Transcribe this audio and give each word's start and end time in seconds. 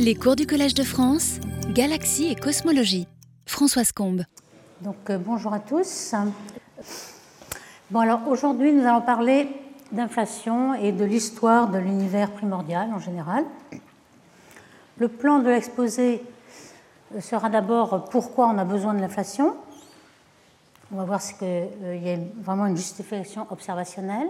Les 0.00 0.16
cours 0.16 0.34
du 0.34 0.46
Collège 0.46 0.74
de 0.74 0.82
France, 0.82 1.38
Galaxie 1.70 2.26
et 2.26 2.34
Cosmologie. 2.34 3.06
Françoise 3.46 3.92
Combe. 3.92 4.24
Donc 4.80 4.96
euh, 5.08 5.18
bonjour 5.18 5.54
à 5.54 5.60
tous. 5.60 6.14
Bon 7.90 8.00
alors 8.00 8.26
aujourd'hui 8.26 8.72
nous 8.72 8.84
allons 8.84 9.02
parler 9.02 9.48
d'inflation 9.92 10.74
et 10.74 10.90
de 10.90 11.04
l'histoire 11.04 11.68
de 11.68 11.78
l'univers 11.78 12.32
primordial 12.32 12.90
en 12.92 12.98
général. 12.98 13.44
Le 14.98 15.06
plan 15.08 15.38
de 15.38 15.48
l'exposé 15.48 16.22
sera 17.20 17.48
d'abord 17.48 18.06
pourquoi 18.10 18.48
on 18.48 18.58
a 18.58 18.64
besoin 18.64 18.94
de 18.94 19.00
l'inflation. 19.00 19.54
On 20.92 20.96
va 20.96 21.04
voir 21.04 21.22
qu'il 21.22 21.46
euh, 21.46 21.96
y 21.96 22.10
a 22.10 22.18
vraiment 22.42 22.66
une 22.66 22.76
justification 22.76 23.46
observationnelle. 23.50 24.28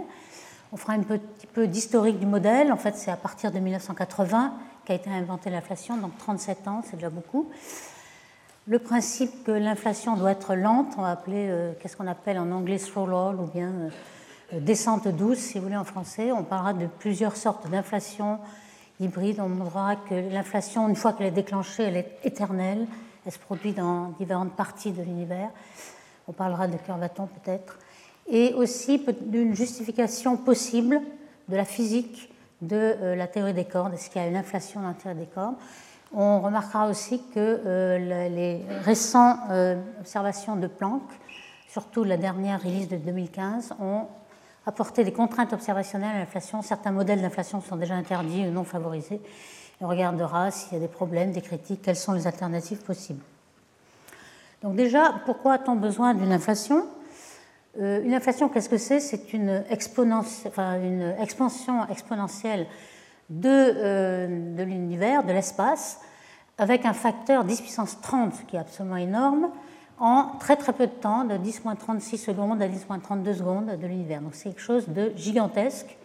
On 0.71 0.77
fera 0.77 0.93
un 0.93 1.01
petit 1.01 1.47
peu 1.47 1.67
d'historique 1.67 2.19
du 2.19 2.27
modèle. 2.27 2.71
En 2.73 2.77
fait, 2.77 2.97
c'est 2.97 3.11
à 3.11 3.17
partir 3.17 3.51
de 3.51 3.59
1980 3.59 4.53
qu'a 4.85 4.95
été 4.95 5.11
inventée 5.11 5.51
l'inflation, 5.51 5.97
donc 5.97 6.17
37 6.19 6.69
ans, 6.69 6.83
c'est 6.85 6.97
déjà 6.97 7.11
beaucoup. 7.11 7.51
Le 8.67 8.79
principe 8.79 9.45
que 9.45 9.53
l'inflation 9.53 10.17
doit 10.17 10.33
être 10.33 10.55
lente, 10.55 10.95
on 10.97 11.03
va 11.03 11.11
appeler, 11.11 11.49
euh, 11.51 11.73
qu'est-ce 11.81 11.97
qu'on 11.97 12.07
appelle 12.07 12.39
en 12.39 12.51
anglais 12.51 12.79
slow 12.79 13.05
roll 13.05 13.41
ou 13.41 13.47
bien 13.47 13.71
euh, 14.53 14.61
descente 14.61 15.07
douce, 15.09 15.39
si 15.39 15.59
vous 15.59 15.65
voulez 15.65 15.77
en 15.77 15.85
français. 15.85 16.33
On 16.33 16.45
parlera 16.45 16.73
de 16.73 16.87
plusieurs 16.87 17.37
sortes 17.37 17.69
d'inflation 17.69 18.39
hybride. 19.01 19.41
On 19.41 19.49
montrera 19.49 19.97
que 19.97 20.15
l'inflation, 20.15 20.89
une 20.89 20.97
fois 20.97 21.13
qu'elle 21.13 21.27
est 21.27 21.31
déclenchée, 21.31 21.83
elle 21.83 21.97
est 21.97 22.19
éternelle. 22.25 22.87
Elle 23.27 23.33
se 23.33 23.39
produit 23.39 23.73
dans 23.73 24.15
différentes 24.19 24.53
parties 24.53 24.93
de 24.93 25.03
l'univers. 25.03 25.51
On 26.27 26.33
parlera 26.33 26.67
de 26.67 26.77
curvaton 26.79 27.27
peut-être. 27.27 27.79
Et 28.27 28.55
aussi 28.55 29.05
d'une 29.21 29.55
justification 29.55 30.37
possible 30.39 31.01
de 31.49 31.57
la 31.57 31.65
physique 31.67 32.31
de 32.67 32.77
euh, 32.77 33.17
la 33.17 33.27
théorie 33.27 33.55
des 33.55 33.65
cordes. 33.65 33.95
Est-ce 33.95 34.11
qu'il 34.11 34.21
y 34.21 34.25
a 34.25 34.29
une 34.29 34.37
inflation 34.37 34.81
dans 34.81 34.89
la 34.89 34.95
théorie 34.95 35.19
des 35.19 35.27
cordes? 35.27 35.57
On 36.13 36.41
remarquera 36.41 36.89
aussi 36.89 37.21
que 37.35 37.61
euh, 37.67 38.29
les 38.29 38.63
récentes 38.83 39.39
euh, 39.51 39.77
observations 40.01 40.57
de 40.57 40.67
Planck, 40.67 41.03
surtout 41.69 42.05
la 42.05 42.17
dernière 42.17 42.63
release 42.63 42.89
de 42.89 42.97
2015, 42.97 43.75
ont 43.81 44.07
apporté 44.67 45.05
des 45.05 45.13
contraintes 45.13 45.53
observationnelles 45.53 46.17
à 46.17 46.19
l'inflation. 46.21 46.63
Certains 46.63 46.93
modèles 46.93 47.21
d'inflation 47.21 47.61
sont 47.61 47.77
déjà 47.77 47.95
interdits 47.95 48.47
ou 48.47 48.51
non 48.51 48.65
favorisés. 48.65 49.21
on 49.81 49.89
regardera 49.89 50.51
s'il 50.51 50.75
y 50.75 50.77
a 50.77 50.81
des 50.81 50.89
problèmes, 50.93 51.33
des 51.33 51.43
critiques, 51.43 51.83
quelles 51.83 51.97
sont 51.97 52.13
les 52.13 52.27
alternatives 52.27 52.83
possibles. 52.83 53.23
Donc 54.63 54.77
déjà, 54.77 55.17
pourquoi 55.27 55.55
a-t-on 55.55 55.75
besoin 55.75 56.15
d'une 56.15 56.33
inflation? 56.33 56.87
Euh, 57.81 58.03
Une 58.03 58.15
inflation, 58.15 58.49
qu'est-ce 58.49 58.69
que 58.69 58.79
c'est? 58.79 59.01
C'est 59.01 59.33
une, 59.33 59.65
expansion 59.71 60.23
exponentielle 61.89 62.67
de, 63.31 63.49
euh, 63.49 64.57
de 64.57 64.63
l'univers, 64.63 65.25
de 65.25 65.33
l'espace, 65.33 66.01
avec 66.59 66.87
un 66.87 66.93
facteur 66.93 67.45
10 67.45 67.61
puissance 67.61 68.01
30 68.01 68.47
qui 68.47 68.57
est 68.57 68.61
absolument 68.61 68.97
énorme, 68.97 69.51
en 69.99 70.33
très 70.41 70.57
très 70.57 70.73
peu 70.73 70.87
de 70.87 70.93
temps, 70.93 71.25
de 71.25 71.35
10-36 71.35 72.17
secondes 72.17 72.61
à 72.61 72.69
10-32 72.69 73.35
secondes 73.35 73.79
de 73.81 73.87
l'univers. 73.87 74.21
Donc 74.21 74.35
c'est 74.35 74.51
quelque 74.51 74.61
chose 74.61 74.89
de 74.89 75.13
gigantesque. 75.17 75.97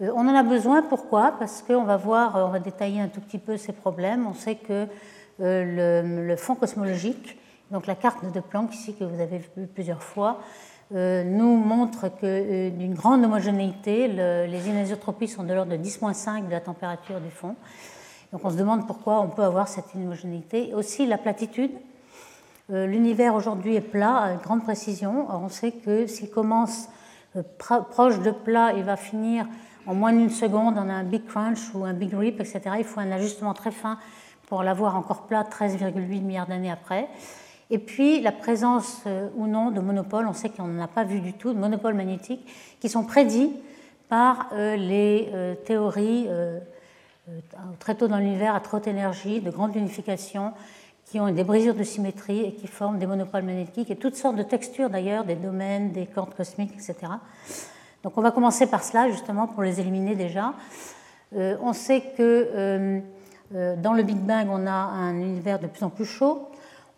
Euh, 0.00 0.12
on 0.14 0.28
en 0.28 0.34
a 0.34 0.42
besoin, 0.42 0.82
pourquoi? 0.82 1.34
Parce 1.38 1.62
qu'on 1.62 1.84
va 1.84 1.96
voir, 1.96 2.36
on 2.36 2.50
va 2.50 2.60
détailler 2.60 3.00
un 3.00 3.08
tout 3.08 3.20
petit 3.20 3.38
peu 3.38 3.56
ces 3.56 3.72
problèmes. 3.72 4.26
On 4.26 4.34
sait 4.34 4.56
que 4.56 4.86
le, 5.38 6.34
fond 6.36 6.54
cosmologique 6.54 7.38
donc 7.70 7.86
la 7.86 7.94
carte 7.94 8.30
de 8.30 8.40
Planck 8.40 8.74
ici 8.74 8.94
que 8.94 9.04
vous 9.04 9.20
avez 9.20 9.38
vue 9.38 9.66
plusieurs 9.66 10.02
fois 10.02 10.40
nous 10.92 11.56
montre 11.56 12.08
que 12.08 12.24
euh, 12.24 12.70
d'une 12.70 12.94
grande 12.94 13.24
homogénéité, 13.24 14.08
les 14.08 14.68
anisotropies 14.68 15.28
sont 15.28 15.44
de 15.44 15.54
l'ordre 15.54 15.76
de 15.76 15.82
10-5 15.82 16.46
de 16.46 16.50
la 16.50 16.60
température 16.60 17.20
du 17.20 17.30
fond. 17.30 17.54
Donc 18.32 18.44
on 18.44 18.50
se 18.50 18.56
demande 18.56 18.86
pourquoi 18.86 19.20
on 19.20 19.28
peut 19.28 19.42
avoir 19.42 19.68
cette 19.68 19.94
homogénéité. 19.94 20.74
Aussi 20.74 21.06
la 21.06 21.18
platitude. 21.18 21.70
Euh, 22.72 22.86
l'univers 22.86 23.34
aujourd'hui 23.34 23.76
est 23.76 23.80
plat 23.80 24.16
à 24.16 24.34
grande 24.34 24.62
précision. 24.62 25.26
on 25.30 25.48
sait 25.48 25.72
que 25.72 26.06
s'il 26.06 26.30
commence 26.30 26.88
proche 27.58 28.18
de 28.20 28.32
plat, 28.32 28.72
il 28.76 28.82
va 28.82 28.96
finir 28.96 29.46
en 29.86 29.94
moins 29.94 30.12
d'une 30.12 30.30
seconde. 30.30 30.74
On 30.76 30.88
a 30.88 30.92
un 30.92 31.04
big 31.04 31.24
crunch 31.26 31.72
ou 31.74 31.84
un 31.84 31.92
big 31.92 32.12
rip, 32.12 32.40
etc. 32.40 32.62
Il 32.78 32.84
faut 32.84 33.00
un 33.00 33.12
ajustement 33.12 33.54
très 33.54 33.70
fin 33.70 33.98
pour 34.48 34.64
l'avoir 34.64 34.96
encore 34.96 35.26
plat 35.26 35.44
13,8 35.44 36.20
milliards 36.22 36.48
d'années 36.48 36.72
après. 36.72 37.08
Et 37.70 37.78
puis 37.78 38.20
la 38.20 38.32
présence 38.32 39.02
euh, 39.06 39.28
ou 39.36 39.46
non 39.46 39.70
de 39.70 39.80
monopoles, 39.80 40.26
on 40.26 40.32
sait 40.32 40.48
qu'on 40.48 40.66
n'en 40.66 40.82
a 40.82 40.88
pas 40.88 41.04
vu 41.04 41.20
du 41.20 41.32
tout, 41.34 41.52
de 41.52 41.58
monopoles 41.58 41.94
magnétiques, 41.94 42.44
qui 42.80 42.88
sont 42.88 43.04
prédits 43.04 43.52
par 44.08 44.48
euh, 44.52 44.74
les 44.76 45.30
euh, 45.32 45.54
théories 45.54 46.28
très 47.78 47.94
tôt 47.94 48.08
dans 48.08 48.18
l'univers 48.18 48.56
à 48.56 48.60
très 48.60 48.78
haute 48.78 48.88
énergie, 48.88 49.40
de 49.40 49.50
grande 49.50 49.76
unification, 49.76 50.52
qui 51.04 51.20
ont 51.20 51.30
des 51.30 51.44
brisures 51.44 51.76
de 51.76 51.84
symétrie 51.84 52.40
et 52.40 52.54
qui 52.54 52.66
forment 52.66 52.98
des 52.98 53.06
monopoles 53.06 53.44
magnétiques 53.44 53.90
et 53.90 53.96
toutes 53.96 54.16
sortes 54.16 54.34
de 54.34 54.42
textures 54.42 54.90
d'ailleurs, 54.90 55.24
des 55.24 55.36
domaines, 55.36 55.92
des 55.92 56.06
cordes 56.06 56.34
cosmiques, 56.34 56.72
etc. 56.72 56.94
Donc 58.02 58.18
on 58.18 58.20
va 58.20 58.32
commencer 58.32 58.66
par 58.66 58.82
cela 58.82 59.08
justement 59.10 59.46
pour 59.46 59.62
les 59.62 59.78
éliminer 59.78 60.16
déjà. 60.16 60.54
on 61.32 61.72
sait 61.72 62.02
que 62.16 63.00
dans 63.52 63.92
le 63.92 64.02
Big 64.02 64.16
Bang, 64.16 64.48
on 64.50 64.66
a 64.66 64.72
un 64.72 65.14
univers 65.14 65.60
de 65.60 65.68
plus 65.68 65.84
en 65.84 65.90
plus 65.90 66.06
chaud 66.06 66.49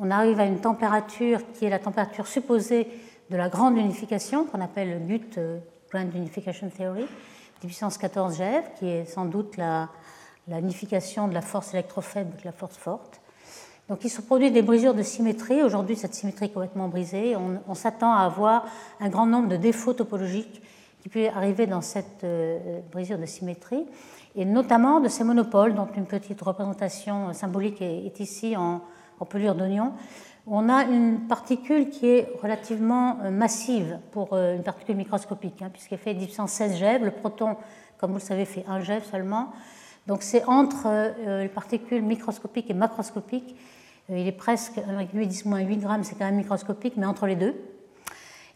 on 0.03 0.11
arrive 0.11 0.41
à 0.41 0.45
une 0.45 0.59
température 0.59 1.41
qui 1.53 1.65
est 1.65 1.71
la 1.71 1.79
température 1.79 2.27
supposée 2.27 2.89
de 3.31 3.37
la 3.37 3.49
grande 3.49 3.79
unification, 3.79 4.45
qu'on 4.45 4.61
appelle 4.61 5.01
le 5.09 5.21
euh, 5.39 5.59
Grand 5.93 6.01
Unification 6.01 6.69
Theory, 6.77 7.03
de 7.03 7.67
puissance 7.67 7.99
14 7.99 8.37
GeV, 8.37 8.63
qui 8.77 8.89
est 8.89 9.05
sans 9.05 9.27
doute 9.27 9.57
la, 9.57 9.89
unification 10.49 11.29
de 11.29 11.35
la 11.35 11.41
force 11.41 11.73
électrofaible 11.73 12.31
avec 12.33 12.45
la 12.45 12.51
force 12.51 12.77
forte. 12.77 13.21
Donc 13.89 14.05
il 14.05 14.11
se 14.11 14.21
produit 14.21 14.51
des 14.51 14.63
brisures 14.63 14.95
de 14.95 15.05
symétrie. 15.05 15.63
Aujourd'hui, 15.63 15.95
cette 15.95 16.15
symétrie 16.15 16.47
est 16.47 16.53
complètement 16.53 16.89
brisée. 16.89 17.37
On, 17.69 17.75
s'attend 17.75 18.13
à 18.13 18.23
avoir 18.23 18.67
un 18.99 19.09
grand 19.09 19.27
nombre 19.27 19.49
de 19.49 19.57
défauts 19.57 19.93
topologiques 19.93 20.63
qui 21.01 21.11
peuvent 21.11 21.31
arriver 21.33 21.69
dans 21.69 21.81
cette 21.81 22.25
euh, 22.25 22.81
brisure 22.91 23.19
de 23.19 23.27
symétrie, 23.27 23.87
et 24.35 24.45
notamment 24.45 24.99
de 24.99 25.07
ces 25.07 25.23
monopoles, 25.23 25.75
dont 25.77 25.89
une 25.97 26.07
petite 26.07 26.43
représentation 26.43 27.33
symbolique 27.33 27.81
est 27.81 28.19
ici 28.19 28.57
en, 28.57 28.81
en 29.21 29.25
pelure 29.25 29.55
d'oignon, 29.55 29.93
on 30.47 30.69
a 30.69 30.85
une 30.85 31.21
particule 31.29 31.89
qui 31.91 32.09
est 32.09 32.29
relativement 32.43 33.19
euh, 33.23 33.31
massive 33.31 33.99
pour 34.11 34.33
euh, 34.33 34.57
une 34.57 34.65
particule 34.65 34.97
microscopique, 34.97 35.63
hein, 35.63 35.71
puisqu'elle 35.73 35.99
fait 35.99 36.15
10 36.15 36.41
16 36.47 36.77
GeV. 36.77 37.05
Le 37.05 37.11
proton, 37.13 37.57
comme 37.99 38.11
vous 38.11 38.19
le 38.19 38.23
savez, 38.23 38.45
fait 38.45 38.65
1 38.67 38.81
GeV 38.81 39.05
seulement. 39.05 39.53
Donc 40.09 40.23
c'est 40.23 40.45
entre 40.47 40.87
euh, 40.89 41.43
les 41.43 41.49
particules 41.49 42.03
microscopiques 42.03 42.69
et 42.71 42.75
macroscopiques. 42.75 43.55
il 44.09 44.27
est 44.27 44.33
presque 44.33 44.79
1,8 44.79 45.27
10 45.27 45.45
8 45.47 45.77
grammes, 45.77 46.03
c'est 46.03 46.17
quand 46.17 46.25
même 46.25 46.37
microscopique, 46.37 46.95
mais 46.97 47.07
entre 47.07 47.27
les 47.27 47.37
deux. 47.37 47.55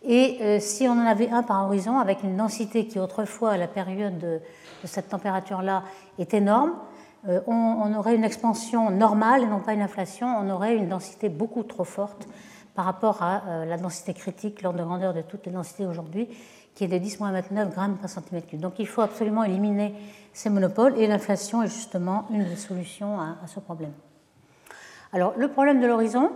Et 0.08 0.60
si 0.60 0.86
on 0.86 0.92
en 0.92 1.06
avait 1.06 1.30
un 1.30 1.42
par 1.42 1.66
horizon, 1.66 1.98
avec 1.98 2.22
une 2.22 2.36
densité 2.36 2.86
qui 2.86 3.00
autrefois, 3.00 3.52
à 3.52 3.56
la 3.56 3.66
période 3.66 4.18
de 4.18 4.40
cette 4.84 5.08
température-là, 5.08 5.82
est 6.20 6.32
énorme, 6.32 6.74
euh, 7.28 7.40
on, 7.46 7.94
aurait 7.94 8.14
une 8.14 8.24
expansion 8.24 8.90
normale 8.90 9.42
et 9.42 9.46
non 9.46 9.60
pas 9.60 9.72
une 9.72 9.82
inflation, 9.82 10.26
on 10.26 10.48
aurait 10.50 10.76
une 10.76 10.88
densité 10.88 11.28
beaucoup 11.28 11.62
trop 11.62 11.84
forte 11.84 12.28
par 12.74 12.84
rapport 12.84 13.22
à 13.22 13.42
euh, 13.46 13.64
la 13.64 13.78
densité 13.78 14.14
critique, 14.14 14.62
l'ordre 14.62 14.78
de 14.78 14.84
grandeur 14.84 15.14
de 15.14 15.22
toutes 15.22 15.46
les 15.46 15.52
densités 15.52 15.86
aujourd'hui, 15.86 16.28
qui 16.74 16.84
est 16.84 16.88
de 16.88 16.96
10-29 16.96 17.70
grammes 17.70 17.96
par 17.96 18.10
centimètre 18.10 18.46
cube. 18.46 18.60
Donc 18.60 18.78
il 18.78 18.86
faut 18.86 19.00
absolument 19.00 19.44
éliminer 19.44 19.94
ces 20.32 20.50
monopoles 20.50 20.94
et 20.98 21.06
l'inflation 21.06 21.62
est 21.62 21.68
justement 21.68 22.26
une 22.30 22.44
des 22.44 22.56
solutions 22.56 23.18
à, 23.18 23.46
ce 23.46 23.58
problème. 23.60 23.92
Alors 25.12 25.32
le 25.36 25.48
problème 25.48 25.80
de 25.80 25.86
l'horizon, 25.86 26.30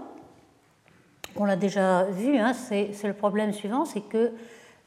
on 1.37 1.45
l'a 1.45 1.57
déjà 1.57 2.05
vu, 2.05 2.39
hein, 2.39 2.55
c'est 2.55 3.05
le 3.05 3.12
problème 3.12 3.53
suivant, 3.53 3.84
c'est 3.84 4.01
que 4.01 4.33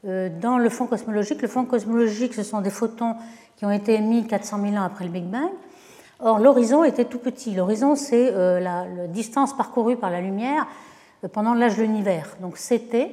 euh, 0.06 0.28
dans 0.40 0.58
le 0.58 0.68
fond 0.68 0.86
cosmologique, 0.86 1.40
le 1.40 1.48
fond 1.48 1.64
cosmologique, 1.64 2.34
ce 2.34 2.42
sont 2.42 2.60
des 2.60 2.70
photons 2.70 3.14
qui 3.56 3.64
ont 3.64 3.70
été 3.70 3.94
émis 3.94 4.26
400 4.26 4.60
000 4.60 4.74
ans 4.74 4.82
après 4.82 5.04
le 5.04 5.10
Big 5.10 5.24
Bang, 5.24 5.50
Or, 6.20 6.38
l'horizon 6.38 6.84
était 6.84 7.04
tout 7.04 7.18
petit. 7.18 7.54
L'horizon, 7.54 7.96
c'est 7.96 8.32
euh, 8.32 8.60
la, 8.60 8.86
distance 9.08 9.56
parcourue 9.56 9.96
par 9.96 10.10
la 10.10 10.20
lumière 10.20 10.66
euh, 11.24 11.28
pendant 11.28 11.54
l'âge 11.54 11.76
de 11.76 11.82
l'univers. 11.82 12.36
Donc, 12.40 12.56
c'était, 12.56 13.10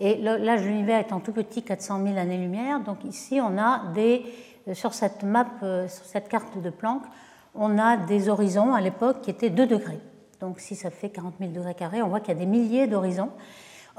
et 0.00 0.16
l'âge 0.16 0.62
de 0.62 0.66
l'univers 0.66 1.00
étant 1.00 1.20
tout 1.20 1.32
petit, 1.32 1.62
400 1.62 2.02
000 2.04 2.18
années-lumière, 2.18 2.80
donc 2.80 3.04
ici, 3.04 3.40
on 3.40 3.58
a 3.58 3.82
des, 3.94 4.24
euh, 4.68 4.74
sur 4.74 4.94
cette 4.94 5.22
map, 5.22 5.46
sur 5.88 6.04
cette 6.04 6.28
carte 6.28 6.60
de 6.60 6.70
Planck, 6.70 7.02
on 7.54 7.78
a 7.78 7.96
des 7.96 8.28
horizons 8.28 8.74
à 8.74 8.80
l'époque 8.80 9.20
qui 9.22 9.30
étaient 9.30 9.50
2 9.50 9.66
degrés. 9.66 10.00
Donc, 10.40 10.60
si 10.60 10.76
ça 10.76 10.90
fait 10.90 11.10
40 11.10 11.34
000 11.40 11.52
degrés 11.52 11.74
carrés, 11.74 12.00
on 12.02 12.08
voit 12.08 12.20
qu'il 12.20 12.32
y 12.34 12.36
a 12.36 12.40
des 12.40 12.46
milliers 12.46 12.86
d'horizons. 12.86 13.30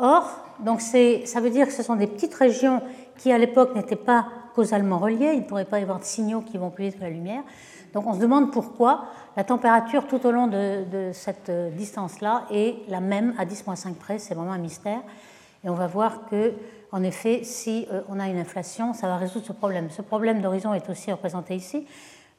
Or, 0.02 0.30
donc 0.62 0.80
ça 0.80 1.42
veut 1.42 1.50
dire 1.50 1.68
que 1.68 1.74
ce 1.74 1.84
sont 1.84 1.98
des 1.98 2.08
petites 2.08 2.34
régions 2.34 2.82
qui, 3.18 3.34
à 3.34 3.38
l'époque, 3.38 3.76
n'étaient 3.76 3.98
pas 3.98 4.28
causalement 4.56 4.98
reliées. 4.98 5.32
Il 5.34 5.42
ne 5.42 5.46
pourrait 5.46 5.66
pas 5.66 5.80
y 5.80 5.84
avoir 5.84 6.00
de 6.00 6.06
signaux 6.06 6.40
qui 6.40 6.58
vont 6.58 6.70
plus 6.70 6.86
vite 6.86 6.98
que 6.98 7.04
la 7.04 7.10
lumière. 7.10 7.44
Donc 7.94 8.08
on 8.08 8.14
se 8.14 8.20
demande 8.20 8.52
pourquoi 8.52 9.06
la 9.38 9.44
température 9.44 10.08
tout 10.08 10.26
au 10.26 10.32
long 10.32 10.48
de, 10.48 11.12
cette 11.14 11.50
euh, 11.50 11.70
distance-là 11.72 12.46
est 12.52 12.76
la 12.90 13.00
même 13.00 13.34
à 13.38 13.46
10-5 13.46 13.94
près, 13.96 14.20
c'est 14.20 14.34
vraiment 14.34 14.54
un 14.54 14.60
mystère. 14.60 15.02
Et 15.64 15.70
on 15.70 15.76
va 15.76 15.88
voir 15.88 16.26
que, 16.30 16.54
en 16.92 17.04
effet, 17.04 17.42
si 17.44 17.88
euh, 17.92 18.02
on 18.10 18.20
a 18.20 18.28
une 18.28 18.38
inflation, 18.38 18.94
ça 18.94 19.08
va 19.08 19.18
résoudre 19.18 19.46
ce 19.46 19.54
problème. 19.54 19.90
Ce 19.90 20.02
problème 20.02 20.42
d'horizon 20.42 20.74
est 20.74 20.90
aussi 20.90 21.12
représenté 21.12 21.56
ici. 21.56 21.86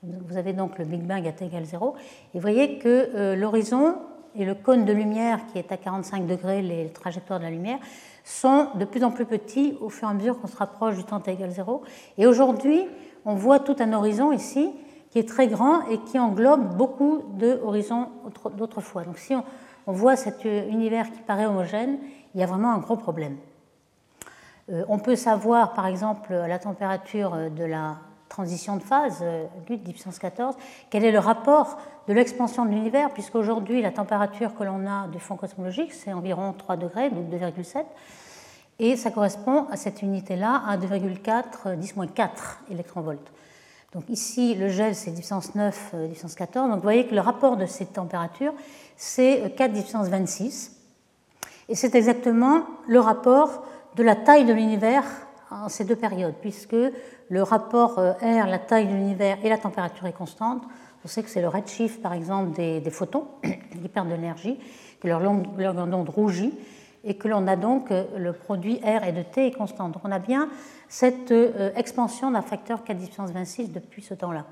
Vous 0.03 0.39
avez 0.39 0.55
donc 0.55 0.79
le 0.79 0.87
Big 0.87 1.03
Bang 1.03 1.27
à 1.27 1.33
t 1.33 1.45
égale 1.45 1.65
0. 1.65 1.95
Et 2.35 2.39
vous 2.39 2.41
voyez 2.41 2.79
que 2.79 3.35
l'horizon 3.35 3.97
et 4.35 4.45
le 4.45 4.55
cône 4.55 4.85
de 4.85 4.93
lumière 4.93 5.41
qui 5.53 5.59
est 5.59 5.73
à 5.73 5.77
45 5.77 6.27
degrés, 6.27 6.63
les 6.63 6.89
trajectoires 6.89 7.39
de 7.39 7.45
la 7.45 7.51
lumière, 7.51 7.79
sont 8.25 8.69
de 8.77 8.85
plus 8.85 9.05
en 9.05 9.11
plus 9.11 9.27
petits 9.27 9.77
au 9.81 9.89
fur 9.89 10.09
et 10.09 10.11
à 10.11 10.15
mesure 10.15 10.41
qu'on 10.41 10.47
se 10.47 10.57
rapproche 10.57 10.97
du 10.97 11.05
temps 11.05 11.21
t 11.21 11.33
égale 11.33 11.51
0. 11.51 11.83
Et 12.19 12.27
aujourd'hui, 12.27 12.87
on 13.25 13.35
voit 13.35 13.59
tout 13.61 13.77
un 13.79 13.93
horizon 13.93 14.33
ici 14.33 14.71
qui 15.11 15.19
est 15.19 15.29
très 15.29 15.49
grand 15.49 15.87
et 15.89 15.99
qui 15.99 16.19
englobe 16.19 16.77
beaucoup 16.77 17.23
d'horizons 17.35 18.09
d'autrefois. 18.57 19.05
Donc 19.05 19.19
si 19.19 19.35
on, 19.35 19.45
voit 19.93 20.15
cet 20.15 20.45
univers 20.45 21.11
qui 21.11 21.21
paraît 21.21 21.47
homogène, 21.47 21.99
il 22.35 22.41
y 22.41 22.45
a 22.45 22.47
vraiment 22.47 22.73
un 22.73 22.79
gros 22.79 22.97
problème. 22.97 23.37
Euh, 24.71 24.85
on 24.89 25.01
peut 25.01 25.17
savoir, 25.17 25.75
par 25.75 25.87
exemple, 25.87 26.33
à 26.33 26.47
la 26.47 26.61
température 26.61 27.37
de 27.51 27.65
la 27.65 27.97
transition 28.29 28.77
de 28.77 28.83
phase, 28.83 29.19
euh, 29.23 29.47
lutte 29.69 29.83
14, 30.21 30.55
quel 30.89 31.05
est 31.05 31.11
le 31.11 31.19
rapport 31.19 31.77
de 32.09 32.15
l'expansion 32.15 32.65
de 32.65 32.71
l'univers, 32.71 33.11
puisqu'aujourd'hui, 33.11 33.83
la 33.83 33.91
température 33.91 34.55
que 34.55 34.65
l'on 34.65 34.87
a 34.87 35.09
du 35.09 35.19
fond 35.19 35.37
cosmologique, 35.37 35.93
c'est 35.93 36.13
environ 36.13 36.55
3 36.57 36.77
degrés, 36.77 37.11
donc 37.11 37.29
2,7, 37.29 37.85
et 38.79 38.97
ça 38.97 39.11
correspond 39.11 39.67
à 39.71 39.77
cette 39.77 40.01
unité-là 40.01 40.63
à 40.67 40.79
2,4 40.79 41.79
10-4 41.79 42.29
électronvolts. 42.71 43.19
Donc 43.93 44.05
ici, 44.09 44.55
le 44.55 44.69
gel, 44.69 44.95
c'est 44.95 45.11
10 45.11 45.55
9, 45.55 45.95
10 46.11 46.35
14. 46.35 46.69
Donc 46.69 46.77
vous 46.77 46.83
voyez 46.83 47.07
que 47.07 47.15
le 47.15 47.21
rapport 47.21 47.57
de 47.57 47.67
ces 47.67 47.87
températures, 47.87 48.55
c'est 48.97 49.55
4 49.57 49.73
10 49.73 49.95
26. 50.09 50.77
Et 51.69 51.75
c'est 51.75 51.95
exactement 51.95 52.65
le 52.87 53.01
rapport 53.01 53.65
de 53.97 54.03
la 54.03 54.17
taille 54.17 54.45
de 54.45 54.53
l'univers 54.53 55.05
en 55.51 55.69
ces 55.69 55.85
deux 55.85 55.97
périodes, 55.97 56.35
puisque 56.41 56.77
le 57.29 57.43
rapport 57.43 57.99
euh, 57.99 58.13
R, 58.13 58.47
la 58.47 58.59
taille 58.59 58.87
de 58.87 58.93
l'univers 58.93 59.39
et 59.43 59.49
la 59.49 59.59
température 59.59 60.07
est 60.07 60.13
constante. 60.13 60.63
On 61.05 61.09
sait 61.09 61.23
que 61.23 61.31
c'est 61.31 61.41
le 61.41 61.49
redshift, 61.49 62.03
par 62.03 62.13
exemple, 62.13 62.53
des, 62.53 62.83
photons 62.91 63.27
qui 63.43 63.89
perdent 63.89 64.09
de 64.09 64.15
l'énergie, 64.15 64.59
que 65.01 65.09
leur 65.09 65.21
longueur 65.21 65.75
d'onde 65.75 66.09
rougit, 66.09 66.55
et 67.05 67.17
que 67.17 67.29
l'on 67.29 67.47
a 67.47 67.57
donc 67.57 67.91
euh, 67.91 68.05
le 68.17 68.33
produit 68.33 68.81
R 68.85 69.05
et 69.05 69.13
de 69.13 69.23
T 69.23 69.47
est 69.47 69.53
constant. 69.53 69.89
Donc 69.89 70.03
on 70.05 70.13
a 70.13 70.19
bien 70.19 70.49
cette 70.89 71.31
euh, 71.33 71.71
expansion 71.77 72.31
d'un 72.31 72.43
facteur 72.43 72.85
4 72.85 72.99
puissance 72.99 73.31
26 73.31 73.73
depuis 73.73 74.03
ce 74.03 74.15
temps-là. 74.15 74.45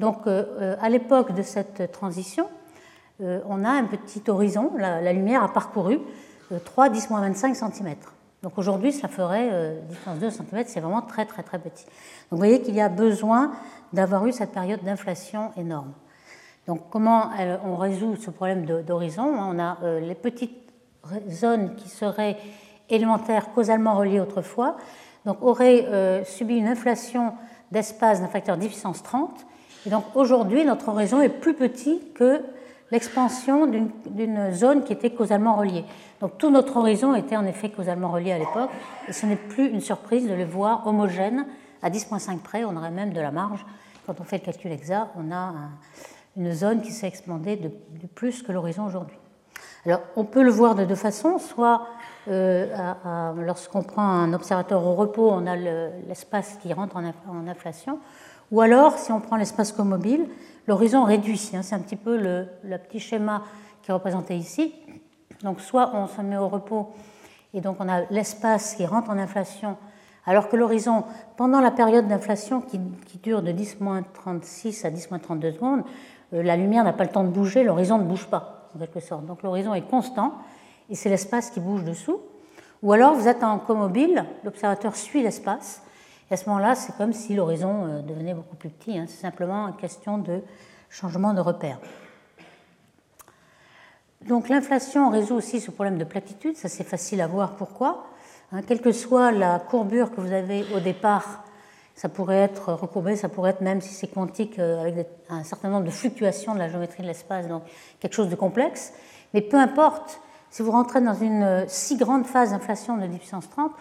Donc 0.00 0.26
à 0.26 0.88
l'époque 0.88 1.36
de 1.36 1.42
cette 1.42 1.92
transition, 1.92 2.48
on 3.20 3.64
a 3.64 3.70
un 3.70 3.84
petit 3.84 4.28
horizon, 4.28 4.72
la, 4.76 5.12
lumière 5.12 5.44
a 5.44 5.52
parcouru 5.52 6.00
3 6.64 6.88
10 6.88 7.10
25 7.10 7.54
cm. 7.54 7.94
Donc 8.42 8.58
aujourd'hui, 8.58 8.92
ça 8.92 9.06
ferait 9.06 9.78
10 10.08 10.18
2 10.18 10.30
cm, 10.30 10.64
c'est 10.66 10.80
vraiment 10.80 11.02
très 11.02 11.26
très 11.26 11.44
très 11.44 11.60
petit. 11.60 11.84
Donc 11.84 12.32
vous 12.32 12.38
voyez 12.38 12.60
qu'il 12.60 12.74
y 12.74 12.80
a 12.80 12.88
besoin 12.88 13.52
d'avoir 13.92 14.26
eu 14.26 14.32
cette 14.32 14.50
période 14.50 14.82
d'inflation 14.82 15.52
énorme. 15.56 15.92
Donc 16.66 16.88
comment 16.90 17.30
on 17.64 17.76
résout 17.76 18.16
ce 18.16 18.30
problème 18.30 18.64
d'horizon? 18.64 19.24
On 19.24 19.58
a 19.58 19.78
euh, 19.82 20.00
les 20.00 20.14
petites 20.14 20.63
zones 21.30 21.74
qui 21.76 21.88
seraient 21.88 22.36
élémentaires 22.90 23.52
causalement 23.52 23.96
reliées 23.96 24.20
autrefois, 24.20 24.76
donc 25.24 25.42
auraient 25.42 25.86
euh, 25.86 26.24
subi 26.24 26.56
une 26.56 26.68
inflation 26.68 27.32
d'espace 27.72 28.20
d'un 28.20 28.28
facteur 28.28 28.56
10 28.56 28.66
puissance 28.68 29.02
30. 29.02 29.46
Et 29.86 29.90
donc 29.90 30.04
aujourd'hui, 30.14 30.64
notre 30.64 30.88
horizon 30.88 31.20
est 31.20 31.28
plus 31.28 31.54
petit 31.54 32.00
que 32.14 32.42
l'expansion 32.90 33.66
d'une 33.66 34.52
zone 34.52 34.84
qui 34.84 34.92
était 34.92 35.10
causalement 35.10 35.56
reliée. 35.56 35.84
Donc 36.20 36.38
tout 36.38 36.50
notre 36.50 36.76
horizon 36.76 37.14
était 37.14 37.36
en 37.36 37.44
effet 37.44 37.70
causalement 37.70 38.10
relié 38.10 38.32
à 38.32 38.38
l'époque, 38.38 38.70
et 39.08 39.12
ce 39.12 39.26
n'est 39.26 39.36
plus 39.36 39.68
une 39.68 39.80
surprise 39.80 40.28
de 40.28 40.34
les 40.34 40.44
voir 40.44 40.86
homogènes 40.86 41.46
à 41.82 41.90
10.5 41.90 42.38
près, 42.38 42.64
on 42.64 42.76
aurait 42.76 42.90
même 42.90 43.12
de 43.12 43.20
la 43.20 43.30
marge. 43.30 43.64
Quand 44.06 44.20
on 44.20 44.24
fait 44.24 44.38
le 44.38 44.44
calcul 44.44 44.72
exact, 44.72 45.08
on 45.16 45.32
a 45.32 45.52
une 46.36 46.52
zone 46.52 46.82
qui 46.82 46.92
s'est 46.92 47.06
expandée 47.06 47.56
de, 47.56 47.70
plus 48.14 48.42
que 48.42 48.52
l'horizon 48.52 48.86
aujourd'hui. 48.86 49.16
Alors 49.86 50.00
on 50.16 50.24
peut 50.24 50.42
le 50.42 50.50
voir 50.50 50.74
de 50.74 50.84
deux 50.84 50.94
façons, 50.94 51.38
soit 51.38 51.86
euh, 52.28 52.66
lorsqu'on 53.36 53.82
prend 53.82 54.02
un 54.02 54.32
observateur 54.32 54.84
au 54.86 54.94
repos, 54.94 55.30
on 55.30 55.46
a 55.46 55.56
l'espace 55.56 56.56
qui 56.62 56.72
rentre 56.72 56.96
en, 56.96 57.46
inflation, 57.46 57.98
ou 58.50 58.62
alors 58.62 58.96
si 58.96 59.12
on 59.12 59.20
prend 59.20 59.36
l'espace 59.36 59.72
comobile, 59.72 60.26
l'horizon 60.66 61.04
réduit. 61.04 61.50
Hein, 61.52 61.60
c'est 61.62 61.74
un 61.74 61.80
petit 61.80 61.96
peu 61.96 62.16
le, 62.16 62.46
petit 62.78 62.98
schéma 62.98 63.42
qui 63.82 63.90
est 63.90 63.94
représenté 63.94 64.36
ici. 64.36 64.74
Donc 65.42 65.60
soit 65.60 65.90
on 65.94 66.06
se 66.06 66.22
met 66.22 66.38
au 66.38 66.48
repos 66.48 66.90
et 67.52 67.60
donc 67.60 67.76
on 67.80 67.88
a 67.88 68.02
l'espace 68.10 68.74
qui 68.74 68.86
rentre 68.86 69.10
en 69.10 69.18
inflation, 69.18 69.76
alors 70.24 70.48
que 70.48 70.56
l'horizon, 70.56 71.04
pendant 71.36 71.60
la 71.60 71.70
période 71.70 72.08
d'inflation 72.08 72.62
qui, 72.62 72.78
dure 73.22 73.42
de 73.42 73.52
10-36 73.52 74.86
à 74.86 74.90
10-32 74.90 75.52
secondes, 75.52 75.82
euh, 76.32 76.42
la 76.42 76.56
lumière 76.56 76.84
n'a 76.84 76.94
pas 76.94 77.04
le 77.04 77.10
temps 77.10 77.24
de 77.24 77.28
bouger, 77.28 77.64
l'horizon 77.64 77.98
ne 77.98 78.04
bouge 78.04 78.26
pas, 78.26 78.53
Donc 78.76 79.42
l'horizon 79.42 79.74
est 79.74 79.88
constant 79.88 80.34
et 80.90 80.94
c'est 80.94 81.08
l'espace 81.08 81.50
qui 81.50 81.60
bouge 81.60 81.84
dessous. 81.84 82.20
Ou 82.82 82.92
alors 82.92 83.14
vous 83.14 83.28
êtes 83.28 83.42
en 83.42 83.58
comobile, 83.58 84.24
l'observateur 84.44 84.94
suit 84.94 85.22
l'espace, 85.22 85.82
et 86.30 86.34
à 86.34 86.36
ce 86.36 86.48
moment-là, 86.48 86.74
c'est 86.74 86.96
comme 86.96 87.12
si 87.12 87.34
l'horizon 87.34 87.86
euh, 87.86 88.02
devenait 88.02 88.34
beaucoup 88.34 88.56
plus 88.56 88.70
petit. 88.70 88.98
Hein. 88.98 89.04
C'est 89.06 89.20
simplement 89.20 89.68
une 89.68 89.76
question 89.76 90.18
de 90.18 90.40
changement 90.88 91.34
de 91.34 91.40
repère. 91.40 91.78
Donc 94.26 94.48
l'inflation 94.48 95.10
résout 95.10 95.34
aussi 95.34 95.60
ce 95.60 95.70
problème 95.70 95.98
de 95.98 96.04
platitude, 96.04 96.56
ça 96.56 96.68
c'est 96.68 96.84
facile 96.84 97.20
à 97.20 97.26
voir 97.26 97.56
pourquoi. 97.56 98.06
Hein, 98.52 98.62
quelle 98.62 98.80
que 98.80 98.92
soit 98.92 99.32
la 99.32 99.58
courbure 99.58 100.14
que 100.14 100.20
vous 100.20 100.32
avez 100.32 100.64
au 100.74 100.80
départ, 100.80 101.44
ça 101.94 102.08
pourrait 102.08 102.38
être 102.38 102.72
recourbé, 102.72 103.16
ça 103.16 103.28
pourrait 103.28 103.50
être 103.50 103.60
même 103.60 103.80
si 103.80 103.94
c'est 103.94 104.08
quantique 104.08 104.58
euh, 104.58 104.82
avec 104.82 105.08
un 105.28 105.44
certain 105.44 105.68
nombre 105.68 105.84
de 105.84 105.90
fluctuations 105.90 106.54
de 106.54 106.58
la 106.58 106.68
géométrie 106.68 107.02
de 107.02 107.08
l'espace, 107.08 107.46
donc 107.46 107.62
quelque 108.00 108.14
chose 108.14 108.28
de 108.28 108.34
complexe. 108.34 108.92
Mais 109.32 109.40
peu 109.40 109.56
importe, 109.56 110.20
si 110.50 110.62
vous 110.62 110.72
rentrez 110.72 111.00
dans 111.00 111.14
une 111.14 111.42
euh, 111.42 111.64
si 111.68 111.96
grande 111.96 112.26
phase 112.26 112.50
d'inflation 112.50 112.96
de 112.96 113.06
10 113.06 113.18
puissance 113.18 113.48
30, 113.50 113.72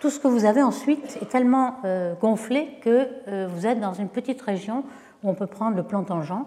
tout 0.00 0.10
ce 0.10 0.18
que 0.18 0.28
vous 0.28 0.44
avez 0.44 0.62
ensuite 0.62 1.18
est 1.22 1.28
tellement 1.28 1.76
euh, 1.84 2.14
gonflé 2.20 2.78
que 2.82 3.46
vous 3.46 3.66
êtes 3.66 3.78
dans 3.78 3.94
une 3.94 4.08
petite 4.08 4.42
région 4.42 4.84
où 5.22 5.30
on 5.30 5.34
peut 5.34 5.46
prendre 5.46 5.76
le 5.76 5.84
plan 5.84 6.02
tangent 6.02 6.44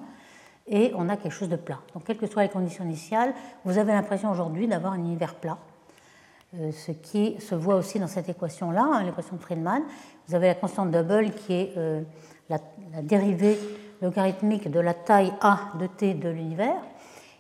et 0.68 0.92
on 0.96 1.08
a 1.08 1.16
quelque 1.16 1.32
chose 1.32 1.48
de 1.48 1.56
plat. 1.56 1.80
Donc, 1.94 2.04
quelles 2.04 2.18
que 2.18 2.28
soient 2.28 2.44
les 2.44 2.50
conditions 2.50 2.84
initiales, 2.84 3.34
vous 3.64 3.78
avez 3.78 3.94
l'impression 3.94 4.30
aujourd'hui 4.30 4.68
d'avoir 4.68 4.92
un 4.92 4.98
univers 4.98 5.36
plat, 5.36 5.58
ce 6.72 6.92
qui 6.92 7.36
se 7.40 7.56
voit 7.56 7.76
aussi 7.76 8.00
dans 8.00 8.08
cette 8.08 8.30
équation-là, 8.30 8.84
hein, 8.84 9.04
l'équation 9.04 9.36
de 9.36 9.42
Friedman. 9.42 9.84
Vous 10.28 10.36
avez 10.36 10.48
la 10.48 10.56
constante 10.56 10.92
double 10.92 11.32
qui 11.32 11.54
est 11.54 11.74
euh, 11.78 12.02
la, 12.50 12.60
dérivée 13.02 13.58
logarithmique 14.02 14.70
de 14.70 14.80
la 14.80 14.94
taille 14.94 15.34
A 15.42 15.72
de 15.80 15.88
t 15.88 16.14
de 16.14 16.30
l'univers, 16.30 16.82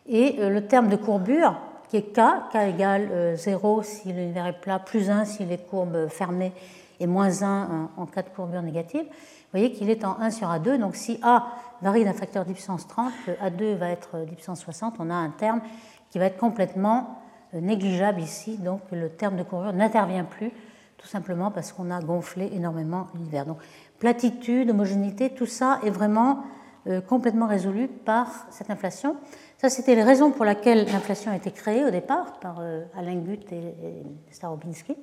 et 0.07 0.35
euh, 0.39 0.49
le 0.49 0.67
terme 0.67 0.89
de 0.89 0.95
courbure 0.95 1.57
qui 1.89 1.97
est 1.97 2.13
k, 2.13 2.19
k 2.51 2.55
égale 2.55 3.35
0 3.35 3.83
si 3.83 4.11
l'univers 4.11 4.47
est 4.47 4.59
plat, 4.59 4.79
plus 4.79 5.09
1 5.09 5.25
si 5.25 5.45
les 5.45 5.57
courbes 5.57 6.07
fermées, 6.07 6.53
et 6.99 7.07
moins 7.07 7.43
1 7.43 7.89
en 7.97 8.05
cas 8.05 8.23
de 8.23 8.29
courbure 8.29 8.61
négative. 8.61 9.03
Vous 9.03 9.59
voyez 9.59 9.71
qu'il 9.71 9.89
est 9.89 10.03
en 10.03 10.19
1 10.19 10.31
sur 10.31 10.49
A2, 10.49 10.77
donc 10.79 10.95
si 10.95 11.19
A 11.21 11.47
varie 11.81 12.03
d'un 12.03 12.13
facteur 12.13 12.45
10 12.45 12.53
puissance 12.53 12.87
30, 12.87 13.11
A2 13.43 13.75
va 13.75 13.89
être 13.89 14.25
10 14.25 14.35
puissance 14.35 14.61
60, 14.61 14.95
on 14.99 15.09
a 15.09 15.13
un 15.13 15.29
terme 15.29 15.61
qui 16.09 16.19
va 16.19 16.25
être 16.25 16.37
complètement 16.37 17.01
euh, 17.01 17.24
négligeable 17.61 18.21
ici, 18.21 18.57
donc 18.57 18.81
le 18.91 19.09
terme 19.09 19.37
de 19.37 19.43
courbure 19.43 19.73
n'intervient 19.73 20.23
plus, 20.23 20.51
tout 20.97 21.07
simplement 21.07 21.51
parce 21.51 21.71
qu'on 21.71 21.91
a 21.91 22.01
gonflé 22.01 22.49
énormément 22.53 23.07
l'univers. 23.13 23.45
Donc 23.45 23.57
platitude, 23.99 24.69
homogénéité, 24.69 25.29
tout 25.29 25.45
ça 25.45 25.79
est 25.83 25.89
vraiment 25.89 26.43
euh, 26.87 27.01
complètement 27.01 27.47
résolu 27.47 27.87
par 27.87 28.27
cette 28.49 28.69
inflation. 28.69 29.15
Ça, 29.57 29.69
c'était 29.69 29.95
les 29.95 30.03
raisons 30.03 30.31
pour 30.31 30.45
lesquelles 30.45 30.85
l'inflation 30.85 31.31
a 31.31 31.35
été 31.35 31.51
créée 31.51 31.85
au 31.85 31.91
départ 31.91 32.39
par 32.39 32.57
euh, 32.59 32.83
Alain 32.97 33.15
Guth 33.15 33.51
et, 33.51 33.55
et 33.55 34.03
Starobinski. 34.31 34.95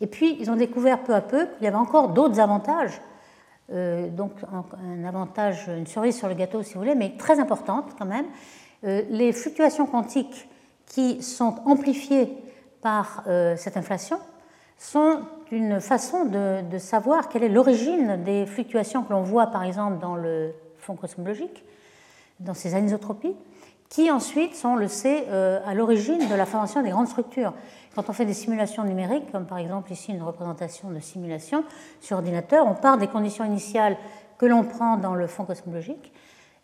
Et 0.00 0.06
puis, 0.06 0.36
ils 0.40 0.50
ont 0.50 0.56
découvert 0.56 1.02
peu 1.02 1.14
à 1.14 1.20
peu 1.20 1.46
qu'il 1.46 1.64
y 1.64 1.66
avait 1.66 1.76
encore 1.76 2.08
d'autres 2.08 2.40
avantages 2.40 3.00
euh, 3.72 4.08
donc 4.10 4.32
un, 4.52 5.04
avantage, 5.04 5.68
une 5.68 5.86
cerise 5.86 6.18
sur 6.18 6.28
le 6.28 6.34
gâteau 6.34 6.62
si 6.62 6.74
vous 6.74 6.80
voulez, 6.80 6.94
mais 6.94 7.14
très 7.16 7.40
importante 7.40 7.92
quand 7.98 8.04
même. 8.04 8.26
Euh, 8.84 9.02
les 9.08 9.32
fluctuations 9.32 9.86
quantiques 9.86 10.48
qui 10.92 11.22
sont 11.22 11.56
amplifiées 11.64 12.36
par 12.82 13.24
euh, 13.26 13.56
cette 13.56 13.76
inflation 13.76 14.18
sont 14.78 15.20
une 15.50 15.80
façon 15.80 16.26
de, 16.26 16.78
savoir 16.78 17.28
quelle 17.28 17.44
est 17.44 17.48
l'origine 17.48 18.22
des 18.24 18.46
fluctuations 18.46 19.02
que 19.02 19.12
l'on 19.12 19.22
voit 19.22 19.46
par 19.46 19.64
exemple 19.64 19.98
dans 19.98 20.16
le 20.16 20.52
fond 20.78 20.94
cosmologique, 20.94 21.64
dans 22.40 22.54
ces 22.54 22.74
anisotropies, 22.74 23.36
qui 23.88 24.10
ensuite 24.10 24.54
sont, 24.54 24.70
on 24.70 24.76
le 24.76 24.88
sait, 24.88 25.28
à 25.28 25.74
l'origine 25.74 26.28
de 26.28 26.34
la 26.34 26.46
formation 26.46 26.82
des 26.82 26.90
grandes 26.90 27.08
structures. 27.08 27.52
Quand 27.94 28.08
on 28.08 28.12
fait 28.12 28.24
des 28.24 28.32
simulations 28.32 28.84
numériques, 28.84 29.30
comme 29.30 29.46
par 29.46 29.58
exemple 29.58 29.92
ici 29.92 30.12
une 30.12 30.22
représentation 30.22 30.90
de 30.90 30.98
simulation 30.98 31.62
sur 32.00 32.16
ordinateur, 32.16 32.66
on 32.66 32.74
part 32.74 32.96
des 32.96 33.06
conditions 33.06 33.44
initiales 33.44 33.96
que 34.38 34.46
l'on 34.46 34.64
prend 34.64 34.96
dans 34.96 35.14
le 35.14 35.26
fond 35.26 35.44
cosmologique 35.44 36.12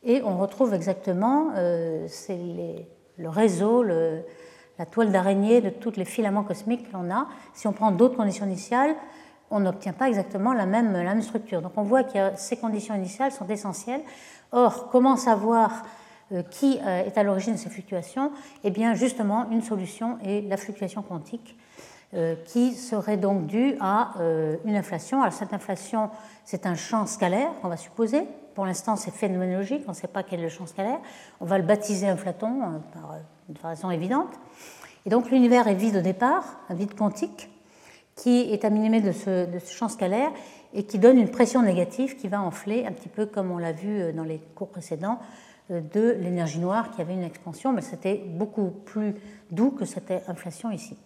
et 0.02 0.22
on 0.22 0.38
retrouve 0.38 0.74
exactement 0.74 1.50
euh, 1.56 2.08
le 3.18 3.28
réseau, 3.28 3.82
la 3.82 4.86
toile 4.86 5.10
d'araignée 5.10 5.60
de 5.60 5.70
tous 5.70 5.96
les 5.96 6.04
filaments 6.04 6.44
cosmiques 6.44 6.88
que 6.88 6.96
l'on 6.96 7.10
a. 7.10 7.28
Si 7.52 7.66
on 7.66 7.72
prend 7.72 7.90
d'autres 7.90 8.16
conditions 8.16 8.46
initiales, 8.46 8.94
on 9.50 9.60
n'obtient 9.60 9.92
pas 9.92 10.08
exactement 10.08 10.52
la 10.52 10.66
même, 10.66 10.92
la 10.92 11.14
même 11.14 11.22
structure. 11.22 11.62
Donc 11.62 11.72
on 11.76 11.82
voit 11.82 12.04
que 12.04 12.30
ces 12.36 12.56
conditions 12.56 12.94
initiales 12.94 13.32
sont 13.32 13.46
essentielles. 13.48 14.02
Or, 14.52 14.88
comment 14.88 15.16
savoir 15.16 15.84
euh, 16.32 16.42
qui 16.42 16.78
euh, 16.82 17.04
est 17.04 17.16
à 17.16 17.22
l'origine 17.22 17.54
de 17.54 17.58
ces 17.58 17.70
fluctuations? 17.70 18.30
Eh 18.64 18.70
bien, 18.70 18.94
justement, 18.94 19.50
une 19.50 19.62
solution 19.62 20.18
est 20.22 20.48
la 20.48 20.56
fluctuation 20.56 21.02
quantique, 21.02 21.56
euh, 22.14 22.34
qui 22.44 22.74
serait 22.74 23.16
donc 23.16 23.46
due 23.46 23.76
à 23.80 24.12
une 24.64 24.76
inflation. 24.76 25.22
Alors, 25.22 25.32
cette 25.32 25.52
inflation, 25.52 26.10
c'est 26.44 26.66
un 26.66 26.74
champ 26.74 27.06
scalaire 27.06 27.50
qu'on 27.60 27.68
va 27.68 27.76
supposer. 27.76 28.24
Pour 28.58 28.66
l'instant, 28.66 28.96
c'est 28.96 29.12
phénoménologique, 29.12 29.84
on 29.86 29.92
ne 29.92 29.96
sait 29.96 30.08
pas 30.08 30.24
quel 30.24 30.40
est 30.40 30.42
le 30.42 30.48
champ 30.48 30.66
scalaire. 30.66 30.98
On 31.40 31.44
va 31.44 31.58
le 31.58 31.64
baptiser 31.64 32.08
inflaton 32.08 32.82
par, 32.92 33.14
de 33.48 33.56
façon 33.56 33.88
évidente. 33.88 34.34
Et 35.06 35.10
donc, 35.10 35.30
l'univers 35.30 35.68
est 35.68 35.76
vide 35.76 35.98
au 35.98 36.00
départ, 36.00 36.58
un 36.68 36.74
vide 36.74 36.92
quantique, 36.96 37.48
qui 38.16 38.52
est 38.52 38.64
animé 38.64 39.00
de 39.00 39.12
ce, 39.12 39.46
de 39.46 39.60
ce 39.60 39.72
champ 39.72 39.88
scalaire 39.88 40.32
et 40.74 40.82
qui 40.82 40.98
donne 40.98 41.18
une 41.18 41.30
pression 41.30 41.62
négative 41.62 42.16
qui 42.16 42.26
va 42.26 42.42
enfler, 42.42 42.84
un 42.84 42.90
petit 42.90 43.08
peu 43.08 43.26
comme 43.26 43.52
on 43.52 43.58
l'a 43.58 43.70
vu 43.70 44.12
dans 44.12 44.24
les 44.24 44.40
cours 44.56 44.70
précédents, 44.70 45.20
de 45.70 46.16
l'énergie 46.18 46.58
noire 46.58 46.90
qui 46.90 47.00
avait 47.00 47.14
une 47.14 47.22
expansion, 47.22 47.72
mais 47.72 47.82
c'était 47.82 48.16
beaucoup 48.16 48.70
plus 48.70 49.14
doux 49.52 49.70
que 49.70 49.84
cette 49.84 50.10
inflation 50.26 50.72
ici. 50.72 50.96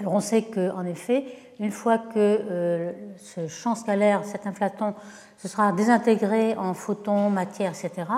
Alors 0.00 0.14
on 0.14 0.20
sait 0.20 0.42
qu'en 0.42 0.84
effet, 0.84 1.24
une 1.60 1.70
fois 1.70 1.98
que 1.98 2.14
euh, 2.16 2.92
ce 3.18 3.46
champ 3.48 3.74
scalaire, 3.74 4.24
cet 4.24 4.46
inflaton, 4.46 4.94
se 5.38 5.48
sera 5.48 5.72
désintégré 5.72 6.56
en 6.56 6.74
photons, 6.74 7.30
matière, 7.30 7.72
etc., 7.72 8.08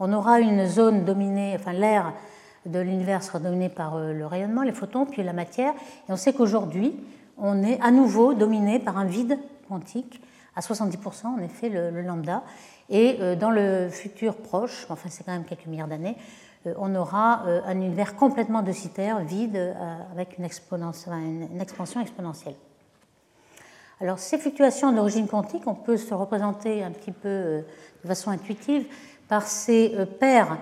on 0.00 0.12
aura 0.12 0.40
une 0.40 0.66
zone 0.66 1.04
dominée, 1.04 1.56
enfin 1.58 1.72
l'air 1.72 2.12
de 2.66 2.78
l'univers 2.78 3.22
sera 3.22 3.38
dominé 3.38 3.68
par 3.68 3.96
euh, 3.96 4.12
le 4.12 4.26
rayonnement, 4.26 4.62
les 4.62 4.72
photons, 4.72 5.06
puis 5.06 5.22
la 5.22 5.32
matière, 5.32 5.72
et 6.08 6.12
on 6.12 6.16
sait 6.16 6.32
qu'aujourd'hui, 6.32 6.94
on 7.36 7.62
est 7.62 7.80
à 7.80 7.90
nouveau 7.90 8.34
dominé 8.34 8.78
par 8.78 8.98
un 8.98 9.04
vide 9.04 9.38
quantique, 9.68 10.20
à 10.56 10.60
70% 10.60 11.26
en 11.26 11.38
effet, 11.38 11.68
le 11.68 12.02
lambda, 12.02 12.42
et 12.90 13.18
euh, 13.20 13.36
dans 13.36 13.50
le 13.50 13.88
futur 13.90 14.36
proche, 14.36 14.86
enfin 14.88 15.08
c'est 15.10 15.24
quand 15.24 15.32
même 15.32 15.44
quelques 15.44 15.66
milliards 15.66 15.88
d'années, 15.88 16.16
on 16.76 16.94
aura 16.94 17.44
euh, 17.46 17.60
un 17.66 17.76
univers 17.76 18.16
complètement 18.16 18.62
docitaire, 18.62 19.20
vide, 19.20 19.76
avec 20.12 20.38
une, 20.38 20.44
expansion 20.44 22.00
exponentielle. 22.00 22.54
Alors 24.00 24.18
ces 24.18 24.38
fluctuations 24.38 24.92
d'origine 24.92 25.26
quantique, 25.26 25.66
on 25.66 25.74
peut 25.74 25.96
se 25.96 26.14
représenter 26.14 26.84
un 26.84 26.90
petit 26.90 27.12
peu 27.12 27.64
de 28.02 28.06
façon 28.06 28.30
intuitive 28.30 28.86
par 29.28 29.42
ces 29.42 29.92
paires 30.20 30.56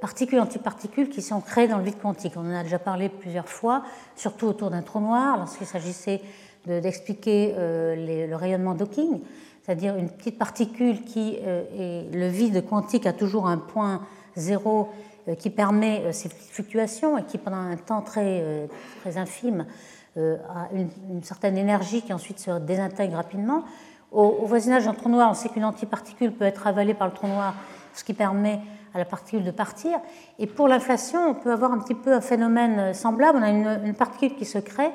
particules-antiparticules 0.00 1.10
qui 1.10 1.20
sont 1.20 1.42
créées 1.42 1.68
dans 1.68 1.76
le 1.76 1.84
vide 1.84 2.00
quantique. 2.00 2.34
On 2.36 2.50
en 2.50 2.54
a 2.54 2.62
déjà 2.62 2.78
parlé 2.78 3.10
plusieurs 3.10 3.48
fois, 3.48 3.82
surtout 4.16 4.46
autour 4.46 4.70
d'un 4.70 4.80
trou 4.80 5.00
noir, 5.00 5.36
lorsqu'il 5.36 5.66
s'agissait 5.66 6.22
d'expliquer 6.66 7.54
le 7.58 8.34
rayonnement 8.34 8.74
d'Hawking 8.74 9.20
c'est-à-dire 9.62 9.96
une 9.96 10.08
petite 10.08 10.38
particule 10.38 11.04
qui 11.04 11.38
euh, 11.42 11.62
est 12.10 12.14
le 12.14 12.26
vide 12.26 12.64
quantique 12.68 13.06
a 13.06 13.12
toujours 13.12 13.46
un 13.46 13.58
point 13.58 14.02
zéro 14.36 14.90
euh, 15.28 15.34
qui 15.34 15.50
permet 15.50 16.00
euh, 16.00 16.12
ces 16.12 16.28
fluctuations 16.28 17.18
et 17.18 17.24
qui 17.24 17.38
pendant 17.38 17.58
un 17.58 17.76
temps 17.76 18.02
très, 18.02 18.68
très 19.00 19.16
infime 19.18 19.66
a 20.14 20.68
une, 20.74 21.22
certaine 21.22 21.56
énergie 21.56 22.02
qui 22.02 22.12
ensuite 22.12 22.38
se 22.38 22.58
désintègre 22.58 23.16
rapidement. 23.16 23.64
Au, 24.10 24.44
voisinage 24.44 24.84
d'un 24.84 24.92
trou 24.92 25.08
noir, 25.08 25.30
on 25.30 25.34
sait 25.34 25.48
qu'une 25.48 25.64
antiparticule 25.64 26.32
peut 26.32 26.44
être 26.44 26.66
avalée 26.66 26.92
par 26.92 27.08
le 27.08 27.14
trou 27.14 27.28
noir, 27.28 27.54
ce 27.94 28.04
qui 28.04 28.12
permet 28.12 28.60
à 28.94 28.98
la 28.98 29.04
particule 29.04 29.44
de 29.44 29.50
partir. 29.50 29.98
Et 30.38 30.46
pour 30.46 30.68
l'inflation, 30.68 31.30
on 31.30 31.34
peut 31.34 31.52
avoir 31.52 31.72
un 31.72 31.78
petit 31.78 31.94
peu 31.94 32.12
un 32.12 32.20
phénomène 32.20 32.92
semblable. 32.94 33.38
On 33.38 33.42
a 33.42 33.50
une, 33.50 33.94
particule 33.94 34.36
qui 34.36 34.44
se 34.44 34.58
crée 34.58 34.90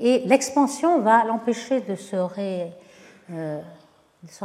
et 0.00 0.20
l'expansion 0.26 1.00
va 1.00 1.24
l'empêcher 1.24 1.80
de 1.80 1.94
se 1.94 2.16
ré, 2.16 2.72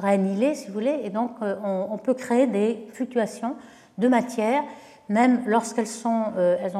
annihilée, 0.03 0.55
si 0.55 0.67
vous 0.67 0.73
voulez, 0.73 1.01
et 1.03 1.09
donc 1.09 1.31
euh, 1.41 1.55
on, 1.63 1.97
peut 1.97 2.13
créer 2.13 2.47
des 2.47 2.87
fluctuations 2.93 3.55
de 3.97 4.07
matière, 4.07 4.63
même 5.09 5.43
lorsqu'elles 5.47 5.87
sont, 5.87 6.25
euh, 6.37 6.57
elles 6.61 6.73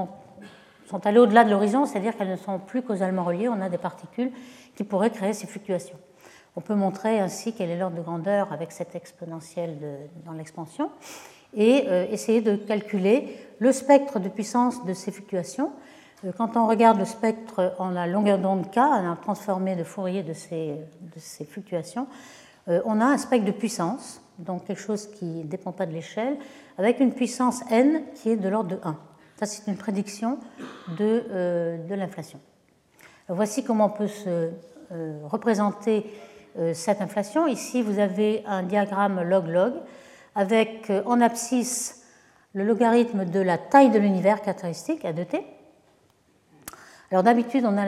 sont 0.89 1.05
allées 1.05 1.19
au-delà 1.19 1.43
de 1.43 1.49
l'horizon, 1.49 1.85
c'est-à-dire 1.85 2.15
qu'elles 2.17 2.29
ne 2.29 2.35
sont 2.35 2.59
plus 2.59 2.81
causalement 2.81 3.23
reliées, 3.23 3.49
on 3.49 3.61
a 3.61 3.69
des 3.69 3.77
particules 3.77 4.31
qui 4.75 4.83
pourraient 4.83 5.09
créer 5.09 5.33
ces 5.33 5.47
fluctuations. 5.47 5.97
On 6.55 6.61
peut 6.61 6.75
montrer 6.75 7.19
ainsi 7.19 7.53
quel 7.53 7.69
est 7.69 7.77
l'ordre 7.77 7.97
de 7.97 8.01
grandeur 8.01 8.51
avec 8.51 8.71
cette 8.71 8.95
exponentielle 8.95 9.77
dans 10.25 10.33
l'expansion 10.33 10.89
et 11.53 11.85
euh, 11.87 12.05
essayer 12.09 12.41
de 12.41 12.55
calculer 12.55 13.37
le 13.59 13.71
spectre 13.71 14.19
de 14.19 14.29
puissance 14.29 14.85
de 14.85 14.93
ces 14.93 15.11
fluctuations. 15.11 15.71
Quand 16.35 16.57
on 16.57 16.67
regarde 16.67 16.97
le 16.97 17.05
spectre 17.05 17.75
en 17.77 17.91
la 17.91 18.07
longueur 18.07 18.39
d'onde 18.39 18.71
K, 18.71 18.77
a 18.77 19.17
transformé 19.21 19.75
de 19.75 19.83
Fourier 19.83 20.23
de 20.23 20.33
ces, 20.33 20.79
fluctuations, 21.47 22.07
euh, 22.67 22.81
on 22.85 22.99
a 23.01 23.05
un 23.05 23.17
spectre 23.17 23.45
de 23.45 23.51
puissance, 23.51 24.19
donc 24.39 24.65
quelque 24.65 24.81
chose 24.81 25.07
qui 25.11 25.25
ne 25.25 25.43
dépend 25.43 25.71
pas 25.71 25.85
de 25.85 25.93
l'échelle, 25.93 26.37
avec 26.77 26.99
une 26.99 27.13
puissance 27.13 27.61
n 27.71 28.03
qui 28.15 28.29
est 28.29 28.35
de 28.35 28.49
l'ordre 28.49 28.69
de 28.69 28.79
1. 28.83 28.97
Ça, 29.39 29.45
c'est 29.45 29.69
une 29.69 29.77
prédiction 29.77 30.39
de, 30.97 31.23
euh, 31.31 31.77
de 31.77 31.95
l'inflation. 31.95 32.39
Voici 33.29 33.63
comment 33.63 33.85
on 33.85 33.89
peut 33.89 34.07
se 34.07 34.51
euh, 34.91 35.19
représenter 35.23 36.05
cette 36.73 37.01
inflation. 37.01 37.45
Ici, 37.45 37.83
vous 37.83 37.99
avez 37.99 38.43
un 38.47 38.63
diagramme 38.63 39.21
log-log 39.21 39.73
avec 40.33 40.91
en 41.05 41.21
abscisse 41.21 42.03
le 42.53 42.63
logarithme 42.63 43.25
de 43.25 43.39
la 43.39 43.59
taille 43.59 43.91
de 43.91 43.99
l'univers 43.99 44.41
caractéristique 44.41 45.05
à 45.05 45.13
2t. 45.13 45.39
Alors 47.11 47.21
d'habitude, 47.21 47.63
on 47.63 47.77
a 47.77 47.85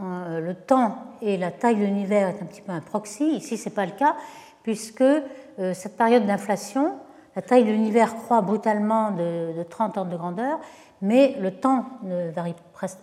euh, 0.00 0.40
le 0.40 0.54
temps 0.54 0.96
et 1.22 1.36
la 1.36 1.50
taille 1.50 1.76
de 1.76 1.84
l'univers 1.84 2.28
est 2.28 2.42
un 2.42 2.46
petit 2.46 2.60
peu 2.60 2.72
un 2.72 2.80
proxy. 2.80 3.24
Ici, 3.24 3.56
ce 3.56 3.68
n'est 3.68 3.74
pas 3.74 3.86
le 3.86 3.92
cas, 3.92 4.16
puisque 4.62 5.00
euh, 5.00 5.74
cette 5.74 5.96
période 5.96 6.24
d'inflation, 6.24 6.94
la 7.38 7.42
taille 7.42 7.62
de 7.62 7.70
l'univers 7.70 8.16
croît 8.16 8.40
brutalement 8.40 9.12
de, 9.12 9.62
30 9.70 9.96
ordres 9.96 10.10
de 10.10 10.16
grandeur, 10.16 10.58
mais 11.00 11.36
le 11.38 11.52
temps 11.52 11.84
ne 12.02 12.30
varie 12.30 12.56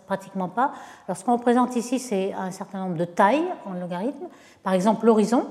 pratiquement 0.08 0.50
pas. 0.50 0.74
Alors, 1.08 1.16
ce 1.16 1.24
qu'on 1.24 1.38
représente 1.38 1.78
ici, 1.78 2.00
c'est 2.00 2.34
un 2.34 2.52
certain 2.52 2.80
nombre 2.80 2.98
de 2.98 3.06
tailles 3.06 3.48
en 3.66 3.72
logarithme. 3.76 4.26
Par 4.62 4.74
exemple, 4.74 5.06
l'horizon, 5.06 5.48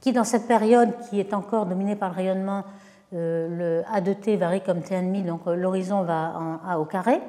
qui 0.00 0.12
dans 0.12 0.24
cette 0.24 0.48
période 0.48 0.98
qui 1.08 1.20
est 1.20 1.32
encore 1.32 1.66
dominée 1.66 1.94
par 1.94 2.08
le 2.08 2.16
rayonnement, 2.16 2.64
euh, 3.14 3.84
le 3.84 3.94
A 3.94 4.00
de 4.00 4.12
t 4.14 4.34
varie 4.34 4.62
comme 4.62 4.80
t1,5, 4.80 5.24
donc 5.24 5.42
l'horizon 5.46 6.02
va 6.02 6.32
en 6.36 6.68
A 6.68 6.80
au 6.80 6.86
carré. 6.86 7.20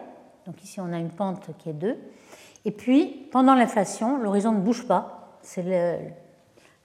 Donc 0.48 0.64
ici, 0.64 0.82
on 0.82 0.92
a 0.92 0.98
une 0.98 1.12
pente 1.12 1.52
qui 1.60 1.70
est 1.70 1.74
2. 1.74 1.96
Et 2.66 2.72
puis, 2.72 3.28
pendant 3.32 3.54
l'inflation, 3.54 4.18
l'horizon 4.18 4.54
ne 4.54 4.60
bouge 4.60 4.88
pas. 4.88 5.38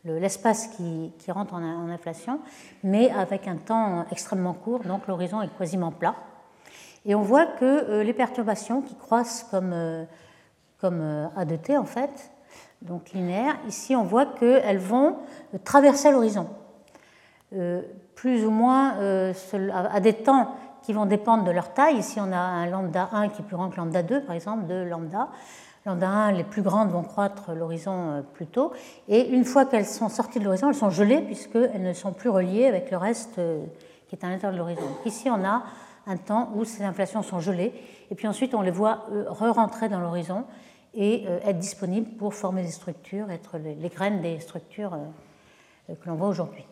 L'espace 0.05 0.69
qui, 0.69 1.13
rentre 1.29 1.55
en, 1.55 1.89
inflation, 1.89 2.41
mais 2.83 3.11
avec 3.11 3.49
un 3.49 3.57
temps 3.57 4.05
extrêmement 4.11 4.55
court, 4.55 4.81
donc 4.81 5.07
l'horizon 5.07 5.41
est 5.43 5.57
quasiment 5.57 5.91
plat. 5.91 6.15
Et 7.07 7.15
on 7.15 7.23
voit 7.23 7.47
que 7.47 7.65
euh, 7.65 8.03
les 8.03 8.13
perturbations 8.13 8.81
qui 8.83 8.95
croissent 8.95 9.45
comme, 9.51 9.73
euh, 9.73 10.05
comme 10.79 11.01
euh, 11.01 11.27
A 11.37 11.45
de 11.45 11.57
t 11.57 11.77
en 11.77 11.85
fait, 11.85 12.31
donc 12.83 13.11
linéaires, 13.13 13.57
ici 13.67 13.97
on 13.97 14.05
voit 14.05 14.27
qu'elles 14.27 14.79
vont 14.79 15.17
traverser 15.65 16.11
l'horizon, 16.11 16.49
plus 18.15 18.45
ou 18.45 18.51
moins 18.51 18.95
à 19.73 20.01
des 20.01 20.13
temps 20.13 20.55
qui 20.83 20.93
vont 20.93 21.07
dépendre 21.07 21.45
de 21.45 21.51
leur 21.51 21.73
taille. 21.73 21.97
Ici 21.97 22.19
on 22.21 22.31
a 22.31 22.37
un 22.37 22.67
lambda 22.67 23.09
1 23.13 23.31
qui 23.31 23.41
est 23.41 23.45
plus 23.45 23.57
grand 23.57 23.71
que 23.71 23.77
lambda 23.77 24.03
2, 24.03 24.23
par 24.23 24.35
exemple, 24.35 24.67
de 24.67 24.75
lambda. 24.83 25.31
1, 25.87 26.33
les 26.33 26.45
plus 26.45 26.63
grandes 26.63 26.91
vont 26.91 27.03
croître 27.03 27.53
l'horizon 27.53 28.11
euh, 28.11 28.23
plus 28.23 28.47
tôt. 28.47 28.73
Et 29.09 29.29
une 29.29 29.45
fois 29.45 29.67
qu'elles 29.67 29.87
sont 29.87 30.09
sorties 30.09 30.39
de 30.39 30.45
l'horizon, 30.45 30.69
elles 30.69 30.75
sont 30.75 30.91
gelées 30.91 31.21
puisqu'elles 31.21 31.83
ne 31.83 31.93
sont 31.93 32.13
plus 32.13 32.31
reliées 32.31 32.67
avec 32.67 32.91
le 32.91 32.97
reste 32.97 33.39
euh, 33.39 33.65
qui 34.09 34.17
est 34.17 34.25
à 34.25 34.29
l'intérieur 34.29 34.53
de 34.53 34.59
l'horizon. 34.59 34.89
Ici, 35.05 35.29
on 35.31 35.45
a 35.45 35.63
un 36.07 36.17
temps 36.17 36.51
où 36.55 36.65
ces 36.65 36.85
inflations 36.85 37.23
sont 37.23 37.41
gelées. 37.41 37.73
Et 38.11 38.15
puis 38.15 38.27
ensuite, 38.27 38.55
on 38.55 38.63
les 38.63 38.71
voit 38.71 39.07
re-rentrer 39.29 39.89
dans 39.89 40.01
l'horizon 40.01 40.45
et 40.95 41.25
euh, 41.27 41.41
être 41.45 41.59
disponibles 41.59 42.17
pour 42.17 42.35
former 42.35 42.63
des 42.63 42.71
structures, 42.71 43.31
être 43.31 43.59
les 43.59 43.89
graines 43.89 44.21
des 44.21 44.41
structures 44.41 44.97
que 45.89 46.09
l'on 46.09 46.15
voit 46.15 46.29
aujourd'hui. 46.29 46.65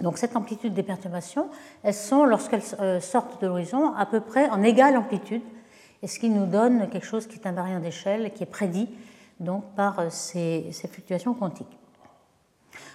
Donc 0.00 0.18
cette 0.18 0.34
amplitude 0.34 0.72
des 0.72 0.82
perturbations, 0.82 1.50
elles 1.82 1.94
sont, 1.94 2.24
lorsqu'elles 2.24 2.62
sortent 3.02 3.42
de 3.42 3.46
l'horizon, 3.46 3.94
à 3.94 4.06
peu 4.06 4.20
près 4.20 4.48
en 4.48 4.62
égale 4.62 4.96
amplitude 4.96 5.42
et 6.02 6.06
ce 6.06 6.18
qui 6.18 6.30
nous 6.30 6.46
donne 6.46 6.88
quelque 6.88 7.06
chose 7.06 7.26
qui 7.26 7.36
est 7.36 7.46
invariant 7.46 7.80
d'échelle, 7.80 8.32
qui 8.32 8.42
est 8.42 8.46
prédit 8.46 8.88
donc 9.38 9.64
par 9.74 9.98
euh, 9.98 10.06
ces, 10.10 10.70
fluctuations 10.90 11.34
quantiques? 11.34 11.78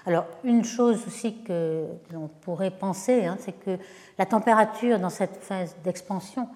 Alors, 0.05 0.25
une 0.43 0.63
chose 0.63 1.03
aussi 1.07 1.41
que 1.41 1.85
l'on 2.13 2.27
pourrait 2.41 2.71
penser, 2.71 3.25
hein, 3.25 3.37
c'est 3.39 3.53
que 3.53 3.77
la 4.17 4.25
température 4.25 4.99
dans 4.99 5.09
cette 5.09 5.37
phase 5.37 5.75
d'expansion, 5.83 6.47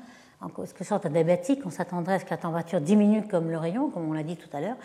en 0.41 0.49
quelque 0.49 0.83
sorte 0.83 1.05
adiabatique, 1.05 1.61
on 1.65 1.69
s'attendrait 1.69 2.13
à 2.13 2.19
ce 2.19 2.25
que 2.25 2.29
la 2.29 2.37
température 2.37 2.79
diminue 2.79 3.27
comme 3.27 3.49
le 3.49 3.57
rayon, 3.57 3.89
comme 3.89 4.07
on 4.07 4.13
l'a 4.13 4.23
dit 4.23 4.37
tout 4.37 4.49
à 4.55 4.61
l'heure. 4.61 4.77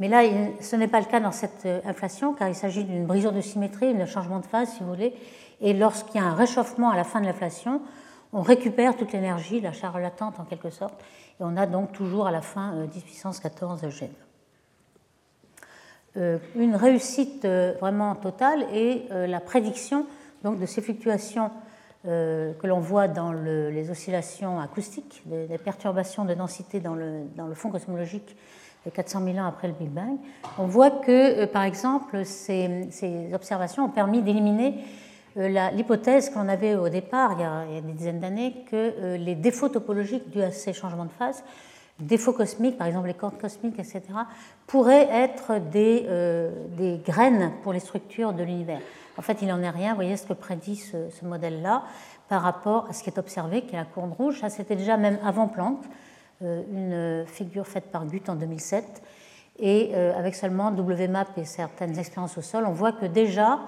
Mais 0.00 0.08
là, 0.08 0.22
ce 0.60 0.74
n'est 0.76 0.88
pas 0.88 1.00
le 1.00 1.06
cas 1.06 1.20
dans 1.20 1.32
cette 1.32 1.66
euh, 1.66 1.80
inflation, 1.84 2.32
car 2.32 2.48
il 2.48 2.54
s'agit 2.54 2.84
d'une 2.84 3.06
brisure 3.06 3.32
de 3.32 3.40
symétrie, 3.40 3.94
d'un 3.94 4.06
changement 4.06 4.40
de 4.40 4.46
phase, 4.46 4.70
si 4.70 4.80
vous 4.80 4.88
voulez. 4.88 5.14
Et 5.60 5.74
lorsqu'il 5.74 6.20
y 6.20 6.24
a 6.24 6.26
un 6.26 6.34
réchauffement 6.34 6.90
à 6.90 6.96
la 6.96 7.04
fin 7.04 7.20
de 7.20 7.26
l'inflation, 7.26 7.82
on 8.32 8.40
récupère 8.42 8.96
toute 8.96 9.12
l'énergie, 9.12 9.60
la 9.60 9.72
charge 9.72 10.00
latente 10.00 10.40
en 10.40 10.44
quelque 10.44 10.70
sorte, 10.70 10.94
et 11.40 11.44
on 11.44 11.56
a 11.56 11.66
donc 11.66 11.92
toujours 11.92 12.26
à 12.26 12.30
la 12.30 12.40
fin 12.40 12.86
10 12.86 12.98
euh, 12.98 13.02
puissance 13.02 13.40
14 13.40 13.88
G. 13.88 14.10
une 16.56 16.76
réussite 16.76 17.46
vraiment 17.46 18.14
totale 18.14 18.64
est 18.72 19.08
la 19.10 19.40
prédiction 19.40 20.06
donc, 20.44 20.58
de 20.58 20.66
ces 20.66 20.82
fluctuations 20.82 21.50
que 22.04 22.66
l'on 22.66 22.80
voit 22.80 23.08
dans 23.08 23.32
les 23.32 23.90
oscillations 23.90 24.60
acoustiques, 24.60 25.22
des, 25.26 25.56
perturbations 25.56 26.24
de 26.24 26.34
densité 26.34 26.80
dans 26.80 26.94
le, 26.94 27.54
fond 27.54 27.70
cosmologique 27.70 28.36
400 28.92 29.24
000 29.24 29.38
ans 29.38 29.46
après 29.46 29.68
le 29.68 29.74
Big 29.74 29.88
Bang, 29.88 30.16
on 30.58 30.66
voit 30.66 30.90
que, 30.90 31.44
par 31.46 31.62
exemple, 31.62 32.24
ces 32.24 32.88
observations 33.32 33.84
ont 33.84 33.90
permis 33.90 34.20
d'éliminer 34.20 34.84
l'hypothèse 35.36 36.30
qu'on 36.30 36.48
avait 36.48 36.74
au 36.74 36.88
départ, 36.88 37.32
il 37.36 37.40
y 37.40 37.78
a, 37.78 37.80
des 37.80 37.92
dizaines 37.92 38.20
d'années, 38.20 38.64
que 38.70 39.16
les 39.16 39.34
défauts 39.34 39.68
topologiques 39.68 40.30
dus 40.30 40.42
à 40.42 40.50
ces 40.50 40.72
changements 40.72 41.06
de 41.06 41.12
phase 41.12 41.42
défauts 42.02 42.32
cosmiques, 42.32 42.76
par 42.76 42.86
exemple 42.86 43.06
les 43.06 43.14
cordes 43.14 43.38
cosmiques, 43.38 43.78
etc., 43.78 44.02
pourraient 44.66 45.08
être 45.10 45.58
des, 45.58 46.06
euh, 46.08 46.50
des 46.76 47.00
graines 47.04 47.52
pour 47.62 47.72
les 47.72 47.80
structures 47.80 48.32
de 48.32 48.42
l'univers. 48.42 48.80
En 49.16 49.22
fait, 49.22 49.38
il 49.42 49.48
n'en 49.48 49.60
est 49.62 49.70
rien. 49.70 49.90
Vous 49.90 49.96
voyez 49.96 50.16
ce 50.16 50.26
que 50.26 50.32
prédit 50.32 50.76
ce, 50.76 51.24
modèle-là 51.24 51.82
par 52.28 52.42
rapport 52.42 52.86
à 52.88 52.92
ce 52.92 53.02
qui 53.02 53.10
est 53.10 53.18
observé, 53.18 53.62
qui 53.62 53.74
est 53.74 53.78
la 53.78 53.84
courbe 53.84 54.12
rouge. 54.12 54.40
Ça, 54.40 54.48
c'était 54.48 54.76
déjà 54.76 54.96
même 54.96 55.18
avant 55.24 55.48
Planck, 55.48 55.78
euh, 56.42 56.62
une 56.72 57.26
figure 57.26 57.66
faite 57.66 57.90
par 57.92 58.06
Guth 58.06 58.28
en 58.28 58.36
2007. 58.36 59.02
Et 59.58 59.90
euh, 59.92 60.18
avec 60.18 60.34
seulement 60.34 60.72
WMAP 60.72 61.36
et 61.36 61.44
certaines 61.44 61.98
expériences 61.98 62.38
au 62.38 62.42
sol, 62.42 62.64
on 62.66 62.72
voit 62.72 62.92
que 62.92 63.04
déjà, 63.04 63.60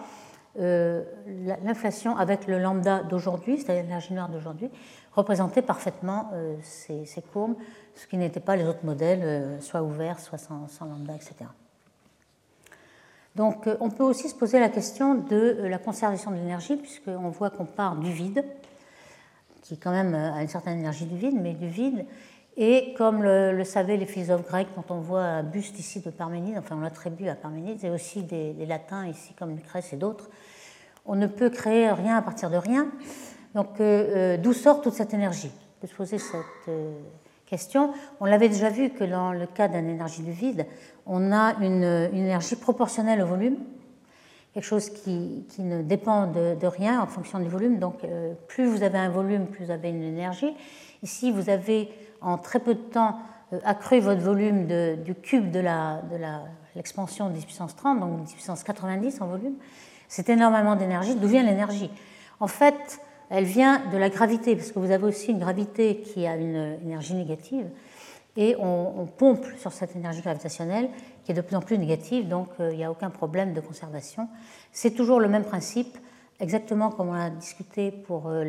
l'inflation 0.57 2.17
avec 2.17 2.47
le 2.47 2.59
lambda 2.59 3.03
d'aujourd'hui, 3.03 3.59
c'est-à-dire 3.59 4.13
noire 4.13 4.29
d'aujourd'hui, 4.29 4.71
représentait 5.13 5.63
parfaitement 5.63 6.31
ces, 6.63 7.05
ces 7.07 7.23
courbes 7.23 7.57
ce 7.95 8.07
qui 8.07 8.17
n'était 8.17 8.41
pas 8.41 8.57
les 8.57 8.65
autres 8.65 8.85
modèles, 8.85 9.23
euh, 9.23 9.61
soit 9.61 9.83
ouverts, 9.83 10.21
soit 10.21 10.39
sans, 10.39 10.69
lambda, 10.81 11.15
etc. 11.15 11.35
Donc 13.37 13.67
euh, 13.67 13.77
on 13.81 13.91
peut 13.91 14.05
aussi 14.05 14.29
se 14.29 14.35
poser 14.35 14.61
la 14.61 14.69
question 14.69 15.15
de 15.15 15.37
euh, 15.37 15.69
la 15.69 15.79
conservation 15.79 16.31
de 16.31 16.37
l'énergie, 16.37 16.77
puisqu'on 16.77 17.31
voit 17.31 17.51
qu'on 17.51 17.67
part 17.67 17.97
du 17.97 18.11
vide, 18.11 18.45
qui 19.63 19.79
quand 19.79 19.93
même 19.93 20.15
a 20.15 20.43
une 20.43 20.49
certaine 20.49 20.79
énergie 20.79 21.07
du 21.07 21.17
vide, 21.17 21.37
mais 21.41 21.55
du 21.55 21.69
vide. 21.69 22.05
Et 22.57 22.95
comme 22.97 23.23
le, 23.23 23.65
savaient 23.65 23.97
les 23.97 24.07
philosophes 24.07 24.47
grecs, 24.47 24.69
dont 24.77 24.85
on 24.95 25.01
voit 25.01 25.23
un 25.23 25.43
buste 25.43 25.79
ici 25.79 26.01
de 26.01 26.11
Parménide, 26.11 26.57
enfin 26.59 26.77
on 26.79 26.81
l'attribue 26.81 27.29
à 27.29 27.35
Parménide, 27.35 27.83
et 27.85 27.91
aussi 27.91 28.23
des, 28.23 28.55
latins 28.67 29.07
ici 29.07 29.35
comme 29.35 29.57
Lucrèce 29.57 29.93
et 29.93 29.97
d'autres, 29.97 30.31
on 31.05 31.17
ne 31.17 31.27
peut 31.27 31.51
créer 31.51 31.91
rien 31.91 32.17
à 32.17 32.23
partir 32.23 32.51
de 32.51 32.57
rien. 32.57 32.89
Donc 33.55 33.79
d'où 33.79 34.53
sort 34.53 34.83
toute 34.83 34.95
cette 34.95 35.15
énergie 35.15 35.51
On 35.53 35.81
peut 35.81 35.87
se 35.89 35.95
poser 35.95 36.19
cette, 36.19 36.71
question? 37.47 37.93
On 38.21 38.25
l'avait 38.25 38.49
déjà 38.49 38.71
vu 38.71 38.91
que 38.91 39.05
dans 39.05 39.33
le 39.33 39.47
cas 39.47 39.69
d'une 39.69 39.89
énergie 39.89 40.23
du 40.23 40.33
vide, 40.33 40.67
on 41.07 41.33
a 41.33 41.55
une, 41.61 41.85
énergie 42.13 42.57
proportionnelle 42.57 43.23
au 43.23 43.27
volume, 43.27 43.59
quelque 44.53 44.65
chose 44.65 44.91
qui, 44.91 45.45
ne 45.59 45.83
dépend 45.83 46.27
de, 46.27 46.67
rien 46.67 47.01
en 47.01 47.07
fonction 47.07 47.39
du 47.39 47.49
volume. 47.49 47.79
Donc 47.79 48.05
euh, 48.05 48.35
plus 48.49 48.67
vous 48.67 48.83
avez 48.83 48.99
un 48.99 49.11
volume, 49.11 49.47
plus 49.47 49.67
vous 49.67 49.71
avez 49.71 49.91
une 49.91 50.03
énergie. 50.03 50.55
Ici, 51.03 51.31
vous 51.31 51.51
avez 51.51 51.91
en 52.25 52.39
très 52.39 52.59
peu 52.59 52.75
de 52.75 52.81
temps 52.81 53.19
euh, 53.53 53.61
accru 53.65 54.01
votre 54.01 54.21
volume 54.21 54.67
du 55.05 55.15
cube 55.15 55.51
de 55.51 55.61
l'expansion 56.75 57.27
la, 57.27 57.31
de 57.33 57.37
10 57.37 57.45
puissance 57.45 57.77
30, 57.77 58.01
donc 58.01 58.25
10 58.25 58.33
puissance 58.33 58.65
90 58.65 59.21
en 59.21 59.27
volume. 59.27 59.55
C'est 60.09 60.29
énormément 60.29 60.77
d'énergie. 60.77 61.15
D'où 61.15 61.29
vient 61.29 61.43
l'énergie? 61.43 61.91
En 62.41 62.47
fait, 62.47 63.01
elle 63.31 63.45
vient 63.45 63.83
de 63.93 63.97
la 63.97 64.11
gravité, 64.11 64.57
parce 64.57 64.73
que 64.73 64.79
vous 64.79 64.91
avez 64.91 65.05
aussi 65.05 65.31
une 65.31 65.39
gravité 65.39 65.99
qui 65.99 66.27
a 66.27 66.37
une 66.37 66.79
énergie 66.85 67.15
négative, 67.15 67.67
et 68.37 68.57
on, 68.59 69.07
pompe 69.07 69.45
sur 69.59 69.73
cette 69.73 69.95
énergie 69.95 70.21
gravitationnelle 70.21 70.89
qui 71.25 71.33
est 71.33 71.35
de 71.35 71.41
plus 71.41 71.57
en 71.57 71.61
plus 71.61 71.79
négative, 71.79 72.29
donc 72.29 72.49
euh, 72.59 72.71
il 72.73 72.79
n'y 72.79 72.85
a 72.85 72.91
aucun 72.91 73.11
problème 73.11 73.55
de 73.55 73.61
conservation. 73.61 74.29
C'est 74.73 74.91
toujours 74.91 75.21
le 75.21 75.29
même 75.29 75.45
principe, 75.45 75.97
exactement 76.41 76.91
comme 76.91 77.11
on 77.11 77.15
a 77.15 77.31
discuté 77.31 77.93
pour 77.93 78.27
euh, 78.27 78.45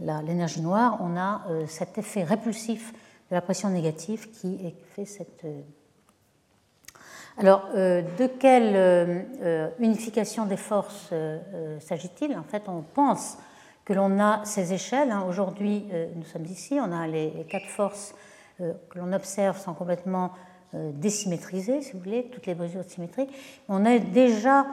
l'énergie 0.00 0.60
noire, 0.60 0.98
on 1.00 1.16
a 1.16 1.42
euh, 1.48 1.66
cet 1.66 1.98
effet 1.98 2.24
répulsif 2.24 2.92
de 3.30 3.34
la 3.34 3.40
pression 3.40 3.68
négative 3.70 4.30
qui 4.30 4.74
fait 4.94 5.04
cette... 5.04 5.44
Alors, 7.38 7.68
de 7.74 8.26
quelle 8.38 9.26
unification 9.78 10.46
des 10.46 10.56
forces 10.56 11.12
s'agit-il? 11.80 12.34
En 12.38 12.44
fait, 12.44 12.62
on 12.66 12.80
pense 12.80 13.36
que 13.86 13.92
l'on 13.92 14.18
a 14.18 14.44
ces 14.44 14.74
échelles. 14.74 15.10
Hein. 15.10 15.24
Aujourd'hui, 15.26 15.86
euh, 15.92 16.08
nous 16.14 16.24
sommes 16.24 16.44
ici, 16.44 16.78
on 16.82 16.92
a 16.92 17.06
les, 17.06 17.46
quatre 17.48 17.68
forces 17.68 18.14
euh, 18.60 18.72
que 18.90 18.98
l'on 18.98 19.12
observe 19.12 19.58
sont 19.58 19.74
complètement 19.74 20.32
euh, 20.74 20.90
désymétrisées, 20.92 21.80
si 21.80 21.92
vous 21.92 22.00
voulez, 22.00 22.24
toutes 22.24 22.46
les 22.46 22.56
mesures 22.56 22.84
de 22.84 22.90
symétrie. 22.90 23.28
On 23.68 23.86
a 23.86 23.98
déjà 23.98 24.66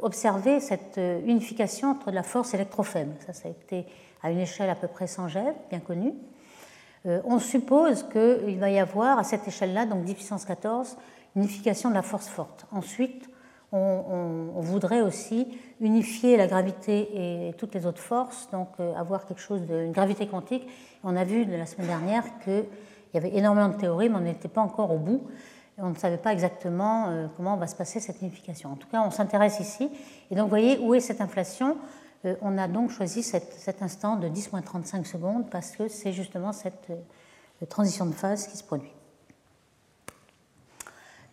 observé 0.00 0.60
cette 0.60 1.00
unification 1.26 1.90
entre 1.90 2.10
la 2.10 2.22
force 2.22 2.54
électrofaible. 2.54 3.12
Ça, 3.26 3.32
ça 3.32 3.48
a 3.48 3.50
été 3.50 3.86
à 4.22 4.30
une 4.30 4.38
échelle 4.38 4.70
à 4.70 4.74
peu 4.74 4.88
près 4.88 5.06
100 5.06 5.28
GeV, 5.28 5.52
bien 5.70 5.80
connue. 5.80 6.14
on 7.04 7.38
suppose 7.38 8.04
qu'il 8.04 8.58
va 8.58 8.70
y 8.70 8.78
avoir 8.78 9.18
à 9.18 9.24
cette 9.24 9.46
échelle-là, 9.48 9.86
donc 9.86 10.04
10 10.04 10.14
puissance 10.14 10.44
14, 10.44 10.96
unification 11.36 11.88
de 11.90 11.94
la 11.94 12.02
force 12.02 12.28
forte. 12.28 12.66
Ensuite, 12.70 13.28
on, 13.72 14.60
voudrait 14.60 15.00
aussi 15.00 15.48
unifier 15.80 16.36
la 16.36 16.46
gravité 16.46 17.48
et 17.48 17.54
toutes 17.54 17.74
les 17.74 17.86
autres 17.86 18.00
forces, 18.00 18.48
donc 18.52 18.68
euh, 18.80 18.94
avoir 18.94 19.26
quelque 19.26 19.40
chose 19.40 19.62
d'une 19.62 19.92
gravité 19.92 20.26
quantique. 20.26 20.66
On 21.02 21.16
a 21.16 21.24
vu 21.24 21.44
la 21.44 21.66
semaine 21.66 21.86
dernière 21.88 22.24
qu'il 22.44 22.64
y 23.14 23.16
avait 23.16 23.34
énormément 23.34 23.68
de 23.68 23.76
théories, 23.76 24.08
mais 24.08 24.16
on 24.16 24.20
n'était 24.20 24.48
pas 24.48 24.60
encore 24.60 24.92
au 24.92 24.98
bout. 24.98 25.22
On 25.78 25.90
ne 25.90 25.94
savait 25.94 26.18
pas 26.18 26.32
exactement 26.32 27.08
euh, 27.08 27.26
comment 27.36 27.56
va 27.56 27.66
se 27.66 27.74
passer 27.74 28.00
cette 28.00 28.20
unification. 28.20 28.72
En 28.72 28.76
tout 28.76 28.88
cas, 28.88 29.02
on 29.02 29.10
s'intéresse 29.10 29.60
ici. 29.60 29.90
Et 30.30 30.34
donc, 30.34 30.44
vous 30.44 30.50
voyez, 30.50 30.78
où 30.78 30.94
est 30.94 31.00
cette 31.00 31.20
inflation 31.20 31.76
euh, 32.24 32.34
On 32.42 32.58
a 32.58 32.68
donc 32.68 32.90
choisi 32.90 33.22
cet 33.22 33.82
instant 33.82 34.16
de 34.16 34.28
10-35 34.28 35.04
secondes 35.04 35.50
parce 35.50 35.72
que 35.72 35.88
c'est 35.88 36.12
justement 36.12 36.52
cette 36.52 36.92
transition 37.68 38.06
de 38.06 38.12
phase 38.12 38.46
qui 38.48 38.56
se 38.56 38.64
produit. 38.64 38.92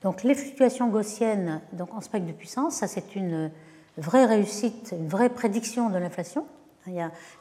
Donc 0.02 0.24
les 0.24 0.36
fluctuations 0.36 0.88
gaussiennes 0.88 1.62
donc 1.74 1.94
en 1.94 2.00
spectre 2.00 2.28
de 2.28 2.32
puissance, 2.32 2.76
ça 2.76 2.88
c'est 2.88 3.16
une 3.18 3.52
vraie 3.98 4.26
réussite, 4.26 4.96
une 4.98 5.10
vraie 5.10 5.30
prédiction 5.30 5.90
de 5.90 5.98
l'inflation. 5.98 6.46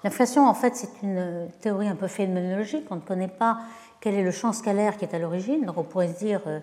L'inflation, 0.05 0.47
en 0.47 0.55
fait, 0.55 0.77
c'est 0.77 1.03
une 1.03 1.49
théorie 1.61 1.89
un 1.89 1.95
peu 1.95 2.07
phénoménologique. 2.07 2.87
On 2.91 2.97
ne 2.97 3.01
connaît 3.01 3.29
pas 3.29 3.61
quel 4.01 4.15
est 4.15 4.23
le 4.23 4.31
champ 4.31 4.53
scalaire 4.53 4.97
qui 4.97 5.05
est 5.05 5.15
à 5.15 5.19
l'origine. 5.19 5.65
Donc 5.65 5.77
on 5.79 5.85
pourrait 5.85 6.09
se 6.09 6.19
dire, 6.19 6.41
euh, 6.47 6.61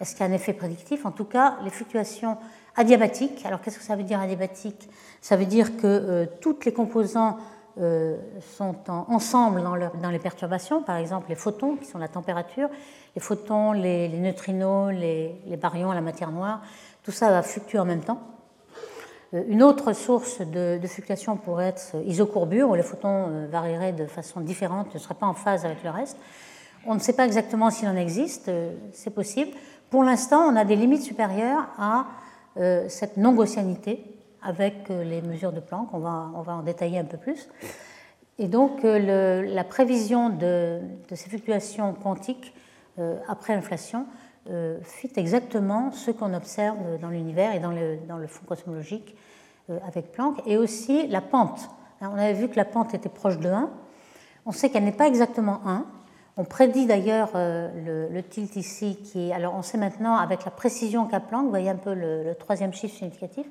est-ce 0.00 0.12
qu'il 0.14 0.24
y 0.24 0.28
a 0.28 0.30
un 0.30 0.34
effet 0.34 0.52
prédictif? 0.52 1.06
En 1.06 1.10
tout 1.10 1.24
cas, 1.24 1.56
les 1.64 1.70
fluctuations 1.70 2.36
adiabatiques. 2.76 3.44
Alors 3.44 3.60
qu'est-ce 3.60 3.78
que 3.78 3.84
ça 3.84 3.96
veut 3.96 4.04
dire 4.04 4.20
adiabatique? 4.20 4.88
Ça 5.20 5.36
veut 5.36 5.46
dire 5.46 5.76
que 5.76 5.86
euh, 5.86 6.26
toutes 6.40 6.64
les 6.64 6.72
composants 6.72 7.38
euh, 7.80 8.16
sont 8.56 8.76
ensemble 8.88 9.62
dans, 9.62 10.10
les 10.10 10.18
perturbations, 10.18 10.82
par 10.82 10.96
exemple 10.96 11.28
les 11.28 11.34
photons, 11.36 11.76
qui 11.76 11.84
sont 11.84 11.98
la 11.98 12.08
température, 12.08 12.68
les 13.14 13.20
photons, 13.20 13.72
les, 13.72 14.08
neutrinos, 14.08 14.92
les, 14.92 15.56
baryons, 15.60 15.92
la 15.92 16.00
matière 16.00 16.30
noire, 16.30 16.62
tout 17.04 17.12
ça 17.12 17.30
va 17.30 17.42
fluctuer 17.42 17.78
en 17.78 17.84
même 17.84 18.00
temps. 18.00 18.20
Euh, 19.34 19.44
une 19.48 19.62
autre 19.62 19.92
source 19.92 20.40
de, 20.40 20.80
fluctuation 20.86 21.36
pourrait 21.36 21.68
être 21.68 21.96
isocourbure, 22.04 22.70
où 22.70 22.74
les 22.74 22.82
photons 22.82 23.46
varieraient 23.48 23.92
de 23.92 24.06
façon 24.06 24.40
différente, 24.40 24.94
ne 24.94 24.98
seraient 24.98 25.14
pas 25.14 25.26
en 25.26 25.34
phase 25.34 25.64
avec 25.64 25.84
le 25.84 25.90
reste. 25.90 26.16
On 26.88 26.94
ne 26.94 27.00
sait 27.00 27.12
pas 27.12 27.26
exactement 27.26 27.70
s'il 27.70 27.86
en 27.86 27.96
existe, 27.96 28.50
c'est 28.92 29.10
possible. 29.14 29.52
Pour 29.90 30.02
l'instant, 30.02 30.40
on 30.40 30.56
a 30.56 30.64
des 30.64 30.74
limites 30.74 31.02
supérieures 31.02 31.68
à 31.78 32.06
cette 32.88 33.16
non-gaussianité, 33.16 34.18
avec 34.42 34.90
euh, 34.90 35.04
les 35.04 35.22
mesures 35.22 35.52
de 35.52 35.60
Planck. 35.60 35.92
On 35.92 35.98
va, 35.98 36.30
on 36.34 36.42
va 36.42 36.54
en 36.54 36.62
détailler 36.62 36.98
un 36.98 37.04
peu 37.04 37.16
plus. 37.16 37.48
Et 38.38 38.46
donc, 38.46 38.84
euh, 38.84 39.42
la 39.46 39.64
prévision 39.64 40.30
de, 40.30 40.80
ces 41.12 41.28
fluctuations 41.28 41.94
quantiques 41.94 42.54
euh, 42.98 43.18
après 43.28 43.54
inflation 43.54 44.06
fit 44.82 45.12
exactement 45.16 45.90
ce 45.92 46.10
qu'on 46.10 46.32
observe 46.32 46.78
dans 47.02 47.10
l'univers 47.10 47.54
et 47.54 47.58
dans 47.58 47.70
le, 47.70 47.98
dans 48.08 48.16
le 48.16 48.26
fond 48.26 48.46
cosmologique 48.46 49.14
avec 49.86 50.10
Planck, 50.10 50.40
et 50.46 50.56
aussi 50.56 51.06
la 51.08 51.20
pente. 51.20 51.68
On 52.00 52.14
avait 52.14 52.32
vu 52.32 52.48
que 52.48 52.56
la 52.56 52.64
pente 52.64 52.94
était 52.94 53.10
proche 53.10 53.38
de 53.38 53.50
1. 53.50 53.68
On 54.46 54.52
sait 54.52 54.70
qu'elle 54.70 54.84
n'est 54.84 54.92
pas 54.92 55.06
exactement 55.06 55.60
1. 55.66 55.84
On 56.40 56.44
prédit 56.44 56.86
d'ailleurs 56.86 57.30
le, 57.34 58.06
le, 58.08 58.22
tilt 58.22 58.54
ici, 58.54 58.96
qui 59.02 59.28
est, 59.28 59.32
alors 59.32 59.56
on 59.56 59.62
sait 59.62 59.76
maintenant 59.76 60.14
avec 60.14 60.44
la 60.44 60.52
précision 60.52 61.06
qu'a 61.06 61.18
Planck, 61.18 61.42
vous 61.42 61.50
voyez 61.50 61.68
un 61.68 61.74
peu 61.74 61.92
le, 61.92 62.32
troisième 62.38 62.72
chiffre 62.72 62.96
significatif, 62.96 63.44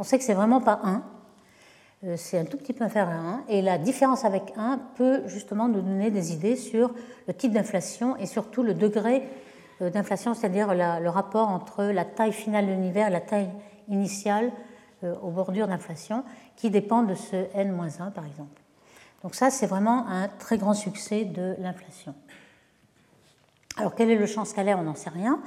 on 0.00 0.02
sait 0.02 0.18
que 0.18 0.24
c'est 0.24 0.34
vraiment 0.34 0.60
pas 0.60 0.80
1, 0.82 1.02
euh, 2.04 2.16
c'est 2.16 2.40
un 2.40 2.44
tout 2.44 2.56
petit 2.56 2.72
peu 2.72 2.82
inférieur 2.82 3.10
à 3.10 3.14
1, 3.14 3.44
et 3.48 3.62
la 3.62 3.78
différence 3.78 4.24
avec 4.24 4.54
1 4.56 4.80
peut 4.96 5.22
justement 5.26 5.68
nous 5.68 5.82
donner 5.82 6.10
des 6.10 6.32
idées 6.32 6.56
sur 6.56 6.92
le 7.28 7.32
type 7.32 7.52
d'inflation 7.52 8.16
et 8.16 8.26
surtout 8.26 8.64
le 8.64 8.74
degré 8.74 9.22
euh, 9.80 9.90
d'inflation, 9.90 10.34
c'est-à-dire 10.34 10.74
le 10.74 11.08
rapport 11.08 11.48
entre 11.48 11.84
la 11.84 12.04
taille 12.04 12.32
finale 12.32 12.66
de 12.66 12.72
l'univers 12.72 13.06
et 13.06 13.12
la 13.12 13.20
taille 13.20 13.50
initiale 13.88 14.50
euh, 15.04 15.14
aux 15.22 15.30
bordures 15.30 15.68
d'inflation, 15.68 16.24
qui 16.56 16.70
dépend 16.70 17.04
de 17.04 17.14
ce 17.14 17.36
n-1 17.54 18.10
par 18.10 18.26
exemple. 18.26 18.61
Donc 19.22 19.34
ça, 19.34 19.50
c'est 19.50 19.66
vraiment 19.66 20.06
un 20.08 20.28
très 20.28 20.58
grand 20.58 20.74
succès 20.74 21.24
de 21.24 21.54
l'inflation. 21.58 22.14
Alors 23.76 23.94
quel 23.94 24.10
est 24.10 24.16
le 24.16 24.26
champ 24.26 24.44
scalaire? 24.44 24.78
On 24.78 24.82
n'en 24.82 24.94
sait 24.94 25.10
rien. 25.10 25.40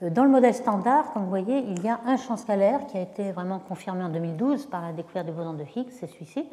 Dans 0.00 0.24
le 0.24 0.30
modèle 0.30 0.54
standard, 0.54 1.12
comme 1.12 1.22
vous 1.22 1.28
voyez, 1.28 1.58
il 1.58 1.80
y 1.84 1.88
a 1.88 2.00
un 2.06 2.16
champ 2.16 2.36
scalaire 2.36 2.86
qui 2.88 2.98
a 2.98 3.02
été 3.02 3.30
vraiment 3.30 3.60
confirmé 3.60 4.02
en 4.02 4.08
2012 4.08 4.66
par 4.66 4.82
la 4.82 4.92
découverte 4.92 5.26
du 5.26 5.32
boson 5.32 5.52
de 5.52 5.62
Higgs, 5.62 5.90
c'est 5.92 6.08
celui-ci. 6.08 6.44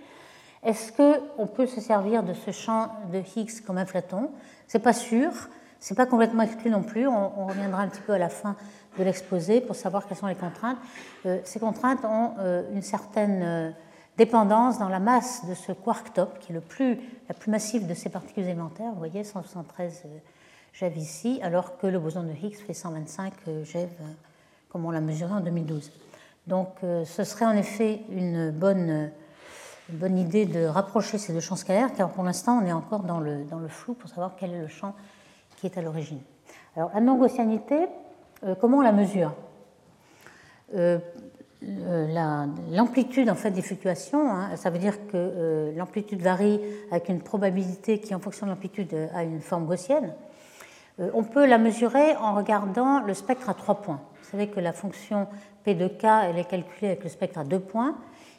Est-ce 0.63 0.91
qu'on 0.91 1.47
peut 1.47 1.65
se 1.65 1.81
servir 1.81 2.21
de 2.21 2.33
ce 2.33 2.51
champ 2.51 2.89
de 3.11 3.23
Higgs 3.35 3.61
comme 3.65 3.79
inflaton? 3.79 4.29
C'est 4.67 4.79
pas 4.79 4.93
sûr, 4.93 5.31
c'est 5.79 5.95
pas 5.95 6.05
complètement 6.05 6.43
exclu 6.43 6.69
non 6.69 6.83
plus. 6.83 7.07
On, 7.07 7.47
reviendra 7.47 7.81
un 7.81 7.87
petit 7.87 8.01
peu 8.01 8.13
à 8.13 8.17
la 8.17 8.29
fin 8.29 8.55
de 8.97 9.03
l'exposé 9.03 9.61
pour 9.61 9.75
savoir 9.75 10.05
quelles 10.05 10.17
sont 10.17 10.27
les 10.27 10.35
contraintes. 10.35 10.77
Euh, 11.25 11.39
ces 11.43 11.59
contraintes 11.59 12.03
ont 12.03 12.33
euh, 12.39 12.63
une 12.73 12.81
certaine 12.81 13.41
euh, 13.41 13.71
dépendance 14.19 14.77
dans 14.77 14.89
la 14.89 14.99
masse 14.99 15.45
de 15.47 15.53
ce 15.55 15.71
quark 15.71 16.13
top, 16.13 16.37
qui 16.39 16.51
est 16.51 16.55
le 16.55 16.61
plus, 16.61 16.99
la 17.27 17.33
plus 17.33 17.49
massive 17.49 17.87
de 17.87 17.93
ces 17.93 18.09
particules 18.09 18.43
élémentaires. 18.43 18.91
Vous 18.91 18.99
voyez, 18.99 19.23
173 19.23 20.03
GeV 20.73 20.99
ici, 20.99 21.39
alors 21.41 21.77
que 21.77 21.87
le 21.87 21.97
boson 21.99 22.23
de 22.23 22.31
Higgs 22.31 22.57
fait 22.57 22.73
125 22.73 23.33
GeV, 23.63 23.87
comme 24.69 24.85
on 24.85 24.91
l'a 24.91 25.01
mesuré 25.01 25.31
en 25.31 25.39
2012. 25.39 25.91
Donc 26.47 26.69
ce 26.81 27.23
serait 27.23 27.45
en 27.45 27.55
effet 27.55 28.01
une 28.09 28.51
bonne, 28.51 29.11
bonne 29.89 30.17
idée 30.17 30.45
de 30.45 30.65
rapprocher 30.65 31.17
ces 31.17 31.33
deux 31.33 31.39
champs 31.39 31.55
scalaires, 31.55 31.93
car 31.95 32.09
pour 32.09 32.23
l'instant 32.23 32.59
on 32.61 32.65
est 32.65 32.73
encore 32.73 33.03
dans 33.03 33.19
le, 33.19 33.43
dans 33.45 33.59
le 33.59 33.67
flou 33.67 33.93
pour 33.93 34.09
savoir 34.09 34.33
quel 34.37 34.53
est 34.53 34.61
le 34.61 34.67
champ 34.67 34.95
qui 35.57 35.67
est 35.67 35.77
à 35.77 35.81
l'origine. 35.81 36.21
Alors 36.75 36.91
la 36.93 37.01
non-gaussianité, 37.01 37.87
euh, 38.43 38.55
comment 38.55 38.77
on 38.77 38.81
la 38.81 38.91
mesure? 38.91 39.33
Euh, 40.75 40.99
L'amplitude 41.61 43.29
en 43.29 43.35
fait 43.35 43.51
des 43.51 43.61
fluctuations, 43.61 44.31
hein, 44.31 44.55
ça 44.55 44.69
veut 44.69 44.79
dire 44.79 45.07
que 45.07 45.11
euh, 45.15 45.71
l'amplitude 45.75 46.21
varie 46.21 46.61
avec 46.89 47.09
une 47.09 47.21
probabilité 47.21 47.99
qui, 47.99 48.15
en 48.15 48.19
fonction 48.19 48.45
de 48.45 48.51
l'amplitude, 48.51 48.95
a 49.13 49.23
une 49.23 49.41
forme 49.41 49.65
gaussienne. 49.65 50.13
on 51.13 51.23
peut 51.23 51.45
la 51.45 51.57
mesurer 51.57 52.15
en 52.15 52.33
regardant 52.33 53.01
le 53.01 53.13
spectre 53.13 53.49
à 53.49 53.53
trois 53.53 53.81
points. 53.81 54.01
Vous 54.21 54.29
savez 54.31 54.47
que 54.47 54.59
la 54.59 54.73
fonction 54.73 55.27
P 55.63 55.75
de 55.75 55.87
K 55.87 56.05
elle 56.29 56.37
est 56.37 56.47
calculée 56.47 56.87
avec 56.87 57.03
le 57.03 57.09
spectre 57.09 57.39
à 57.39 57.43
deux 57.43 57.59
points. 57.59 57.97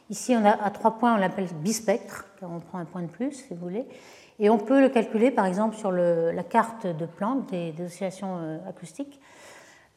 Ici, 0.09 0.35
on 0.35 0.43
a, 0.43 0.51
à 0.51 0.69
trois 0.71 0.97
points, 0.97 1.13
on 1.13 1.17
l'appelle 1.17 1.47
bispectre, 1.61 2.25
car 2.37 2.51
on 2.51 2.59
prend 2.59 2.79
un 2.79 2.85
point 2.85 3.01
de 3.01 3.07
plus, 3.07 3.31
si 3.31 3.53
vous 3.53 3.61
voulez. 3.61 3.85
Et 4.39 4.49
on 4.49 4.57
peut 4.57 4.81
le 4.81 4.89
calculer, 4.89 5.31
par 5.31 5.45
exemple, 5.45 5.77
sur 5.77 5.91
la 5.91 6.43
carte 6.43 6.85
de 6.85 7.05
Planck 7.05 7.49
des, 7.49 7.73
oscillations 7.81 8.37
euh, 8.39 8.57
acoustiques 8.67 9.21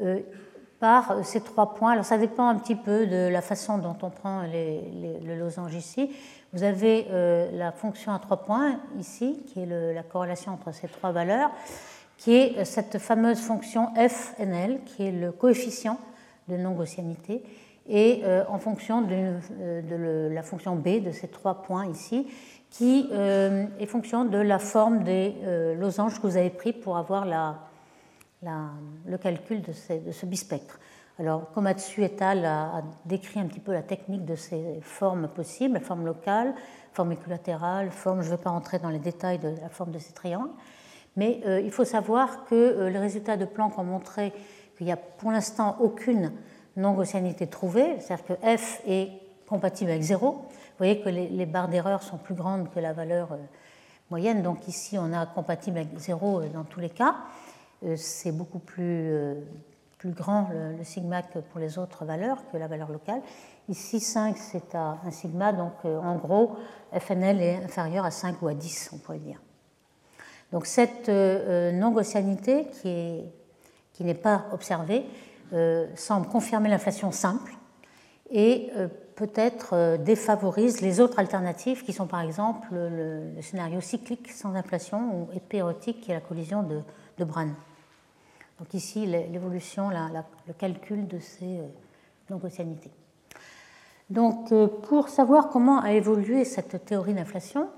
euh, 0.00 0.20
par 0.80 1.24
ces 1.24 1.40
trois 1.40 1.74
points. 1.74 1.92
Alors 1.92 2.04
ça 2.04 2.18
dépend 2.18 2.48
un 2.48 2.56
petit 2.56 2.74
peu 2.74 3.06
de 3.06 3.28
la 3.28 3.40
façon 3.40 3.78
dont 3.78 3.96
on 4.02 4.10
prend 4.10 4.42
le 4.42 5.38
losange 5.38 5.74
ici. 5.74 6.10
Vous 6.52 6.62
avez 6.62 7.06
euh, 7.10 7.50
la 7.52 7.72
fonction 7.72 8.12
à 8.12 8.18
trois 8.18 8.38
points 8.38 8.80
ici, 8.98 9.42
qui 9.46 9.60
est 9.60 9.94
la 9.94 10.02
corrélation 10.02 10.52
entre 10.52 10.72
ces 10.72 10.88
trois 10.88 11.12
valeurs, 11.12 11.50
qui 12.16 12.34
est 12.34 12.64
cette 12.64 12.98
fameuse 12.98 13.40
fonction 13.40 13.88
FNL, 13.94 14.80
qui 14.84 15.06
est 15.06 15.12
le 15.12 15.32
coefficient 15.32 15.98
de 16.48 16.56
non-gaussianité, 16.56 17.42
et 17.86 18.22
en 18.48 18.58
fonction 18.58 19.02
de, 19.02 20.32
la 20.32 20.42
fonction 20.42 20.74
B 20.74 21.02
de 21.02 21.10
ces 21.10 21.28
trois 21.28 21.62
points 21.62 21.86
ici, 21.86 22.26
qui 22.74 23.08
euh, 23.12 23.66
est 23.78 23.86
fonction 23.86 24.24
de 24.24 24.38
la 24.38 24.58
forme 24.58 25.04
des 25.04 25.36
euh, 25.44 25.76
losanges 25.76 26.20
que 26.20 26.26
vous 26.26 26.36
avez 26.36 26.50
pris 26.50 26.72
pour 26.72 26.96
avoir 26.96 27.24
la, 27.24 27.60
le 29.06 29.18
calcul 29.18 29.62
de, 29.62 29.72
ce 29.72 30.26
bispectre. 30.26 30.78
Alors, 31.18 31.50
Komatsu 31.52 32.02
et 32.02 32.16
al. 32.20 32.44
A, 32.44 32.82
décrit 33.04 33.40
un 33.40 33.46
petit 33.46 33.60
peu 33.60 33.72
la 33.72 33.82
technique 33.82 34.24
de 34.24 34.34
ces 34.34 34.80
formes 34.82 35.28
possibles, 35.28 35.74
la 35.74 35.80
forme 35.80 36.04
locale, 36.04 36.54
forme 36.92 37.12
équilatérale, 37.12 37.90
forme, 37.90 38.22
je 38.22 38.30
ne 38.30 38.36
vais 38.36 38.42
pas 38.42 38.50
entrer 38.50 38.78
dans 38.78 38.90
les 38.90 38.98
détails 38.98 39.38
de 39.38 39.54
la 39.60 39.68
forme 39.68 39.92
de 39.92 39.98
ces 39.98 40.12
triangles, 40.12 40.50
mais 41.16 41.40
euh, 41.46 41.60
il 41.60 41.70
faut 41.70 41.84
savoir 41.84 42.44
que 42.44 42.88
les 42.88 42.98
résultats 42.98 43.36
de 43.36 43.44
Planck 43.44 43.78
ont 43.78 43.84
montré 43.84 44.32
qu'il 44.76 44.86
n'y 44.86 44.92
a 44.92 44.96
pour 44.96 45.30
l'instant 45.30 45.76
aucune 45.80 46.32
non-gaussianité 46.76 47.46
trouvée, 47.46 48.00
c'est-à-dire 48.00 48.26
que 48.26 48.56
f 48.56 48.80
est 48.86 49.10
compatible 49.48 49.90
avec 49.90 50.02
0, 50.02 50.32
vous 50.74 50.78
voyez 50.78 51.00
que 51.00 51.08
les, 51.08 51.46
barres 51.46 51.68
d'erreur 51.68 52.02
sont 52.02 52.18
plus 52.18 52.34
grandes 52.34 52.68
que 52.72 52.80
la 52.80 52.92
valeur 52.92 53.32
euh, 53.32 53.36
moyenne. 54.10 54.42
Donc 54.42 54.66
ici, 54.66 54.98
on 54.98 55.12
a 55.12 55.26
compatible 55.26 55.78
avec 55.78 55.96
0 55.96 56.40
euh, 56.40 56.48
dans 56.48 56.64
tous 56.64 56.80
les 56.80 56.90
cas. 56.90 57.14
Euh, 57.84 57.94
c'est 57.96 58.32
beaucoup 58.32 58.58
plus, 58.58 59.12
plus 59.98 60.10
grand 60.10 60.48
le, 60.52 60.82
sigma 60.84 61.22
que 61.22 61.38
pour 61.38 61.60
les 61.60 61.78
autres 61.78 62.04
valeurs, 62.04 62.38
que 62.50 62.56
la 62.56 62.66
valeur 62.66 62.90
locale. 62.90 63.20
Ici, 63.68 64.00
5, 64.00 64.36
c'est 64.36 64.74
à 64.74 64.98
un 65.04 65.10
sigma. 65.10 65.52
Donc 65.52 65.84
en 65.84 66.16
gros, 66.16 66.56
FNL 66.92 67.40
est 67.40 67.64
inférieur 67.64 68.04
à 68.04 68.10
5 68.10 68.42
ou 68.42 68.48
à 68.48 68.54
10, 68.54 68.90
on 68.92 68.98
pourrait 68.98 69.18
dire. 69.18 69.40
Donc 70.52 70.66
cette 70.66 71.08
non-gaussianité 71.08 72.66
qui, 72.82 73.22
qui 73.94 74.04
n'est 74.04 74.14
pas 74.14 74.44
observée 74.52 75.06
semble 75.96 76.26
confirmer 76.28 76.68
l'inflation 76.68 77.10
simple 77.10 77.54
et 78.30 78.70
peut-être 79.14 79.70
euh, 79.72 79.96
défavorise 79.96 80.80
les 80.80 81.00
autres 81.00 81.18
alternatives 81.18 81.84
qui 81.84 81.92
sont 81.92 82.06
par 82.06 82.20
exemple 82.20 82.68
le, 82.72 83.40
scénario 83.40 83.80
cyclique 83.80 84.30
sans 84.30 84.54
inflation 84.54 84.98
ou 85.14 85.28
épérotique 85.34 86.00
qui 86.00 86.10
est 86.10 86.14
la 86.14 86.20
collision 86.20 86.62
de, 86.62 86.80
de. 87.18 87.26
Donc 88.64 88.72
ici 88.72 89.04
l'évolution, 89.04 89.90
le 89.90 90.52
calcul 90.54 91.06
de 91.06 91.18
ces 91.18 91.58
euh, 91.58 91.66
non-gaussianités. 92.30 92.90
Donc 94.08 94.52
euh, 94.52 94.68
pour 94.68 95.10
savoir 95.10 95.50
comment 95.50 95.82
a 95.82 95.92
évolué 95.92 96.46
cette 96.46 96.82
théorie 96.86 97.12
d'inflation, 97.12 97.68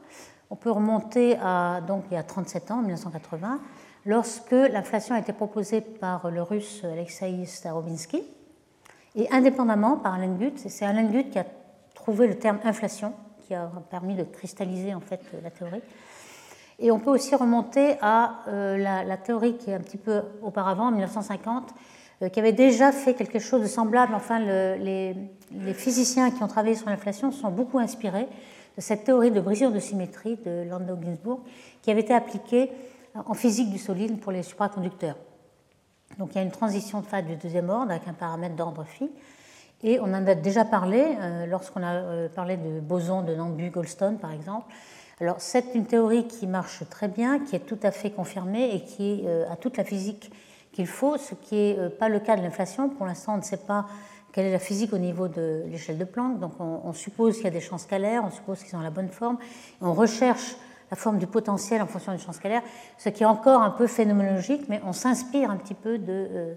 on 0.48 0.54
peut 0.54 0.70
remonter 0.70 1.36
à 1.42 1.80
donc 1.80 2.04
il 2.12 2.14
y 2.14 2.16
a 2.16 2.22
37 2.22 2.70
ans, 2.70 2.82
1980, 2.82 3.60
lorsque 4.04 4.52
l'inflation 4.52 5.16
a 5.16 5.18
été 5.18 5.32
proposée 5.32 5.80
par 5.80 6.30
le 6.30 6.40
russe 6.40 6.84
Alexei 6.84 7.44
Starobinsky 7.46 8.22
et 9.16 9.28
indépendamment 9.32 9.96
par 9.96 10.14
Alan 10.14 10.36
Guth. 10.36 10.68
C'est 10.68 10.84
Alan 10.84 11.10
Guth 11.10 11.30
qui 11.30 11.40
a 11.40 11.46
trouvé 11.96 12.28
le 12.28 12.38
terme 12.38 12.60
inflation, 12.62 13.12
qui 13.40 13.54
a 13.54 13.72
permis 13.90 14.14
de 14.14 14.22
cristalliser 14.22 14.94
en 14.94 15.00
fait 15.00 15.20
la 15.42 15.50
théorie. 15.50 15.82
Et 16.78 16.90
on 16.90 16.98
peut 16.98 17.10
aussi 17.10 17.34
remonter 17.34 17.96
à 18.02 18.40
euh, 18.48 18.76
la, 18.76 19.16
théorie 19.16 19.56
qui 19.56 19.70
est 19.70 19.74
un 19.74 19.80
petit 19.80 19.96
peu 19.96 20.22
auparavant, 20.42 20.88
en 20.88 20.90
1950, 20.90 21.74
euh, 22.22 22.28
qui 22.28 22.38
avait 22.38 22.52
déjà 22.52 22.92
fait 22.92 23.14
quelque 23.14 23.38
chose 23.38 23.62
de 23.62 23.66
semblable. 23.66 24.14
Enfin, 24.14 24.38
les, 24.40 25.16
physiciens 25.74 26.30
qui 26.30 26.42
ont 26.42 26.48
travaillé 26.48 26.74
sur 26.74 26.88
l'inflation 26.88 27.30
sont 27.30 27.50
beaucoup 27.50 27.78
inspirés 27.78 28.28
de 28.76 28.80
cette 28.82 29.04
théorie 29.04 29.30
de 29.30 29.40
brisure 29.40 29.72
de 29.72 29.78
symétrie 29.78 30.36
de 30.44 30.64
Landau 30.68 30.96
Ginsburg, 31.02 31.40
qui 31.80 31.90
avait 31.90 32.00
été 32.00 32.12
appliquée 32.12 32.70
en 33.14 33.32
physique 33.32 33.70
du 33.70 33.78
solide 33.78 34.20
pour 34.20 34.32
les 34.32 34.42
supraconducteurs. 34.42 35.16
Donc 36.18 36.30
il 36.32 36.36
y 36.36 36.38
a 36.38 36.42
une 36.42 36.50
transition 36.50 37.00
de 37.00 37.06
phase 37.06 37.24
du 37.24 37.36
deuxième 37.36 37.70
ordre 37.70 37.90
avec 37.90 38.06
un 38.06 38.12
paramètre 38.12 38.54
d'ordre 38.54 38.84
phi. 38.84 39.10
Et 39.82 39.98
on 40.00 40.04
en 40.04 40.26
a 40.26 40.34
déjà 40.34 40.64
parlé 40.64 41.02
euh, 41.18 41.46
lorsqu'on 41.46 41.82
a 41.82 42.28
parlé 42.28 42.56
de 42.58 42.80
boson 42.80 43.22
de 43.22 43.34
Nambu-Goldstone, 43.34 44.18
par 44.18 44.32
exemple. 44.32 44.66
Alors 45.20 45.36
c'est 45.40 45.74
une 45.74 45.86
théorie 45.86 46.26
qui 46.26 46.46
marche 46.46 46.82
très 46.90 47.08
bien, 47.08 47.38
qui 47.38 47.56
est 47.56 47.60
tout 47.60 47.78
à 47.82 47.90
fait 47.90 48.10
confirmée 48.10 48.74
et 48.74 48.82
qui 48.82 49.22
euh, 49.24 49.50
a 49.50 49.56
toute 49.56 49.78
la 49.78 49.84
physique 49.84 50.30
qu'il 50.72 50.86
faut, 50.86 51.16
ce 51.16 51.34
qui 51.34 51.74
n'est 51.74 51.88
pas 51.88 52.10
le 52.10 52.20
cas 52.20 52.36
de 52.36 52.42
l'inflation. 52.42 52.90
Pour 52.90 53.06
l'instant, 53.06 53.34
on 53.34 53.38
ne 53.38 53.42
sait 53.42 53.56
pas 53.56 53.86
quelle 54.36 54.44
est 54.44 54.52
la 54.52 54.58
physique 54.58 54.92
au 54.92 54.98
niveau 54.98 55.28
de 55.28 55.62
l'échelle 55.68 55.96
de 55.96 56.04
Planck. 56.04 56.38
Donc 56.38 56.60
on, 56.60 56.92
suppose 56.92 57.36
qu'il 57.36 57.44
y 57.44 57.48
a 57.48 57.50
des 57.50 57.62
champs 57.62 57.78
scalaires, 57.78 58.22
on 58.26 58.30
suppose 58.30 58.62
qu'ils 58.62 58.76
ont 58.76 58.82
la 58.82 58.90
bonne 58.90 59.08
forme. 59.08 59.38
on 59.80 59.94
recherche 59.94 60.56
la 60.90 60.96
forme 60.96 61.18
du 61.18 61.26
potentiel 61.26 61.80
en 61.80 61.86
fonction 61.86 62.12
du 62.12 62.18
champ 62.18 62.32
scalaire, 62.32 62.62
ce 62.98 63.08
qui 63.08 63.22
est 63.22 63.26
encore 63.26 63.62
un 63.62 63.70
peu 63.70 63.86
phénoménologique, 63.86 64.68
mais 64.68 64.82
on 64.84 64.92
s'inspire 64.92 65.50
un 65.50 65.56
petit 65.56 65.74
peu 65.74 65.96
de, 65.96 66.56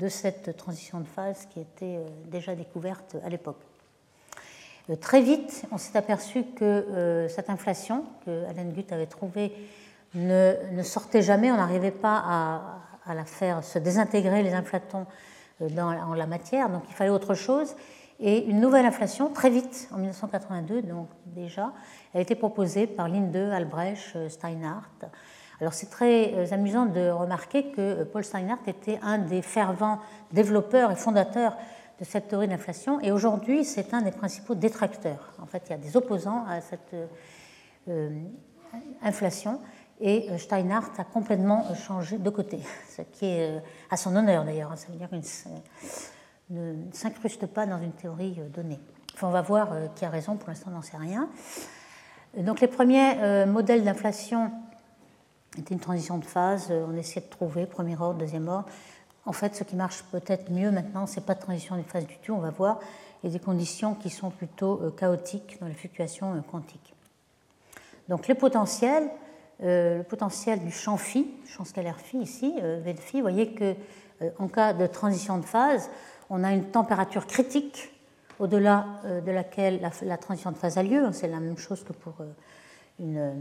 euh, 0.00 0.08
cette 0.08 0.56
transition 0.56 1.00
de 1.00 1.06
phase 1.06 1.46
qui 1.46 1.60
était 1.60 1.96
euh, 1.96 2.06
déjà 2.26 2.54
découverte 2.54 3.16
à 3.24 3.28
l'époque. 3.28 3.60
Euh, 4.90 4.96
très 4.96 5.20
vite, 5.20 5.64
on 5.72 5.78
s'est 5.78 5.96
aperçu 5.96 6.44
que 6.44 7.26
cette 7.28 7.50
inflation 7.50 8.04
que 8.24 8.44
Alan 8.46 8.70
Guth 8.70 8.92
avait 8.92 9.06
trouvée 9.06 9.52
ne, 10.14 10.82
sortait 10.82 11.22
jamais, 11.22 11.50
on 11.50 11.56
n'arrivait 11.56 11.90
pas 11.90 12.22
à, 13.06 13.14
la 13.14 13.24
faire 13.24 13.62
se 13.62 13.78
désintégrer 13.78 14.42
les 14.42 14.54
inflatons 14.54 15.06
dans, 15.60 15.88
en 15.88 16.14
la 16.14 16.26
matière, 16.26 16.68
donc 16.68 16.82
il 16.88 16.94
fallait 16.94 17.10
autre 17.10 17.34
chose. 17.34 17.74
Et 18.18 18.46
une 18.46 18.60
nouvelle 18.60 18.86
inflation, 18.86 19.28
très 19.28 19.50
vite, 19.50 19.88
en 19.92 19.98
1982, 19.98 20.82
donc 20.82 21.08
déjà, 21.26 21.72
a 22.14 22.20
été 22.20 22.34
proposée 22.34 22.86
par 22.86 23.08
Linde, 23.08 23.36
Albrecht, 23.36 24.16
euh, 24.16 24.28
Steinhardt. 24.28 25.10
Alors 25.60 25.74
c'est 25.74 25.90
très 25.90 26.34
euh, 26.34 26.46
amusant 26.50 26.86
de 26.86 27.10
remarquer 27.10 27.70
que 27.72 27.80
euh, 27.80 28.04
Paul 28.10 28.24
Steinhardt 28.24 28.62
était 28.66 28.98
un 29.02 29.18
des 29.18 29.42
fervents 29.42 29.98
développeurs 30.32 30.90
et 30.90 30.96
fondateurs 30.96 31.56
de 31.98 32.04
cette 32.04 32.28
théorie 32.28 32.48
d'inflation, 32.48 33.00
et 33.00 33.10
aujourd'hui 33.10 33.64
c'est 33.64 33.94
un 33.94 34.02
des 34.02 34.10
principaux 34.10 34.54
détracteurs. 34.54 35.32
En 35.40 35.46
fait, 35.46 35.62
il 35.66 35.70
y 35.70 35.74
a 35.74 35.78
des 35.78 35.96
opposants 35.96 36.44
à 36.46 36.60
cette 36.60 36.94
inflation, 39.02 39.60
et 40.00 40.28
Steinhardt 40.36 40.92
a 40.98 41.04
complètement 41.04 41.74
changé 41.74 42.18
de 42.18 42.30
côté, 42.30 42.60
ce 42.96 43.02
qui 43.02 43.26
est 43.26 43.62
à 43.90 43.96
son 43.96 44.14
honneur 44.14 44.44
d'ailleurs. 44.44 44.72
Hein. 44.72 44.76
Ça 44.76 44.88
veut 44.88 44.98
dire 44.98 45.08
qu'il 45.08 45.22
ne 46.50 46.74
s'incruste 46.92 47.46
pas 47.46 47.64
dans 47.66 47.78
une 47.78 47.92
théorie 47.92 48.38
donnée. 48.54 48.80
Enfin, 49.14 49.28
on 49.28 49.32
va 49.32 49.40
voir 49.40 49.70
qui 49.94 50.04
a 50.04 50.10
raison, 50.10 50.36
pour 50.36 50.50
l'instant 50.50 50.70
on 50.70 50.74
n'en 50.74 50.82
sait 50.82 50.98
rien. 50.98 51.30
Donc 52.36 52.60
les 52.60 52.66
premiers 52.66 53.18
euh, 53.18 53.46
modèles 53.46 53.82
d'inflation 53.82 54.52
étaient 55.56 55.72
une 55.72 55.80
transition 55.80 56.18
de 56.18 56.24
phase. 56.24 56.68
Euh, 56.70 56.84
on 56.86 56.94
essayait 56.94 57.24
de 57.24 57.30
trouver 57.30 57.64
premier 57.64 57.96
ordre, 57.98 58.18
deuxième 58.18 58.46
ordre. 58.48 58.68
En 59.26 59.32
fait, 59.32 59.54
ce 59.54 59.64
qui 59.64 59.76
marche 59.76 60.02
peut-être 60.04 60.50
mieux 60.50 60.70
maintenant, 60.70 61.06
c'est 61.06 61.24
pas 61.24 61.34
de 61.34 61.40
transition 61.40 61.76
de 61.76 61.82
phase 61.82 62.06
du 62.06 62.16
tout, 62.18 62.32
on 62.32 62.38
va 62.38 62.50
voir, 62.50 62.80
et 63.24 63.28
des 63.28 63.38
conditions 63.38 63.94
qui 63.94 64.10
sont 64.10 64.30
plutôt 64.30 64.90
chaotiques 64.96 65.58
dans 65.60 65.66
les 65.66 65.74
fluctuations 65.74 66.42
quantiques. 66.50 66.94
Donc 68.08 68.28
les 68.28 68.34
potentiels, 68.34 69.10
le 69.60 70.02
potentiel 70.02 70.60
du 70.60 70.70
champ 70.70 70.96
phi, 70.96 71.28
champ 71.46 71.64
scalaire 71.64 71.98
phi 71.98 72.18
ici, 72.18 72.54
V 72.60 72.92
de 72.92 73.00
phi, 73.00 73.16
vous 73.16 73.22
voyez 73.22 73.52
que 73.52 73.74
en 74.38 74.48
cas 74.48 74.72
de 74.72 74.86
transition 74.86 75.38
de 75.38 75.44
phase, 75.44 75.90
on 76.30 76.44
a 76.44 76.52
une 76.52 76.70
température 76.70 77.26
critique 77.26 77.90
au-delà 78.38 78.86
euh, 79.04 79.20
de 79.20 79.30
laquelle 79.30 79.80
la, 80.02 80.16
transition 80.16 80.52
de 80.52 80.56
phase 80.56 80.78
a 80.78 80.82
lieu. 80.82 81.08
C'est 81.12 81.28
la 81.28 81.40
même 81.40 81.58
chose 81.58 81.84
que 81.84 81.92
pour 81.92 82.14
euh, 83.00 83.34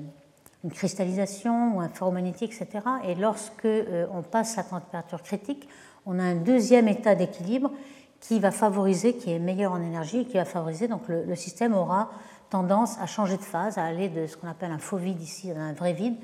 une, 0.65 0.71
cristallisation 0.71 1.77
ou 1.77 1.79
un 1.79 1.89
ferromagnétique, 1.89 2.53
etc. 2.53 2.83
Et 3.05 3.15
lorsque 3.15 3.65
euh, 3.65 4.07
on 4.11 4.21
passe 4.23 4.57
la 4.57 4.63
température 4.63 5.21
critique, 5.21 5.69
on 6.05 6.19
a 6.19 6.23
un 6.23 6.35
deuxième 6.35 6.87
état 6.87 7.15
d'équilibre 7.15 7.71
qui 8.19 8.39
va 8.39 8.51
favoriser, 8.51 9.15
qui 9.15 9.31
est 9.31 9.39
meilleur 9.39 9.73
en 9.73 9.81
énergie, 9.81 10.25
qui 10.25 10.37
va 10.37 10.45
favoriser, 10.45 10.87
donc 10.87 11.03
le, 11.07 11.35
système 11.35 11.73
aura 11.73 12.09
tendance 12.49 12.99
à 12.99 13.05
changer 13.05 13.37
de 13.37 13.43
phase, 13.43 13.77
à 13.77 13.83
aller 13.83 14.09
de 14.09 14.25
ce 14.27 14.37
qu'on 14.37 14.47
appelle 14.47 14.71
un 14.71 14.79
faux 14.79 14.97
vide 14.97 15.21
ici 15.21 15.51
à 15.51 15.59
un 15.59 15.73
vrai 15.73 15.93
vide, 15.93 16.15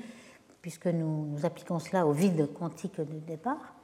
puisque 0.60 0.86
nous, 0.86 1.26
nous 1.26 1.46
appliquons 1.46 1.78
cela 1.78 2.06
au 2.06 2.12
vide 2.12 2.48
quantique 2.54 3.00
de 3.00 3.18
départ. 3.26 3.74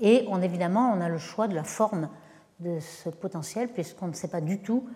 Et 0.00 0.26
on, 0.28 0.42
évidemment, 0.42 0.92
on 0.94 1.00
a 1.00 1.08
le 1.08 1.18
choix 1.18 1.48
de 1.48 1.54
la 1.54 1.64
forme 1.64 2.08
de 2.60 2.80
ce 2.80 3.08
potentiel, 3.08 3.68
puisqu'on 3.68 4.08
ne 4.08 4.12
sait 4.12 4.28
pas 4.28 4.40
du 4.40 4.60
tout 4.60 4.88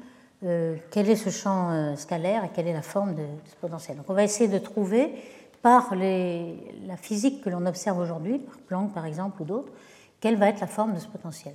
euh, 0.45 0.77
quel 0.91 1.09
est 1.09 1.17
ce 1.17 1.31
champ 1.31 1.71
euh, 1.71 1.97
scalaire 1.97 2.45
et 2.45 2.51
quelle 2.55 2.69
est 2.69 2.73
la 2.73 2.83
forme 2.83 3.15
de, 3.15 3.25
ce 3.47 3.57
potentiel? 3.57 3.97
Donc 3.97 4.07
on 4.09 4.15
va 4.15 4.25
essayer 4.25 4.49
de 4.49 4.59
trouver, 4.59 5.15
par 5.63 5.95
la 5.95 6.97
physique 6.97 7.45
que 7.45 7.49
l'on 7.49 7.65
observe 7.67 7.99
aujourd'hui, 7.99 8.41
par 8.41 8.59
Planck 8.67 8.93
par 8.93 9.07
exemple 9.07 9.41
ou 9.43 9.45
d'autres, 9.45 9.73
quelle 10.21 10.37
va 10.37 10.49
être 10.49 10.61
la 10.61 10.67
forme 10.67 10.95
de 10.95 10.99
ce 10.99 11.07
potentiel? 11.07 11.55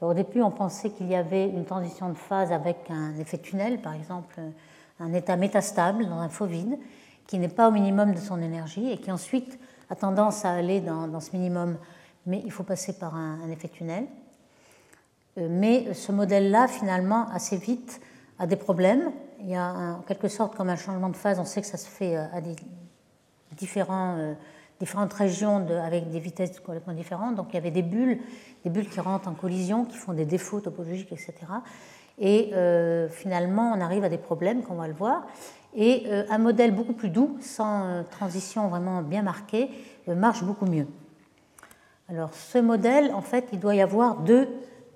au 0.00 0.14
début, 0.14 0.40
on 0.40 0.50
pensait 0.50 0.90
qu'il 0.90 1.08
y 1.08 1.14
avait 1.14 1.46
une 1.46 1.66
transition 1.66 2.08
de 2.08 2.14
phase 2.14 2.52
avec 2.52 2.78
un 2.88 3.14
effet 3.18 3.36
tunnel, 3.36 3.82
par 3.82 3.92
exemple 3.92 4.40
un 4.98 5.12
état 5.12 5.36
métastable 5.36 6.06
dans 6.06 6.18
un 6.18 6.30
faux 6.30 6.46
vide, 6.46 6.78
qui 7.26 7.38
n'est 7.38 7.48
pas 7.48 7.68
au 7.68 7.70
minimum 7.70 8.14
de 8.14 8.18
son 8.18 8.40
énergie 8.40 8.90
et 8.90 8.96
qui 8.96 9.12
ensuite 9.12 9.58
a 9.90 9.94
tendance 9.94 10.46
à 10.46 10.52
aller 10.52 10.80
dans 10.80 11.20
ce 11.20 11.36
minimum 11.36 11.76
mais 12.26 12.42
il 12.44 12.52
faut 12.52 12.62
passer 12.62 12.92
par 12.92 13.14
un, 13.14 13.50
effet 13.50 13.68
tunnel. 13.68 14.06
Euh, 15.38 15.46
mais 15.50 15.92
ce 15.94 16.12
modèle-là, 16.12 16.68
finalement, 16.68 17.28
assez 17.30 17.56
vite, 17.56 18.00
a 18.38 18.46
des 18.46 18.56
problèmes. 18.56 19.12
Il 19.40 19.48
y 19.48 19.56
a 19.56 19.96
en 19.98 20.02
quelque 20.02 20.28
sorte 20.28 20.56
comme 20.56 20.68
un 20.68 20.76
changement 20.76 21.08
de 21.08 21.16
phase. 21.16 21.38
On 21.38 21.44
sait 21.44 21.60
que 21.60 21.66
ça 21.66 21.76
se 21.76 21.88
fait 21.88 22.16
euh, 22.16 22.24
à 22.32 22.40
des 22.40 22.56
euh, 23.76 24.34
différentes 24.80 25.12
régions 25.12 25.66
avec 25.82 26.10
des 26.10 26.20
vitesses 26.20 26.58
complètement 26.60 26.94
différentes. 26.94 27.36
Donc 27.36 27.48
il 27.50 27.54
y 27.54 27.58
avait 27.58 27.70
des 27.70 27.82
bulles, 27.82 28.18
des 28.64 28.70
bulles 28.70 28.88
qui 28.88 29.00
rentrent 29.00 29.28
en 29.28 29.34
collision, 29.34 29.84
qui 29.84 29.96
font 29.96 30.12
des 30.12 30.24
défauts 30.24 30.60
topologiques, 30.60 31.12
etc. 31.12 31.34
Et 32.22 32.52
finalement, 33.10 33.72
on 33.74 33.80
arrive 33.80 34.04
à 34.04 34.10
des 34.10 34.18
problèmes, 34.18 34.62
qu'on 34.62 34.74
va 34.74 34.88
le 34.88 34.92
voir. 34.92 35.26
Et 35.74 36.06
un 36.28 36.36
modèle 36.36 36.74
beaucoup 36.74 36.92
plus 36.92 37.08
doux, 37.08 37.38
sans 37.40 38.04
transition 38.10 38.68
vraiment 38.68 39.00
bien 39.00 39.22
marquée, 39.22 39.70
marche 40.06 40.42
beaucoup 40.42 40.66
mieux. 40.66 40.86
Alors 42.10 42.34
ce 42.34 42.58
modèle, 42.58 43.14
en 43.14 43.22
fait, 43.22 43.46
il 43.52 43.60
doit 43.60 43.74
y 43.74 43.80
avoir 43.80 44.16
deux, 44.16 44.48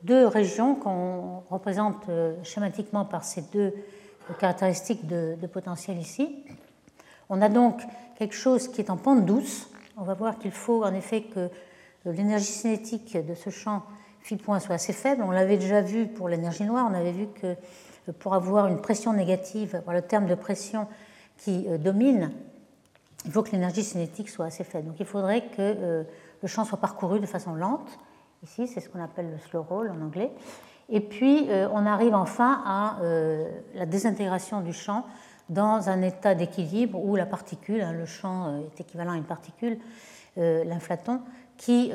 deux 0.05 0.27
régions 0.27 0.75
qu'on 0.75 1.43
représente 1.51 2.09
euh, 2.09 2.35
schématiquement 2.43 3.05
par 3.05 3.25
ces 3.25 3.43
deux 3.53 3.75
caractéristiques 4.38 5.07
de, 5.07 5.47
potentiel 5.53 5.99
ici. 5.99 6.45
On 7.29 7.43
a 7.43 7.49
donc 7.49 7.83
quelque 8.19 8.35
chose 8.35 8.69
qui 8.69 8.81
est 8.81 8.90
en 8.90 8.97
pente 8.97 9.25
douce. 9.25 9.69
On 9.97 10.03
va 10.03 10.14
voir 10.14 10.38
qu'il 10.38 10.51
faut 10.51 10.85
en 10.85 10.95
effet 10.95 11.23
que 11.23 11.49
l'énergie 12.05 12.45
cinétique 12.45 13.17
de 13.17 13.35
ce 13.35 13.51
champ 13.51 13.83
phi 14.21 14.37
point 14.37 14.61
soit 14.61 14.77
assez 14.77 14.93
faible. 14.93 15.23
On 15.23 15.31
l'avait 15.31 15.57
déjà 15.57 15.81
vu 15.81 16.07
pour 16.07 16.29
l'énergie 16.29 16.64
noire. 16.64 16.87
On 16.90 16.95
avait 16.95 17.12
vu 17.12 17.27
que 17.29 17.57
pour 18.12 18.35
avoir 18.35 18.67
une 18.69 18.81
pression 18.81 19.12
négative, 19.12 19.83
le 19.88 20.03
terme 20.03 20.27
de 20.27 20.35
pression 20.35 20.87
qui 21.38 21.67
euh, 21.69 21.79
domine, 21.79 22.31
il 23.25 23.33
faut 23.33 23.43
que 23.43 23.53
l'énergie 23.53 23.83
cinétique 23.83 24.29
soit 24.29 24.47
assez 24.47 24.64
faible. 24.64 24.88
Donc 24.88 25.01
il 25.01 25.07
faudrait 25.07 25.47
que 25.47 25.57
euh, 25.59 26.03
le 26.43 26.49
champ 26.49 26.64
soit 26.64 26.79
parcouru 26.79 27.21
de 27.21 27.27
façon 27.27 27.55
lente. 27.55 27.99
Ici, 28.44 28.66
c'est 28.66 28.80
ce 28.80 28.90
qu'on 28.90 29.02
appelle 29.02 29.30
le 29.30 29.38
slow 29.38 29.62
roll 29.62 29.90
en 29.90 30.04
anglais. 30.04 30.30
Et 30.90 31.00
puis, 31.00 31.46
euh, 31.48 31.66
on 31.72 31.87
arrive 31.87 32.14
enfin 32.14 32.62
à 32.66 32.98
euh, 33.00 33.48
la 33.74 33.87
désintégration 33.87 34.61
du 34.61 34.74
champ 34.74 35.07
dans 35.48 35.88
un 35.88 36.02
état 36.02 36.35
d'équilibre 36.35 37.02
où 37.02 37.16
la 37.16 37.24
particule, 37.24 37.80
hein, 37.80 37.92
le 37.92 38.04
champ 38.04 38.48
euh, 38.48 38.61
est 38.66 38.83
équivalent 38.83 39.12
à 39.12 39.16
une 39.16 39.24
particule, 39.24 39.78
l'inflaton, 40.37 41.20
qui 41.57 41.92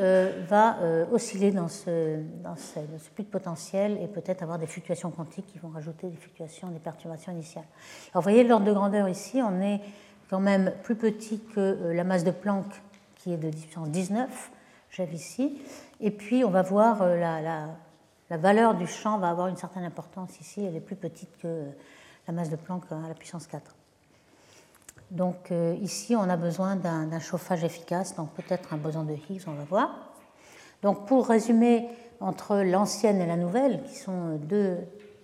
va 0.47 0.77
osciller 1.11 1.51
dans 1.51 1.67
ce, 1.67 2.21
dans, 2.41 2.55
ce, 2.55 2.79
de 2.79 3.23
potentiel 3.27 3.99
et 4.01 4.07
peut-être 4.07 4.43
avoir 4.43 4.57
des 4.57 4.65
fluctuations 4.65 5.11
quantiques 5.11 5.45
qui 5.47 5.59
vont 5.59 5.67
rajouter 5.67 6.07
des 6.07 6.15
fluctuations, 6.15 6.69
des 6.69 6.79
perturbations 6.79 7.33
initiales. 7.33 7.65
Alors, 8.13 8.23
vous 8.23 8.29
voyez 8.29 8.45
l'ordre 8.45 8.65
de 8.65 8.71
grandeur 8.71 9.09
ici, 9.09 9.41
on 9.43 9.59
est 9.59 9.81
quand 10.29 10.39
même 10.39 10.71
plus 10.83 10.95
petit 10.95 11.41
que 11.53 11.91
la 11.91 12.05
masse 12.05 12.23
de 12.23 12.31
Planck 12.31 12.63
qui 13.15 13.33
est 13.33 13.37
de 13.37 13.49
puissance 13.49 13.89
19, 13.89 14.51
j'avais 14.91 15.15
ici. 15.15 15.61
Et 16.01 16.11
puis, 16.11 16.43
on 16.43 16.49
va 16.49 16.61
voir 16.61 17.01
euh, 17.01 17.17
la, 17.17 17.41
la, 17.41 18.37
valeur 18.37 18.75
du 18.75 18.87
champ 18.87 19.17
va 19.17 19.29
avoir 19.29 19.47
une 19.47 19.57
certaine 19.57 19.83
importance 19.83 20.39
ici. 20.39 20.63
Elle 20.63 20.75
est 20.75 20.81
plus 20.81 20.95
petite 20.95 21.37
que 21.41 21.65
la 22.27 22.33
masse 22.33 22.49
de 22.49 22.55
Planck 22.55 22.83
à 22.91 23.07
la 23.07 23.15
puissance 23.15 23.47
4. 23.47 23.75
Donc 25.11 25.51
euh, 25.51 25.75
ici, 25.81 26.15
on 26.15 26.29
a 26.29 26.37
besoin 26.37 26.75
d'un 26.75 27.19
chauffage 27.19 27.63
efficace, 27.63 28.15
donc 28.15 28.31
peut-être 28.33 28.73
un 28.73 28.77
boson 28.77 29.03
de 29.03 29.13
Higgs, 29.13 29.41
on 29.47 29.53
va 29.53 29.63
voir. 29.63 30.13
Donc 30.83 31.07
pour 31.07 31.27
résumer, 31.27 31.89
entre 32.19 32.57
l'ancienne 32.57 33.21
et 33.21 33.25
la 33.25 33.37
nouvelle, 33.37 33.81
qui 33.83 33.95
sont 33.95 34.35
deux, 34.35 34.77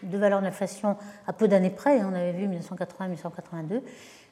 deux 0.04 0.18
valeurs 0.18 0.42
d'inflation 0.42 0.98
à 1.28 1.34
peu 1.34 1.48
d'années 1.48 1.70
près, 1.70 2.00
hein, 2.00 2.10
on 2.12 2.16
avait 2.16 2.32
vu 2.32 2.48
1980-1982, 2.48 3.82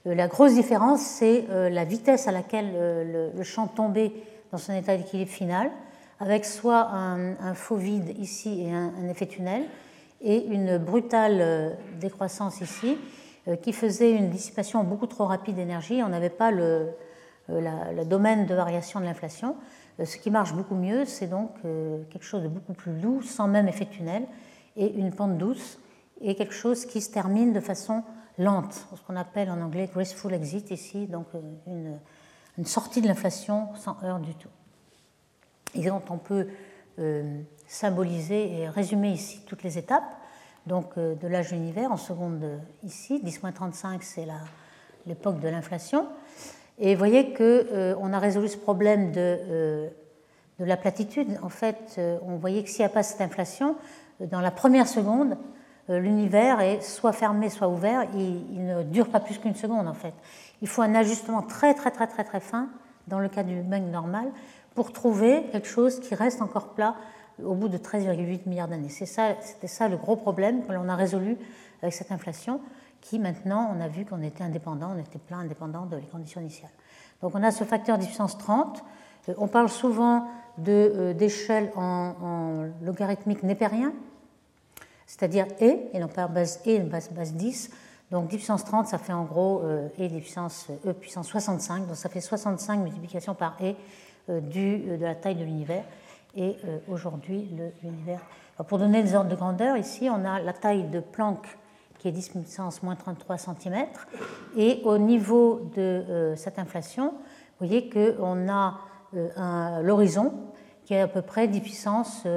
euh, 0.05 0.15
la 0.15 0.27
grosse 0.27 0.53
différence, 0.53 1.01
c'est 1.01 1.45
euh, 1.49 1.69
la 1.69 1.85
vitesse 1.85 2.27
à 2.27 2.31
laquelle 2.31 2.71
euh, 2.75 3.31
le 3.33 3.43
champ 3.43 3.67
tombait 3.67 4.11
dans 4.53 4.59
son 4.59 4.73
état 4.73 4.95
d'équilibre 4.95 5.31
final, 5.31 5.71
avec 6.19 6.45
soit 6.45 6.91
un, 6.91 7.55
faux 7.55 7.75
vide 7.75 8.15
ici 8.19 8.61
et 8.61 8.71
un, 8.71 9.09
effet 9.09 9.25
tunnel, 9.25 9.63
et 10.21 10.45
une 10.45 10.77
brutale 10.77 11.75
décroissance 11.99 12.61
ici, 12.61 12.97
qui 13.63 13.73
faisait 13.73 14.11
une 14.11 14.29
dissipation 14.29 14.83
beaucoup 14.83 15.07
trop 15.07 15.25
rapide 15.25 15.55
d'énergie. 15.55 16.03
On 16.03 16.09
n'avait 16.09 16.29
pas 16.29 16.51
le, 16.51 16.91
domaine 18.05 18.45
de 18.45 18.53
variation 18.53 18.99
de 18.99 19.05
l'inflation. 19.05 19.55
Ce 20.01 20.17
qui 20.17 20.29
marche 20.29 20.53
beaucoup 20.53 20.75
mieux, 20.75 21.03
c'est 21.05 21.27
donc 21.27 21.49
quelque 22.11 22.23
chose 22.23 22.43
de 22.43 22.47
beaucoup 22.47 22.73
plus 22.73 22.91
doux, 22.91 23.23
sans 23.23 23.47
même 23.47 23.67
effet 23.67 23.87
tunnel, 23.87 24.23
et 24.77 24.93
une 24.93 25.11
pente 25.11 25.39
douce, 25.39 25.79
et 26.21 26.35
quelque 26.35 26.53
chose 26.53 26.85
qui 26.85 27.01
se 27.01 27.11
termine 27.11 27.53
de 27.53 27.59
façon 27.59 28.03
lente, 28.37 28.87
ce 28.95 29.01
qu'on 29.01 29.15
appelle 29.15 29.49
en 29.49 29.61
anglais 29.61 29.89
graceful 29.91 30.33
exit 30.33 30.71
ici, 30.71 31.07
donc 31.07 31.27
euh, 31.35 31.95
une, 32.57 32.65
sortie 32.65 33.01
de 33.01 33.07
l'inflation 33.07 33.69
sans 33.75 33.97
heurts 34.03 34.19
du 34.19 34.35
tout. 34.35 34.49
Et 35.75 35.85
donc 35.85 36.03
on 36.09 36.17
peut 36.17 36.47
euh, 36.99 37.41
symboliser 37.67 38.59
et 38.59 38.69
résumer 38.69 39.11
ici 39.11 39.41
toutes 39.47 39.63
les 39.63 39.77
étapes 39.77 40.03
donc, 40.65 40.91
euh, 40.97 41.15
de 41.15 41.27
l'âge 41.27 41.49
de 41.49 41.55
l'univers 41.55 41.91
en 41.91 41.97
seconde 41.97 42.59
ici. 42.83 43.21
10-35, 43.23 43.99
c'est 44.01 44.27
l'époque 45.05 45.39
de 45.39 45.47
l'inflation. 45.47 46.07
Et 46.79 46.95
vous 46.95 46.99
voyez 46.99 47.33
qu'on 47.33 48.13
a 48.13 48.19
résolu 48.19 48.47
ce 48.47 48.57
problème 48.57 49.11
de, 49.11 49.89
de 50.59 50.65
la 50.65 50.77
platitude. 50.77 51.37
En 51.43 51.49
fait, 51.49 52.01
on 52.23 52.37
voyait 52.37 52.63
que 52.63 52.69
s'il 52.69 52.79
n'y 52.79 52.85
a 52.85 52.89
pas 52.89 53.03
cette 53.03 53.21
inflation, 53.21 53.75
dans 54.19 54.41
la 54.41 54.51
première 54.51 54.87
seconde, 54.87 55.37
euh, 55.89 55.99
l'univers 55.99 56.61
est 56.61 56.81
soit 56.81 57.11
fermé, 57.11 57.49
soit 57.49 57.67
ouvert. 57.67 58.07
Il, 58.15 58.65
ne 58.65 58.83
dure 58.83 59.09
pas 59.09 59.19
plus 59.19 59.37
qu'une 59.37 59.55
seconde 59.55 59.87
en 59.87 59.93
fait. 59.93 60.13
Il 60.63 60.69
faut 60.69 60.81
un 60.81 60.95
ajustement 60.95 61.41
très 61.41 61.73
très 61.73 61.91
très 61.91 62.07
très 62.07 62.23
très 62.23 62.39
fin 62.39 62.69
dans 63.07 63.19
le 63.19 63.27
cas 63.27 63.43
du 63.43 63.61
Big 63.61 63.83
normal 63.83 64.31
pour 64.75 64.93
trouver 64.93 65.43
quelque 65.51 65.67
chose 65.67 65.99
qui 65.99 66.15
reste 66.15 66.41
encore 66.41 66.69
plat 66.69 66.95
au 67.43 67.53
bout 67.53 67.67
de 67.67 67.77
13,8 67.77 68.47
milliards 68.47 68.69
d'années. 68.69 68.87
C'était 68.87 69.67
ça 69.67 69.89
le 69.89 69.97
gros 69.97 70.15
problème 70.15 70.65
que 70.65 70.71
l'on 70.71 70.87
a 70.87 70.95
résolu 70.95 71.37
avec 71.81 71.93
cette 71.93 72.13
inflation, 72.13 72.61
qui 73.01 73.19
maintenant 73.19 73.75
on 73.75 73.81
a 73.81 73.89
vu 73.89 74.05
qu'on 74.05 74.21
était 74.21 74.43
indépendant, 74.43 74.93
on 74.95 74.99
était 74.99 75.19
plein 75.19 75.39
indépendant 75.39 75.85
de 75.85 75.97
les 75.97 76.05
conditions 76.05 76.39
initiales. 76.39 76.71
Donc 77.21 77.33
on 77.35 77.43
a 77.43 77.51
ce 77.51 77.65
facteur 77.65 77.97
de 77.97 78.05
puissance 78.05 78.37
30. 78.37 78.83
Euh, 79.27 79.33
on 79.37 79.49
parle 79.49 79.67
souvent 79.67 80.29
euh, 80.65 81.13
d'échelle 81.13 81.73
en, 81.75 82.15
en 82.21 82.85
logarithmique 82.85 83.43
népérien, 83.43 83.91
c'est-à-dire 85.07 85.45
E, 85.61 85.75
et 85.91 86.01
on 86.01 86.07
parle 86.07 86.31
base 86.31 86.61
E, 86.65 86.79
base, 86.79 87.09
base 87.11 87.33
10. 87.33 87.69
Donc 88.11 88.27
10 88.27 88.37
puissance 88.37 88.63
30, 88.63 88.87
ça 88.87 88.97
fait 88.97 89.13
en 89.13 89.23
gros 89.23 89.61
E, 89.63 89.89
E 89.99 90.19
puissance, 90.19 90.67
e 90.85 90.93
puissance 90.93 91.27
65, 91.27 91.87
donc 91.87 91.95
ça 91.95 92.09
fait 92.09 92.21
65 92.21 92.79
multiplications 92.79 93.33
par 93.33 93.57
E 93.61 93.73
euh, 94.29 94.39
du, 94.39 94.83
euh, 94.87 94.97
de 94.97 95.03
la 95.03 95.15
taille 95.15 95.35
de 95.35 95.43
l'univers. 95.43 95.83
Et 96.35 96.55
euh, 96.65 96.77
aujourd'hui, 96.87 97.49
l'univers. 97.83 98.21
Pour 98.67 98.77
donner 98.77 99.03
des 99.03 99.15
ordres 99.15 99.29
de 99.29 99.35
grandeur, 99.35 99.75
ici, 99.75 100.09
on 100.09 100.23
a 100.23 100.39
la 100.39 100.53
taille 100.53 100.83
de 100.83 100.99
Planck 100.99 101.45
qui 101.99 102.07
est 102.07 102.11
10 102.11 102.29
puissance 102.29 102.83
moins 102.83 102.95
33 102.95 103.37
cm. 103.37 103.85
Et 104.55 104.81
au 104.85 104.97
niveau 104.97 105.69
de 105.75 106.33
cette 106.35 106.59
inflation, 106.59 107.09
vous 107.09 107.67
voyez 107.67 107.89
qu'on 107.89 108.49
a 108.49 108.79
l'horizon 109.81 110.33
qui 110.85 110.93
est 110.93 111.01
à 111.01 111.07
peu 111.07 111.21
près 111.21 111.47
10 111.47 111.61
puissance 111.61 112.27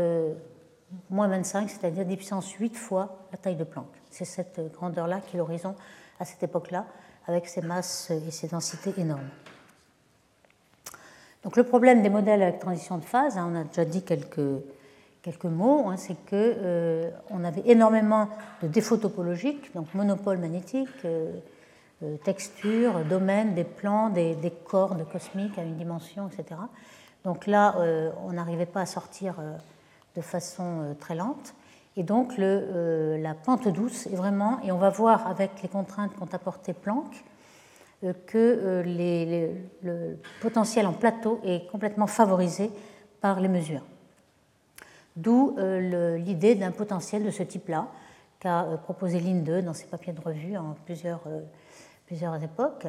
moins 1.10 1.28
25, 1.28 1.68
c'est-à-dire 1.68 2.04
10 2.04 2.16
puissance 2.16 2.50
8 2.52 2.76
fois 2.76 3.26
la 3.32 3.38
taille 3.38 3.56
de 3.56 3.64
Planck. 3.64 3.88
C'est 4.16 4.24
cette 4.24 4.72
grandeur-là 4.72 5.20
qui 5.20 5.36
est 5.36 5.38
l'horizon 5.38 5.74
à 6.18 6.24
cette 6.24 6.42
époque-là, 6.42 6.86
avec 7.26 7.46
ces 7.46 7.60
masses 7.60 8.10
et 8.10 8.30
ces 8.30 8.48
densités 8.48 8.94
énormes. 8.96 9.28
Donc 11.44 11.58
le 11.58 11.64
problème 11.64 12.00
des 12.02 12.08
modèles 12.08 12.42
avec 12.42 12.58
transition 12.58 12.96
de 12.96 13.04
phase, 13.04 13.36
hein, 13.36 13.52
on 13.52 13.60
a 13.60 13.64
déjà 13.64 13.84
dit 13.84 14.02
quelques, 14.02 15.44
mots, 15.44 15.90
hein, 15.90 15.98
c'est 15.98 16.14
qu'on 16.14 16.24
euh, 16.32 17.10
avait 17.44 17.62
énormément 17.66 18.30
de 18.62 18.68
défauts 18.68 18.96
topologiques, 18.96 19.74
donc 19.74 19.92
monopole 19.92 20.38
magnétique, 20.38 20.88
euh, 21.04 21.32
euh, 22.02 22.16
texture, 22.24 23.04
domaine, 23.04 23.54
des 23.54 23.64
plans, 23.64 24.08
des, 24.08 24.34
des, 24.34 24.50
cordes 24.50 25.06
cosmiques 25.12 25.58
à 25.58 25.62
une 25.62 25.76
dimension, 25.76 26.26
etc. 26.26 26.58
Donc 27.22 27.46
là, 27.46 27.76
on 28.24 28.32
n'arrivait 28.32 28.64
pas 28.64 28.80
à 28.80 28.86
sortir 28.86 29.34
de 30.14 30.20
façon 30.22 30.96
très 31.00 31.16
lente. 31.16 31.54
Et 31.96 32.02
donc 32.02 32.36
le, 32.36 33.16
la 33.20 33.34
pente 33.34 33.68
douce 33.68 34.06
est 34.06 34.16
vraiment, 34.16 34.60
et 34.62 34.70
on 34.72 34.78
va 34.78 34.90
voir 34.90 35.26
avec 35.26 35.62
les 35.62 35.68
contraintes 35.68 36.14
qu'ont 36.14 36.28
apporté 36.32 36.72
Planck, 36.72 37.24
que 38.26 38.82
le 39.82 40.18
potentiel 40.42 40.86
en 40.86 40.92
plateau 40.92 41.40
est 41.42 41.70
complètement 41.70 42.06
favorisé 42.06 42.70
par 43.20 43.40
les 43.40 43.48
mesures. 43.48 43.82
D'où 45.16 45.56
euh, 45.58 46.18
l'idée 46.18 46.54
d'un 46.54 46.70
potentiel 46.70 47.24
de 47.24 47.30
ce 47.30 47.42
type-là 47.42 47.88
qu'a 48.38 48.64
euh, 48.64 48.76
proposé 48.76 49.18
Linde 49.18 49.64
dans 49.64 49.72
ses 49.72 49.86
papiers 49.86 50.12
de 50.12 50.20
revue 50.20 50.58
en 50.58 50.76
plusieurs, 50.84 51.22
euh, 51.26 51.40
plusieurs 52.06 52.42
époques. 52.42 52.86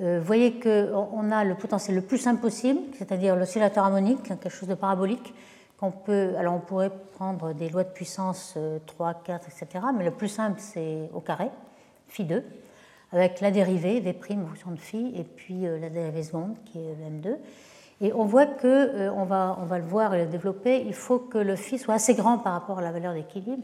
Vous 0.00 0.22
voyez 0.22 0.60
qu'on 0.60 1.32
a 1.32 1.42
le 1.42 1.56
potentiel 1.56 1.96
le 1.96 2.02
plus 2.02 2.18
simple 2.18 2.40
possible, 2.40 2.78
c'est-à-dire 2.96 3.34
l'oscillateur 3.34 3.84
harmonique, 3.84 4.22
quelque 4.22 4.48
chose 4.48 4.68
de 4.68 4.76
parabolique, 4.76 5.34
qu'on 5.78 5.90
peut. 5.90 6.34
Alors 6.38 6.54
on 6.54 6.60
pourrait 6.60 6.92
prendre 7.14 7.52
des 7.52 7.68
lois 7.68 7.84
de 7.84 7.90
puissance 7.90 8.58
3, 8.86 9.14
4, 9.24 9.48
etc., 9.48 9.84
mais 9.96 10.04
le 10.04 10.10
plus 10.10 10.28
simple 10.28 10.58
c'est 10.58 11.08
au 11.14 11.20
carré, 11.20 11.50
phi 12.08 12.24
2, 12.24 12.44
avec 13.12 13.40
la 13.40 13.50
dérivée 13.50 14.00
v' 14.00 14.14
fonction 14.20 14.70
de 14.72 14.78
phi, 14.78 15.12
et 15.16 15.24
puis 15.24 15.62
la 15.62 15.88
dérivée 15.88 16.22
seconde 16.22 16.56
qui 16.66 16.78
est 16.78 16.94
m2. 16.94 17.36
Et 18.00 18.12
on 18.12 18.24
voit 18.24 18.46
que, 18.46 18.66
euh, 18.66 19.12
on, 19.12 19.24
va, 19.24 19.58
on 19.60 19.64
va 19.64 19.78
le 19.78 19.84
voir 19.84 20.14
et 20.14 20.24
le 20.24 20.30
développer, 20.30 20.84
il 20.86 20.94
faut 20.94 21.18
que 21.18 21.38
le 21.38 21.56
phi 21.56 21.78
soit 21.78 21.94
assez 21.94 22.14
grand 22.14 22.38
par 22.38 22.52
rapport 22.52 22.78
à 22.78 22.82
la 22.82 22.92
valeur 22.92 23.12
d'équilibre. 23.12 23.62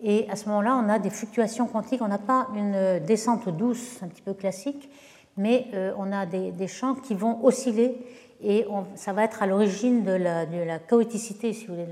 Et 0.00 0.28
à 0.30 0.36
ce 0.36 0.48
moment-là, 0.48 0.76
on 0.76 0.88
a 0.88 0.98
des 0.98 1.10
fluctuations 1.10 1.66
quantiques. 1.66 2.02
On 2.02 2.08
n'a 2.08 2.18
pas 2.18 2.48
une 2.54 3.00
descente 3.04 3.48
douce, 3.48 4.00
un 4.02 4.08
petit 4.08 4.22
peu 4.22 4.34
classique, 4.34 4.88
mais 5.36 5.66
euh, 5.74 5.92
on 5.98 6.12
a 6.12 6.26
des, 6.26 6.68
champs 6.68 6.94
qui 6.94 7.14
vont 7.14 7.44
osciller 7.44 7.96
et 8.44 8.66
ça 8.94 9.12
va 9.12 9.24
être 9.24 9.42
à 9.42 9.46
l'origine 9.46 10.04
de 10.04 10.12
la, 10.12 10.78
chaoticité, 10.78 11.52
si 11.52 11.66
vous 11.66 11.74
voulez, 11.74 11.86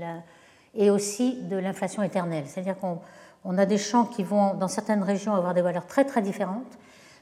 et 0.75 0.89
aussi 0.89 1.41
de 1.43 1.57
l'inflation 1.57 2.03
éternelle. 2.03 2.45
C'est-à-dire 2.47 2.75
qu'on 2.79 3.57
a 3.57 3.65
des 3.65 3.77
champs 3.77 4.05
qui 4.05 4.23
vont, 4.23 4.53
dans 4.53 4.67
certaines 4.67 5.03
régions, 5.03 5.33
avoir 5.33 5.53
des 5.53 5.61
valeurs 5.61 5.87
très 5.87 6.05
très 6.05 6.21
différentes. 6.21 6.77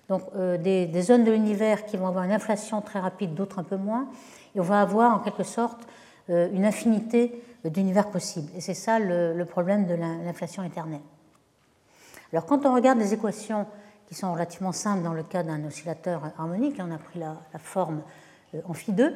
Donc 0.10 0.24
euh, 0.36 0.58
des, 0.58 1.02
zones 1.02 1.24
de 1.24 1.32
l'univers 1.32 1.86
qui 1.86 1.96
vont 1.96 2.08
avoir 2.08 2.26
une 2.26 2.34
inflation 2.34 2.82
très 2.82 3.00
rapide, 3.00 3.34
d'autres 3.34 3.60
un 3.60 3.64
peu 3.64 3.78
moins. 3.78 4.08
Et 4.56 4.60
on 4.60 4.64
va 4.64 4.82
avoir 4.82 5.16
en 5.16 5.20
quelque 5.20 5.44
sorte 5.44 5.88
euh, 6.30 6.50
une 6.52 6.66
infinité 6.66 7.42
d'univers 7.64 8.10
possibles. 8.10 8.50
Et 8.56 8.62
c'est 8.62 8.74
ça 8.74 9.00
le, 9.00 9.46
problème 9.46 9.86
de 9.86 9.94
l'inflation 9.94 10.64
éternelle. 10.64 11.02
Alors 12.34 12.46
quand 12.46 12.66
on 12.66 12.74
regarde 12.74 13.00
les 13.00 13.14
équations 13.14 13.66
qui 14.08 14.16
sont 14.16 14.34
relativement 14.34 14.72
simples 14.72 15.04
dans 15.04 15.14
le 15.14 15.24
cas 15.24 15.44
d'un 15.44 15.64
oscillateur 15.66 16.32
harmonique, 16.38 16.76
on 16.80 16.92
a 16.92 16.98
pris 16.98 17.20
la, 17.20 17.38
forme 17.60 18.02
euh, 18.56 18.74
phi 18.74 18.92
2, 18.92 19.14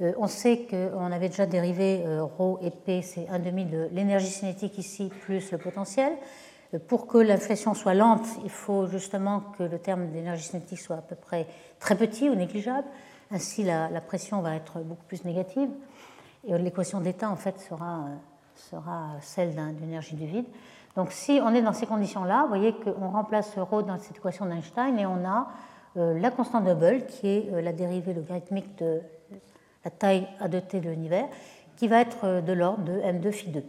euh, 0.00 0.12
on 0.16 0.26
sait 0.26 0.66
qu'on 0.68 1.12
avait 1.12 1.28
déjà 1.28 1.46
dérivé 1.46 2.04
ρ 2.06 2.58
et 2.62 2.70
p, 2.70 3.02
c'est 3.02 3.28
un 3.28 3.38
demi 3.38 3.64
de 3.64 3.88
l'énergie 3.92 4.26
cinétique 4.26 4.78
ici 4.78 5.10
plus 5.22 5.52
le 5.52 5.58
potentiel. 5.58 6.12
Pour 6.88 7.06
que 7.06 7.18
l'inflation 7.18 7.74
soit 7.74 7.92
lente, 7.92 8.26
il 8.44 8.50
faut 8.50 8.86
justement 8.86 9.40
que 9.58 9.62
le 9.62 9.78
terme 9.78 10.08
d'énergie 10.08 10.44
cinétique 10.44 10.78
soit 10.78 10.96
à 10.96 11.02
peu 11.02 11.14
près 11.14 11.46
très 11.78 11.94
petit 11.94 12.30
ou 12.30 12.34
négligeable. 12.34 12.86
Ainsi, 13.30 13.62
la, 13.62 13.88
pression 14.00 14.40
va 14.40 14.56
être 14.56 14.80
beaucoup 14.80 15.04
plus 15.04 15.22
négative. 15.24 15.68
Et 16.46 16.56
l'équation 16.56 17.00
d'état, 17.00 17.30
en 17.30 17.36
fait, 17.36 17.60
sera, 17.60 18.06
sera 18.56 19.16
celle 19.20 19.54
d'une 19.54 19.84
énergie 19.84 20.16
du 20.16 20.26
vide. 20.26 20.46
Donc, 20.96 21.12
si 21.12 21.40
on 21.42 21.54
est 21.54 21.62
dans 21.62 21.72
ces 21.72 21.86
conditions-là, 21.86 22.42
vous 22.42 22.48
voyez 22.48 22.74
qu'on 22.74 23.10
remplace 23.10 23.56
ρ 23.58 23.82
dans 23.82 23.98
cette 23.98 24.16
équation 24.16 24.46
d'Einstein 24.46 24.98
et 24.98 25.06
on 25.06 25.24
a 25.24 25.40
euh, 25.40 25.44
la 25.96 26.30
constante 26.30 26.66
Hubble, 26.66 27.04
qui 27.06 27.28
est 27.28 27.52
euh, 27.52 27.60
la 27.60 27.72
dérivée 27.72 28.14
logarithmique 28.14 28.78
de 28.78 29.00
la 29.84 29.90
taille 29.90 30.26
a 30.40 30.48
de 30.48 30.60
t 30.60 30.80
de 30.80 30.88
l'univers, 30.88 31.28
qui 31.76 31.88
va 31.88 32.00
être 32.00 32.24
euh, 32.24 32.40
de 32.40 32.52
l'ordre 32.52 32.84
de 32.84 32.92
m2 32.92 33.30
phi 33.30 33.48
2. 33.50 33.62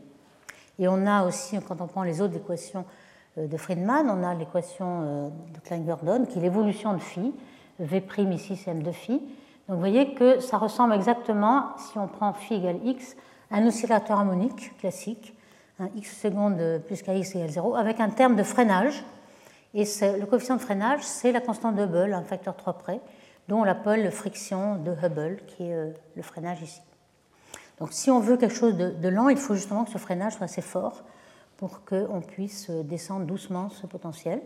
Et 0.80 0.88
on 0.88 1.06
a 1.06 1.26
aussi, 1.26 1.58
quand 1.68 1.82
on 1.82 1.88
prend 1.88 2.04
les 2.04 2.22
autres 2.22 2.38
équations 2.38 2.86
de 3.38 3.58
Friedman, 3.58 4.10
on 4.10 4.24
a 4.24 4.34
l'équation 4.34 5.32
de 5.54 5.60
Klein-Gordon, 5.64 6.26
qui 6.26 6.40
est 6.40 6.42
l'évolution 6.42 6.94
de 6.94 7.00
phi, 7.00 7.34
v' 7.80 8.02
ici 8.32 8.56
c'est 8.56 8.74
m2 8.74 8.92
phi, 8.92 9.22
donc 9.68 9.76
vous 9.76 9.80
voyez 9.80 10.14
que 10.14 10.40
ça 10.40 10.58
ressemble 10.58 10.94
exactement, 10.94 11.68
si 11.78 11.98
on 11.98 12.08
prend 12.08 12.34
phi 12.34 12.56
égale 12.56 12.80
x, 12.84 13.16
à 13.50 13.58
un 13.58 13.68
oscillateur 13.68 14.18
harmonique 14.18 14.76
classique, 14.78 15.36
un 15.80 15.90
x 15.96 16.20
seconde 16.20 16.82
plus 16.86 17.02
kx 17.02 17.36
égale 17.36 17.50
0, 17.50 17.76
avec 17.76 18.00
un 18.00 18.10
terme 18.10 18.36
de 18.36 18.44
freinage. 18.44 19.04
Et 19.74 19.84
le 19.84 20.26
coefficient 20.26 20.56
de 20.56 20.62
freinage, 20.62 21.02
c'est 21.02 21.32
la 21.32 21.42
constante 21.42 21.76
de 21.76 21.84
Hubble, 21.84 22.14
un 22.14 22.24
facteur 22.24 22.56
3 22.56 22.74
près, 22.74 23.02
dont 23.48 23.62
on 23.62 23.64
l'appelle 23.64 24.12
friction 24.12 24.76
de 24.76 24.92
Hubble, 24.92 25.42
qui 25.48 25.64
est 25.64 25.74
euh, 25.74 25.90
le 26.16 26.22
freinage 26.22 26.62
ici. 26.62 26.82
Donc 27.80 27.92
si 27.92 28.12
on 28.12 28.20
veut 28.20 28.38
quelque 28.38 28.56
chose 28.56 28.78
de, 28.78 29.10
lent, 29.10 29.30
il 29.30 29.38
faut 29.38 29.56
justement 29.56 29.84
que 29.84 29.92
ce 29.92 29.98
freinage 29.98 30.34
soit 30.34 30.46
assez 30.46 30.62
fort 30.62 31.04
pour 31.58 31.84
qu'on 31.86 32.22
puisse 32.22 32.70
descendre 32.70 33.26
doucement 33.26 33.70
ce 33.70 33.88
potentiel. 33.88 34.42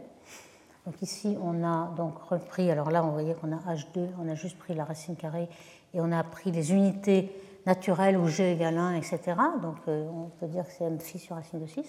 Donc 0.86 1.02
ici, 1.02 1.38
on 1.44 1.63
a 1.63 1.94
donc 1.98 2.18
repris, 2.20 2.72
alors 2.72 2.90
là, 2.90 3.04
on 3.04 3.12
voyait 3.12 3.34
qu'on 3.34 3.52
a 3.52 3.76
H2, 3.76 4.08
on 4.24 4.30
a 4.30 4.36
juste 4.36 4.58
pris 4.58 4.74
la 4.74 4.86
racine 4.86 5.18
carrée 5.18 5.50
et 5.94 6.00
on 6.00 6.12
a 6.13 6.24
pris 6.24 6.52
les 6.52 6.72
unités 6.72 7.30
naturelles 7.66 8.18
où 8.18 8.28
G 8.28 8.54
égale 8.54 8.78
1, 8.78 8.96
etc. 8.96 9.20
Donc 9.62 9.76
euh, 9.88 10.08
on 10.10 10.30
peut 10.40 10.48
dire 10.48 10.66
que 10.66 10.72
c'est 10.72 10.86
m 10.86 10.98
phi 11.00 11.20
sur 11.20 11.36
racine 11.36 11.60
de 11.60 11.68
6. 11.68 11.84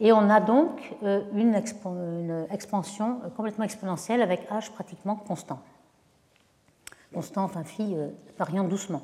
Et 0.00 0.12
on 0.12 0.30
a 0.30 0.40
donc 0.40 0.80
euh, 1.02 1.22
une, 1.34 1.54
expansion 1.54 3.20
euh, 3.24 3.28
complètement 3.28 3.64
exponentielle 3.64 4.22
avec 4.22 4.50
H 4.50 4.70
pratiquement 4.72 5.16
constant. 5.16 5.60
Constant, 7.12 7.44
enfin 7.44 7.64
phi 7.64 7.96
variant 8.38 8.64
doucement. 8.64 9.02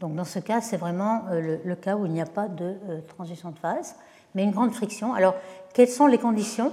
Donc 0.00 0.14
dans 0.14 0.24
ce 0.24 0.38
cas, 0.38 0.60
c'est 0.60 0.78
vraiment 0.78 1.24
le, 1.30 1.74
cas 1.74 1.96
où 1.96 2.06
il 2.06 2.12
n'y 2.12 2.22
a 2.22 2.26
pas 2.26 2.48
de 2.48 2.74
transition 3.06 3.50
de 3.50 3.58
phase, 3.58 3.96
mais 4.36 4.44
une 4.44 4.52
grande 4.52 4.72
friction. 4.72 5.14
Alors, 5.14 5.34
quelles 5.72 5.88
sont 5.88 6.06
les 6.06 6.18
conditions 6.18 6.72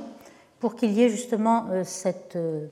pour 0.60 0.76
qu'il 0.76 0.92
y 0.92 1.02
ait 1.02 1.10
justement 1.10 1.66
euh, 1.72 1.84
cette 1.84 2.36
euh, 2.36 2.68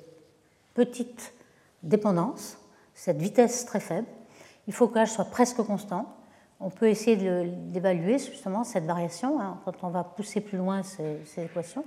petite 0.74 1.34
dépendance, 1.82 2.58
cette 2.94 3.18
vitesse 3.18 3.66
très 3.66 3.80
faible? 3.80 4.08
Il 4.68 4.74
faut 4.74 4.88
que 4.88 4.96
l'âge 4.96 5.12
soit 5.12 5.26
presque 5.26 5.64
constant. 5.64 6.14
On 6.64 6.70
peut 6.70 6.88
essayer 6.88 7.16
d'évaluer 7.16 8.20
justement 8.20 8.64
cette 8.64 8.86
variation 8.86 9.40
hein, 9.42 9.60
quand 9.66 9.84
on 9.84 9.90
va 9.90 10.04
pousser 10.04 10.42
plus 10.42 10.58
loin 10.58 10.84
ces, 10.84 11.44
équations. 11.44 11.84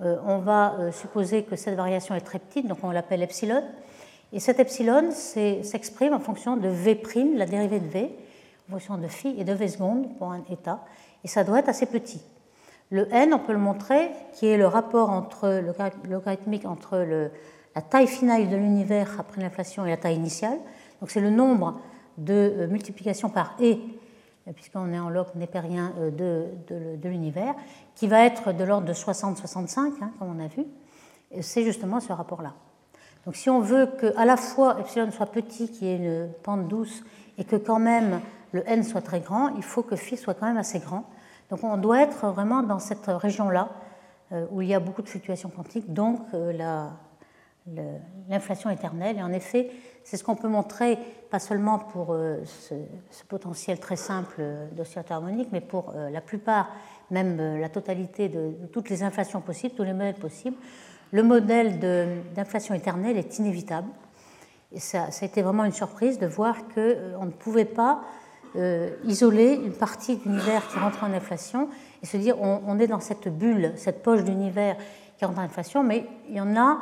Euh, 0.00 0.16
on 0.24 0.38
va 0.38 0.92
supposer 0.92 1.44
que 1.44 1.56
cette 1.56 1.76
variation 1.76 2.14
est 2.14 2.20
très 2.20 2.38
petite, 2.38 2.66
donc 2.66 2.78
on 2.82 2.90
l'appelle 2.90 3.22
epsilon. 3.22 3.62
Et 4.32 4.40
cet 4.40 4.60
epsilon 4.60 5.10
s'exprime 5.10 6.12
en 6.12 6.20
fonction 6.20 6.56
de 6.56 6.68
v', 6.68 7.36
la 7.36 7.46
dérivée 7.46 7.80
de 7.80 7.88
v, 7.88 8.14
en 8.68 8.72
fonction 8.72 8.98
de 8.98 9.08
phi 9.08 9.34
et 9.38 9.44
de 9.44 9.52
v 9.52 9.68
seconde 9.68 10.16
pour 10.18 10.30
un 10.30 10.42
état. 10.50 10.84
Et 11.24 11.28
ça 11.28 11.44
doit 11.44 11.60
être 11.60 11.68
assez 11.68 11.86
petit. 11.86 12.22
Le 12.90 13.12
n, 13.12 13.32
on 13.34 13.38
peut 13.38 13.52
le 13.52 13.58
montrer, 13.58 14.10
qui 14.32 14.46
est 14.46 14.56
le 14.56 14.66
rapport 14.66 15.10
entre, 15.10 15.62
logarithmique 16.08 16.64
entre 16.64 16.96
la 17.74 17.82
taille 17.82 18.06
finale 18.06 18.48
de 18.48 18.56
l'univers 18.56 19.16
après 19.18 19.42
l'inflation 19.42 19.84
et 19.86 19.90
la 19.90 19.96
taille 19.96 20.16
initiale. 20.16 20.58
Donc 21.00 21.10
c'est 21.10 21.20
le 21.20 21.30
nombre 21.30 21.80
de 22.16 22.32
euh, 22.32 22.66
multiplications 22.66 23.30
par 23.30 23.56
e, 23.60 23.76
puisqu'on 24.54 24.92
est 24.92 24.98
en 24.98 25.10
log 25.10 25.26
népérien 25.34 25.92
euh, 25.98 26.10
de, 26.10 26.96
de, 26.96 27.08
l'univers, 27.08 27.54
qui 27.94 28.06
va 28.06 28.24
être 28.24 28.52
de 28.52 28.64
l'ordre 28.64 28.86
de 28.86 28.92
60-65, 28.92 29.78
hein, 29.78 30.10
comme 30.18 30.36
on 30.36 30.44
a 30.44 30.48
vu. 30.48 30.64
C'est 31.42 31.64
justement 31.64 32.00
ce 32.00 32.12
rapport-là. 32.12 32.54
Donc 33.26 33.36
si 33.36 33.50
on 33.50 33.60
veut 33.60 33.86
que 33.86 34.16
à 34.16 34.24
la 34.24 34.36
fois 34.36 34.80
epsilon 34.80 35.10
soit 35.10 35.26
petit, 35.26 35.70
qui 35.70 35.86
est 35.86 35.96
une 35.96 36.30
pente 36.42 36.68
douce, 36.68 37.04
et 37.36 37.44
que 37.44 37.56
quand 37.56 37.78
même 37.78 38.20
le 38.52 38.62
n 38.66 38.82
soit 38.82 39.02
très 39.02 39.20
grand, 39.20 39.54
il 39.56 39.62
faut 39.62 39.82
que 39.82 39.96
phi 39.96 40.16
soit 40.16 40.34
quand 40.34 40.46
même 40.46 40.56
assez 40.56 40.78
grand 40.78 41.04
donc 41.50 41.64
on 41.64 41.76
doit 41.76 42.02
être 42.02 42.26
vraiment 42.28 42.62
dans 42.62 42.78
cette 42.78 43.06
région-là 43.06 43.70
euh, 44.32 44.46
où 44.50 44.62
il 44.62 44.68
y 44.68 44.74
a 44.74 44.80
beaucoup 44.80 45.02
de 45.02 45.08
fluctuations 45.08 45.48
quantiques, 45.48 45.92
donc 45.92 46.20
euh, 46.34 46.88
l'inflation 48.28 48.70
éternelle. 48.70 49.16
Et 49.18 49.22
en 49.22 49.32
effet, 49.32 49.70
c'est 50.08 50.16
ce 50.16 50.24
qu'on 50.24 50.36
peut 50.36 50.48
montrer, 50.48 50.98
pas 51.30 51.38
seulement 51.38 51.78
pour 51.78 52.14
euh, 52.14 52.38
ce, 52.46 52.74
potentiel 53.28 53.78
très 53.78 53.96
simple 53.96 54.42
d'oscillateur 54.72 55.18
harmonique, 55.18 55.50
mais 55.52 55.60
pour 55.60 55.92
la 56.10 56.22
plupart, 56.22 56.70
même 57.10 57.60
la 57.60 57.68
totalité 57.68 58.30
de, 58.30 58.54
toutes 58.72 58.88
les 58.88 59.02
inflations 59.02 59.42
possibles, 59.42 59.74
tous 59.74 59.82
les 59.82 59.92
modèles 59.92 60.14
possibles. 60.14 60.56
Le 61.12 61.22
modèle 61.22 61.78
d'inflation 62.34 62.74
éternelle 62.74 63.18
est 63.18 63.38
inévitable. 63.38 63.88
Et 64.72 64.80
ça, 64.80 65.08
a 65.20 65.24
été 65.24 65.42
vraiment 65.42 65.64
une 65.64 65.72
surprise 65.72 66.18
de 66.18 66.26
voir 66.26 66.56
qu'on 66.74 67.26
ne 67.26 67.30
pouvait 67.30 67.66
pas 67.66 68.00
isoler 69.04 69.60
une 69.62 69.74
partie 69.74 70.16
d'univers 70.16 70.66
qui 70.68 70.78
rentre 70.78 71.04
en 71.04 71.12
inflation 71.12 71.68
et 72.02 72.06
se 72.06 72.16
dire 72.16 72.40
on, 72.40 72.78
est 72.78 72.86
dans 72.86 73.00
cette 73.00 73.28
bulle, 73.28 73.72
cette 73.76 74.02
poche 74.02 74.24
d'univers 74.24 74.76
qui 75.18 75.26
rentre 75.26 75.40
en 75.40 75.42
inflation, 75.42 75.82
mais 75.82 76.06
il 76.28 76.36
y 76.36 76.40
en 76.40 76.56
a 76.56 76.78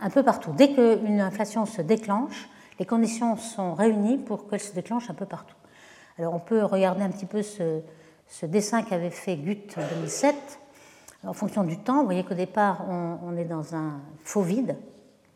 un 0.00 0.10
peu 0.10 0.22
partout. 0.22 0.52
Dès 0.56 0.72
qu'une 0.72 1.20
inflation 1.20 1.66
se 1.66 1.82
déclenche, 1.82 2.48
les 2.78 2.86
conditions 2.86 3.36
sont 3.36 3.74
réunies 3.74 4.18
pour 4.18 4.48
qu'elle 4.48 4.60
se 4.60 4.72
déclenche 4.72 5.10
un 5.10 5.14
peu 5.14 5.26
partout. 5.26 5.56
Alors 6.18 6.34
on 6.34 6.40
peut 6.40 6.64
regarder 6.64 7.02
un 7.02 7.10
petit 7.10 7.26
peu 7.26 7.42
ce, 7.42 7.80
dessin 8.44 8.82
qu'avait 8.82 9.10
fait 9.10 9.36
Guth 9.36 9.76
en 9.76 9.94
2007. 9.96 10.34
En 11.24 11.32
fonction 11.32 11.64
du 11.64 11.78
temps, 11.78 11.98
vous 11.98 12.04
voyez 12.04 12.24
qu'au 12.24 12.34
départ, 12.34 12.84
on, 12.88 13.36
est 13.36 13.44
dans 13.44 13.74
un 13.74 14.00
faux 14.24 14.42
vide. 14.42 14.76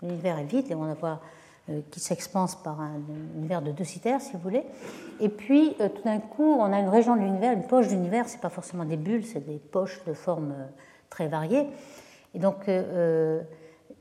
L'univers 0.00 0.38
est 0.38 0.44
vide 0.44 0.70
et 0.70 0.74
on 0.74 0.92
voit 0.94 1.20
euh, 1.68 1.80
qui 1.90 1.98
s'expanse 1.98 2.56
par 2.56 2.80
un 2.80 3.00
univers 3.36 3.62
de 3.62 3.72
deux 3.72 3.84
citerres, 3.84 4.20
si 4.20 4.32
vous 4.32 4.38
voulez. 4.38 4.64
Et 5.20 5.28
puis, 5.28 5.74
euh, 5.80 5.88
tout 5.88 6.02
d'un 6.02 6.18
coup, 6.18 6.56
on 6.58 6.72
a 6.72 6.78
une 6.78 6.88
région 6.88 7.16
de 7.16 7.20
l'univers, 7.20 7.52
une 7.52 7.66
poche 7.66 7.88
d'univers. 7.88 8.28
Ce 8.28 8.34
n'est 8.34 8.40
pas 8.40 8.48
forcément 8.48 8.84
des 8.84 8.96
bulles, 8.96 9.24
c'est 9.24 9.44
des 9.44 9.58
poches 9.58 10.04
de 10.04 10.12
formes 10.12 10.52
euh, 10.52 10.66
très 11.10 11.26
variées. 11.26 11.66
Et 12.34 12.38
donc, 12.38 12.66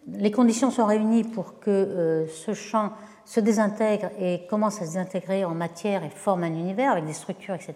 les 0.07 0.31
conditions 0.31 0.71
sont 0.71 0.85
réunies 0.85 1.25
pour 1.25 1.59
que 1.59 2.25
ce 2.33 2.53
champ 2.53 2.93
se 3.25 3.39
désintègre 3.39 4.09
et 4.19 4.45
commence 4.49 4.77
à 4.77 4.85
se 4.85 4.91
désintégrer 4.91 5.45
en 5.45 5.55
matière 5.55 6.03
et 6.03 6.09
forme 6.09 6.43
un 6.43 6.47
univers 6.47 6.91
avec 6.91 7.05
des 7.05 7.13
structures, 7.13 7.55
etc. 7.55 7.75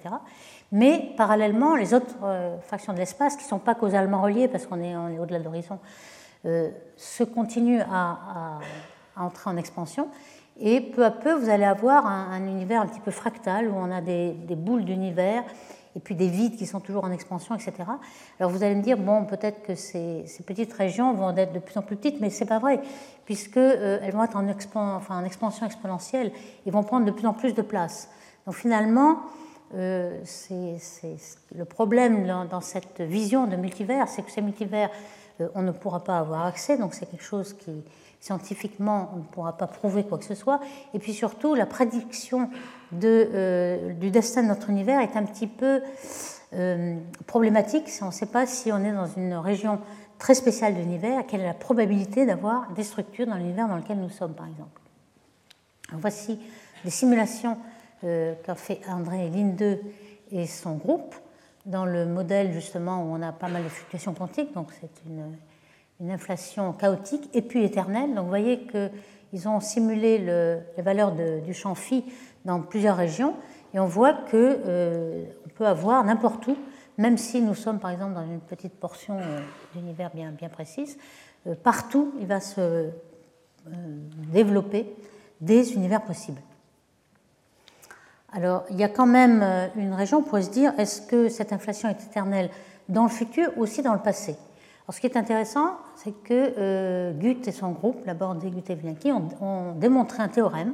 Mais 0.72 1.14
parallèlement, 1.18 1.76
les 1.76 1.94
autres 1.94 2.16
euh, 2.24 2.58
fractions 2.60 2.94
de 2.94 2.98
l'espace, 2.98 3.36
qui 3.36 3.44
ne 3.44 3.50
sont 3.50 3.60
pas 3.60 3.76
causalement 3.76 4.22
reliées 4.22 4.48
parce 4.48 4.66
qu'on 4.66 4.82
est, 4.82 4.96
au-delà 5.20 5.40
de 5.40 5.44
l'horizon, 5.44 5.80
euh, 6.46 6.70
se 6.98 7.24
continuent 7.24 7.84
à, 7.92 8.60
entrer 9.16 9.50
en 9.50 9.58
expansion. 9.58 10.10
Et 10.60 10.82
peu 10.82 11.06
à 11.06 11.12
peu, 11.12 11.34
vous 11.34 11.50
allez 11.50 11.64
avoir 11.64 12.06
un, 12.06 12.46
univers 12.46 12.82
un 12.82 12.88
petit 12.88 13.00
peu 13.00 13.12
fractal 13.12 13.68
où 13.68 13.76
on 13.76 13.92
a 13.92 14.02
des 14.02 14.56
boules 14.56 14.86
d'univers 14.86 15.44
et 15.96 16.00
puis 16.00 16.16
des 16.16 16.28
vides 16.28 16.58
qui 16.58 16.66
sont 16.66 16.80
toujours 16.80 17.06
en 17.06 17.12
expansion, 17.12 17.56
etc. 17.56 17.74
Alors 18.40 18.52
vous 18.52 18.64
allez 18.64 18.76
me 18.76 18.82
dire, 18.82 18.98
bon, 18.98 19.26
peut-être 19.26 19.64
que 19.64 19.76
ces, 19.76 20.26
petites 20.46 20.74
régions 20.74 21.14
vont 21.14 21.36
être 21.36 21.54
de 21.54 21.60
plus 21.60 21.78
en 21.78 21.82
plus 21.82 21.96
petites, 21.96 22.20
mais 22.20 22.30
ce 22.30 22.44
n'est 22.44 22.48
pas 22.48 22.60
vrai, 22.60 22.82
puisqu'elles 23.26 23.80
euh, 23.80 24.10
vont 24.12 24.24
être 24.24 24.36
en, 24.36 25.24
expansion 25.26 25.66
exponentielle 25.66 26.32
et 26.66 26.72
vont 26.72 26.84
prendre 26.84 27.06
de 27.06 27.12
plus 27.12 27.28
en 27.28 27.34
plus 27.34 27.54
de 27.54 27.62
place. 27.62 28.10
Donc 28.46 28.56
finalement, 28.56 29.22
euh, 29.74 30.20
c'est 30.26 30.78
le 31.56 31.66
problème 31.66 32.28
dans, 32.50 32.62
cette 32.62 33.02
vision 33.02 33.48
de 33.48 33.56
multivers, 33.56 34.08
c'est 34.10 34.22
que 34.22 34.32
ces 34.32 34.42
multivers, 34.42 34.90
euh, 35.40 35.48
on 35.56 35.62
ne 35.62 35.72
pourra 35.72 36.04
pas 36.04 36.20
avoir 36.20 36.46
accès, 36.46 36.78
donc 36.78 36.94
c'est 36.94 37.06
quelque 37.10 37.24
chose 37.24 37.54
qui, 37.54 37.84
scientifiquement, 38.26 39.12
on 39.14 39.18
ne 39.18 39.24
pourra 39.24 39.56
pas 39.56 39.68
prouver 39.68 40.04
quoi 40.04 40.18
que 40.18 40.26
ce 40.26 40.34
soit. 40.34 40.60
Et 40.96 41.00
puis 41.00 41.14
surtout, 41.14 41.54
la 41.54 41.68
prédiction 41.68 42.50
de, 42.92 43.30
euh, 43.32 43.94
du 43.94 44.10
destin 44.10 44.42
de 44.42 44.48
notre 44.48 44.72
univers 44.72 45.00
est 45.00 45.16
un 45.16 45.22
petit 45.24 45.46
peu 45.46 45.84
euh, 46.54 46.98
problématique. 47.28 47.88
On 48.02 48.08
ne 48.08 48.12
sait 48.12 48.26
pas 48.26 48.48
si 48.48 48.72
on 48.72 48.84
est 48.84 48.92
dans 48.92 49.06
une 49.06 49.36
région 49.36 49.80
très 50.18 50.34
spéciale 50.34 50.74
de 50.74 50.80
l'univers, 50.80 51.24
quelle 51.28 51.42
est 51.42 51.46
la 51.46 51.54
probabilité 51.54 52.26
d'avoir 52.26 52.72
des 52.72 52.84
structures 52.84 53.28
dans 53.28 53.36
l'univers 53.36 53.68
dans 53.68 53.78
lequel 53.78 54.00
nous 54.00 54.10
sommes, 54.10 54.34
par 54.34 54.48
exemple. 54.48 54.82
voici 55.92 56.40
des 56.84 56.90
simulations 56.90 57.60
euh, 58.04 58.34
qu'a 58.44 58.56
fait 58.56 58.82
André 58.88 59.30
Linde 59.30 59.80
et 60.32 60.48
son 60.48 60.78
groupe 60.78 61.14
dans 61.68 61.86
le 61.86 62.08
modèle 62.08 62.54
justement 62.54 63.04
où 63.04 63.16
on 63.16 63.22
a 63.22 63.32
pas 63.32 63.50
mal 63.50 63.64
de 63.64 63.70
fluctuations 63.70 64.16
quantiques, 64.16 64.52
donc 64.54 64.70
c'est 64.82 64.90
une 65.06 65.36
une 66.00 66.12
inflation 66.12 66.74
chaotique 66.74 67.30
et 67.34 67.42
puis 67.42 67.64
éternelle. 67.64 68.14
Donc 68.14 68.24
vous 68.24 68.30
voyez 68.30 68.68
qu'ils 68.68 69.48
ont 69.48 69.60
simulé 69.60 70.18
le, 70.18 70.60
les 70.78 70.84
valeurs 70.84 71.14
du 71.14 71.54
champ 71.54 71.76
phi 71.76 72.04
dans 72.44 72.62
plusieurs 72.62 72.98
régions 72.98 73.36
et 73.76 73.80
on 73.80 73.88
voit 73.88 74.14
qu'on 74.14 74.28
euh, 74.34 75.26
peut 75.56 75.68
avoir 75.68 76.04
n'importe 76.06 76.48
où, 76.48 76.56
même 76.98 77.18
si 77.18 77.42
nous 77.42 77.56
sommes 77.56 77.80
par 77.80 77.92
exemple 77.92 78.14
dans 78.14 78.24
une 78.24 78.40
petite 78.40 78.74
portion 78.74 79.18
euh, 79.20 79.42
d'univers 79.74 80.12
bien, 80.14 80.32
bien 80.32 80.48
précise, 80.48 80.98
euh, 81.46 81.56
partout 81.62 82.14
il 82.20 82.26
va 82.26 82.40
se 82.40 82.90
développer 84.32 84.96
des 85.42 85.74
univers 85.74 86.04
possibles. 86.04 86.42
Alors 88.32 88.64
il 88.70 88.78
y 88.78 88.84
a 88.84 88.90
quand 88.90 89.08
même 89.08 89.44
une 89.76 89.94
région, 89.94 90.20
on 90.20 90.24
pourrait 90.24 90.44
se 90.44 90.52
dire, 90.52 90.72
est-ce 90.78 91.02
que 91.02 91.30
cette 91.30 91.52
inflation 91.52 91.90
est 91.90 92.02
éternelle 92.02 92.50
dans 92.88 93.04
le 93.04 93.10
futur 93.10 93.50
ou 93.58 93.64
aussi 93.64 93.82
dans 93.82 93.94
le 93.94 94.02
passé? 94.02 94.38
Ce 94.94 95.00
qui 95.00 95.08
est 95.08 95.18
intéressant, 95.18 95.78
c'est 95.96 96.12
que 96.12 96.54
euh, 96.58 97.12
Guth 97.14 97.48
et 97.48 97.52
son 97.52 97.72
groupe, 97.72 98.06
Laborde, 98.06 98.40
Guth 98.40 98.70
et 98.70 98.76
Vilenki, 98.76 99.12
ont, 99.12 99.74
démontré 99.74 100.22
un 100.22 100.28
théorème 100.28 100.74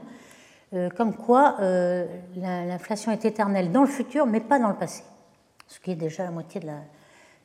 euh, 0.74 0.90
comme 0.90 1.16
quoi 1.16 1.56
euh, 1.62 2.06
l'inflation 2.36 3.12
est 3.12 3.24
éternelle 3.24 3.72
dans 3.72 3.82
le 3.82 3.88
futur, 3.88 4.26
mais 4.26 4.42
pas 4.42 4.60
dans 4.60 4.70
le 4.70 4.76
passé. 4.76 5.04
Ce 5.68 5.80
qui 5.80 5.92
est 5.92 5.96
déjà 5.96 6.24
la 6.24 6.32
moitié 6.32 6.60
de 6.60 6.68
la 6.68 6.82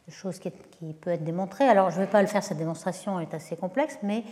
chose 0.09 0.39
qui, 0.39 0.51
peut 1.01 1.11
être 1.11 1.25
démontrée. 1.25 1.69
Alors, 1.69 1.91
je 1.91 1.97
ne 2.01 2.05
vais 2.05 2.11
pas 2.11 2.21
le 2.21 2.29
faire, 2.29 2.43
cette 2.43 2.59
démonstration 2.59 3.19
est 3.21 3.33
assez 3.35 3.57
complexe, 3.57 3.99
mais 4.03 4.25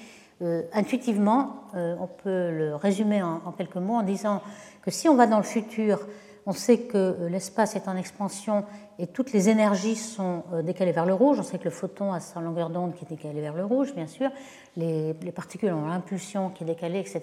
intuitivement, 0.73 1.65
on 1.75 2.07
peut 2.07 2.51
le 2.51 2.75
résumer 2.75 3.23
en, 3.23 3.53
quelques 3.57 3.77
mots 3.77 3.95
en 3.95 4.03
disant 4.03 4.43
que 4.83 4.91
si 4.91 5.09
on 5.09 5.17
va 5.17 5.27
dans 5.27 5.39
le 5.39 5.45
futur 5.45 6.07
on 6.47 6.53
sait 6.53 6.79
que 6.79 6.99
euh, 6.99 7.29
l'espace 7.29 7.77
est 7.77 7.89
en 7.89 7.97
expansion 7.97 8.65
et 8.99 9.07
toutes 9.07 9.33
les 9.33 9.49
énergies 9.49 9.97
sont 9.97 10.45
euh, 10.53 10.63
décalées 10.63 10.93
vers 10.93 11.07
le 11.07 11.15
rouge. 11.15 11.39
On 11.41 11.43
sait 11.43 11.59
que 11.59 11.65
le 11.65 11.71
photon 11.71 12.13
a 12.13 12.21
sa 12.21 12.41
longueur 12.41 12.71
d'onde 12.71 12.95
qui 12.95 13.05
est 13.05 13.09
décalée 13.09 13.41
vers 13.41 13.55
le 13.55 13.65
rouge, 13.65 13.95
bien 13.95 14.07
sûr. 14.07 14.31
Les, 14.77 15.15
particules 15.35 15.73
ont 15.73 15.87
l'impulsion 15.87 16.51
qui 16.51 16.65
est 16.65 16.67
décalée, 16.67 17.01
etc. 17.01 17.23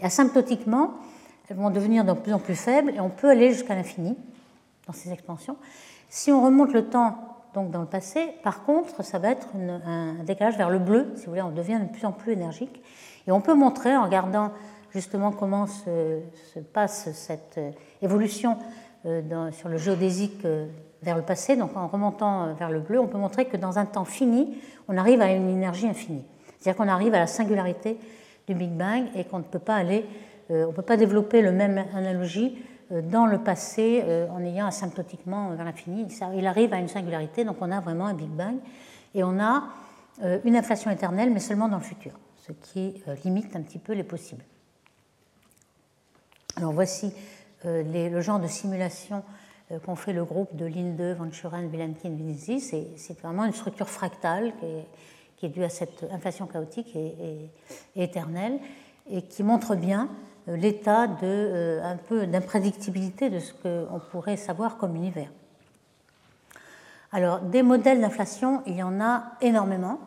Et 0.00 0.04
asymptotiquement, 0.04 0.94
elles 1.48 1.56
vont 1.56 1.70
devenir 1.70 2.04
de 2.04 2.12
plus 2.12 2.32
en 2.32 2.38
plus 2.38 2.56
faibles 2.56 2.92
et 2.94 3.00
on 3.00 3.10
peut 3.10 3.30
aller 3.30 3.52
jusqu'à 3.52 3.74
l'infini 3.74 4.16
dans 4.86 4.92
ces 4.92 5.12
expansions. 5.12 5.56
Si 6.08 6.32
on 6.32 6.42
remonte 6.42 6.72
le 6.72 6.86
temps 6.88 7.18
donc 7.54 7.70
dans 7.70 7.80
le 7.80 7.86
passé, 7.86 8.34
par 8.42 8.64
contre, 8.64 9.04
ça 9.04 9.18
va 9.18 9.30
être 9.30 9.48
un 9.54 10.24
décalage 10.24 10.56
vers 10.56 10.70
le 10.70 10.80
bleu, 10.80 11.12
si 11.14 11.26
vous 11.26 11.30
voulez, 11.30 11.42
on 11.42 11.52
devient 11.52 11.80
de 11.80 11.92
plus 11.92 12.04
en 12.04 12.12
plus 12.12 12.32
énergique. 12.32 12.82
Et 13.28 13.32
on 13.32 13.40
peut 13.40 13.54
montrer 13.54 13.96
en 13.96 14.04
regardant 14.04 14.50
justement 14.94 15.32
comment 15.32 15.66
se, 15.66 16.20
passe 16.72 17.12
cette 17.12 17.60
évolution 18.04 18.58
euh, 19.06 19.50
sur 19.52 19.68
le 19.68 19.76
géodésique 19.76 20.44
euh, 20.44 20.66
vers 21.02 21.16
le 21.16 21.22
passé, 21.22 21.56
donc 21.56 21.76
en 21.76 21.86
remontant 21.86 22.54
vers 22.54 22.70
le 22.70 22.80
bleu, 22.80 22.98
on 22.98 23.06
peut 23.06 23.18
montrer 23.18 23.44
que 23.46 23.56
dans 23.56 23.78
un 23.78 23.84
temps 23.84 24.04
fini, 24.04 24.56
on 24.88 24.96
arrive 24.96 25.20
à 25.20 25.30
une 25.32 25.50
énergie 25.50 25.86
infinie. 25.86 26.24
C'est-à-dire 26.58 26.78
qu'on 26.78 26.88
arrive 26.88 27.12
à 27.14 27.18
la 27.18 27.26
singularité 27.26 27.98
du 28.46 28.54
Big 28.54 28.70
Bang 28.70 29.04
et 29.14 29.24
qu'on 29.24 29.38
ne 29.38 29.44
peut 29.44 29.58
pas 29.58 29.74
aller, 29.74 30.06
on 30.48 30.72
peut 30.72 30.82
pas 30.82 30.96
développer 30.96 31.42
le 31.42 31.52
même 31.52 31.84
analogie 31.94 32.56
dans 32.90 33.26
le 33.26 33.36
passé 33.36 34.02
en 34.30 34.42
ayant 34.42 34.66
asymptotiquement 34.66 35.50
vers 35.50 35.64
l'infini. 35.66 36.06
Il 36.34 36.46
arrive 36.46 36.72
à 36.72 36.78
une 36.78 36.88
singularité, 36.88 37.44
donc 37.44 37.56
on 37.60 37.70
a 37.70 37.80
vraiment 37.80 38.06
un 38.06 38.14
Big 38.14 38.30
Bang 38.30 38.54
et 39.14 39.22
on 39.22 39.38
a 39.38 39.64
une 40.44 40.56
inflation 40.56 40.90
éternelle, 40.90 41.30
mais 41.30 41.40
seulement 41.40 41.68
dans 41.68 41.76
le 41.76 41.82
futur, 41.82 42.12
ce 42.36 42.52
qui 42.52 42.94
limite 43.24 43.54
un 43.56 43.60
petit 43.60 43.78
peu 43.78 43.92
les 43.92 44.04
possibles. 44.04 44.44
Alors 46.56 46.72
voici 46.72 47.12
euh, 47.66 48.10
le 48.10 48.20
genre 48.20 48.40
de 48.40 48.46
simulation 48.46 49.22
euh, 49.70 49.78
qu'ont 49.78 49.96
fait 49.96 50.12
le 50.12 50.24
groupe 50.24 50.54
de 50.54 50.66
Linde, 50.66 51.16
Van 51.18 51.30
Schuren, 51.30 51.68
Vilentin, 51.68 52.10
Vinizzi. 52.10 52.60
C'est 52.60 53.18
vraiment 53.20 53.44
une 53.44 53.52
structure 53.52 53.88
fractale 53.88 54.52
qui 54.60 55.46
est, 55.46 55.48
due 55.48 55.64
à 55.64 55.68
cette 55.68 56.06
inflation 56.10 56.46
chaotique 56.46 56.96
et, 56.96 57.50
éternelle 57.96 58.58
et 59.10 59.20
qui 59.22 59.42
montre 59.42 59.74
bien 59.76 60.08
euh, 60.48 60.56
l'état 60.56 61.06
de, 61.06 61.80
d'imprédictibilité 62.24 63.28
de 63.28 63.38
ce 63.38 63.52
qu'on 63.52 64.00
pourrait 64.10 64.38
savoir 64.38 64.78
comme 64.78 64.96
univers. 64.96 65.30
Alors, 67.12 67.40
des 67.40 67.62
modèles 67.62 68.00
d'inflation, 68.00 68.62
il 68.66 68.76
y 68.76 68.82
en 68.82 69.00
a 69.00 69.32
énormément. 69.40 70.00